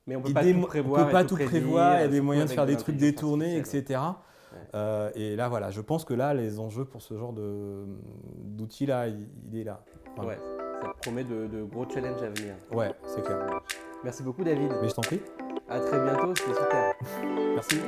Mais 0.07 0.15
on 0.15 0.21
peut 0.21 0.29
il 0.29 0.33
pas 0.33 0.43
des 0.43 0.53
tout 0.53 0.59
mo- 0.59 0.67
prévoir. 0.67 1.01
on 1.01 1.05
peut 1.05 1.11
pas 1.11 1.23
tout 1.25 1.35
prédire, 1.35 1.51
prévoir, 1.51 1.97
il 1.97 2.01
y 2.01 2.03
a 2.05 2.07
des 2.07 2.21
moyens 2.21 2.49
de 2.49 2.53
faire 2.55 2.65
des 2.65 2.77
trucs 2.77 2.95
détournés, 2.97 3.57
etc. 3.57 3.83
Ouais. 4.53 4.59
Euh, 4.75 5.09
et 5.15 5.35
là, 5.35 5.49
voilà, 5.49 5.71
je 5.71 5.81
pense 5.81 6.05
que 6.05 6.13
là, 6.13 6.33
les 6.33 6.59
enjeux 6.59 6.85
pour 6.85 7.01
ce 7.01 7.17
genre 7.17 7.33
de- 7.33 7.85
d'outils-là, 8.37 9.07
il, 9.09 9.27
il 9.51 9.59
est 9.59 9.63
là. 9.65 9.83
Voilà. 10.15 10.29
Ouais. 10.31 10.37
Ça 10.81 10.93
promet 11.01 11.23
de, 11.25 11.47
de 11.47 11.63
gros 11.63 11.85
challenges 11.89 12.21
à 12.21 12.29
venir. 12.29 12.53
Ouais, 12.71 12.91
c'est 13.05 13.21
clair. 13.23 13.59
Merci 14.05 14.23
beaucoup 14.23 14.43
David. 14.45 14.71
Mais 14.81 14.87
je 14.87 14.93
t'en 14.93 15.01
prie. 15.01 15.19
À 15.67 15.79
très 15.79 16.01
bientôt, 16.01 16.33
c'était 16.35 16.53
super. 16.53 16.93
Merci. 17.55 17.79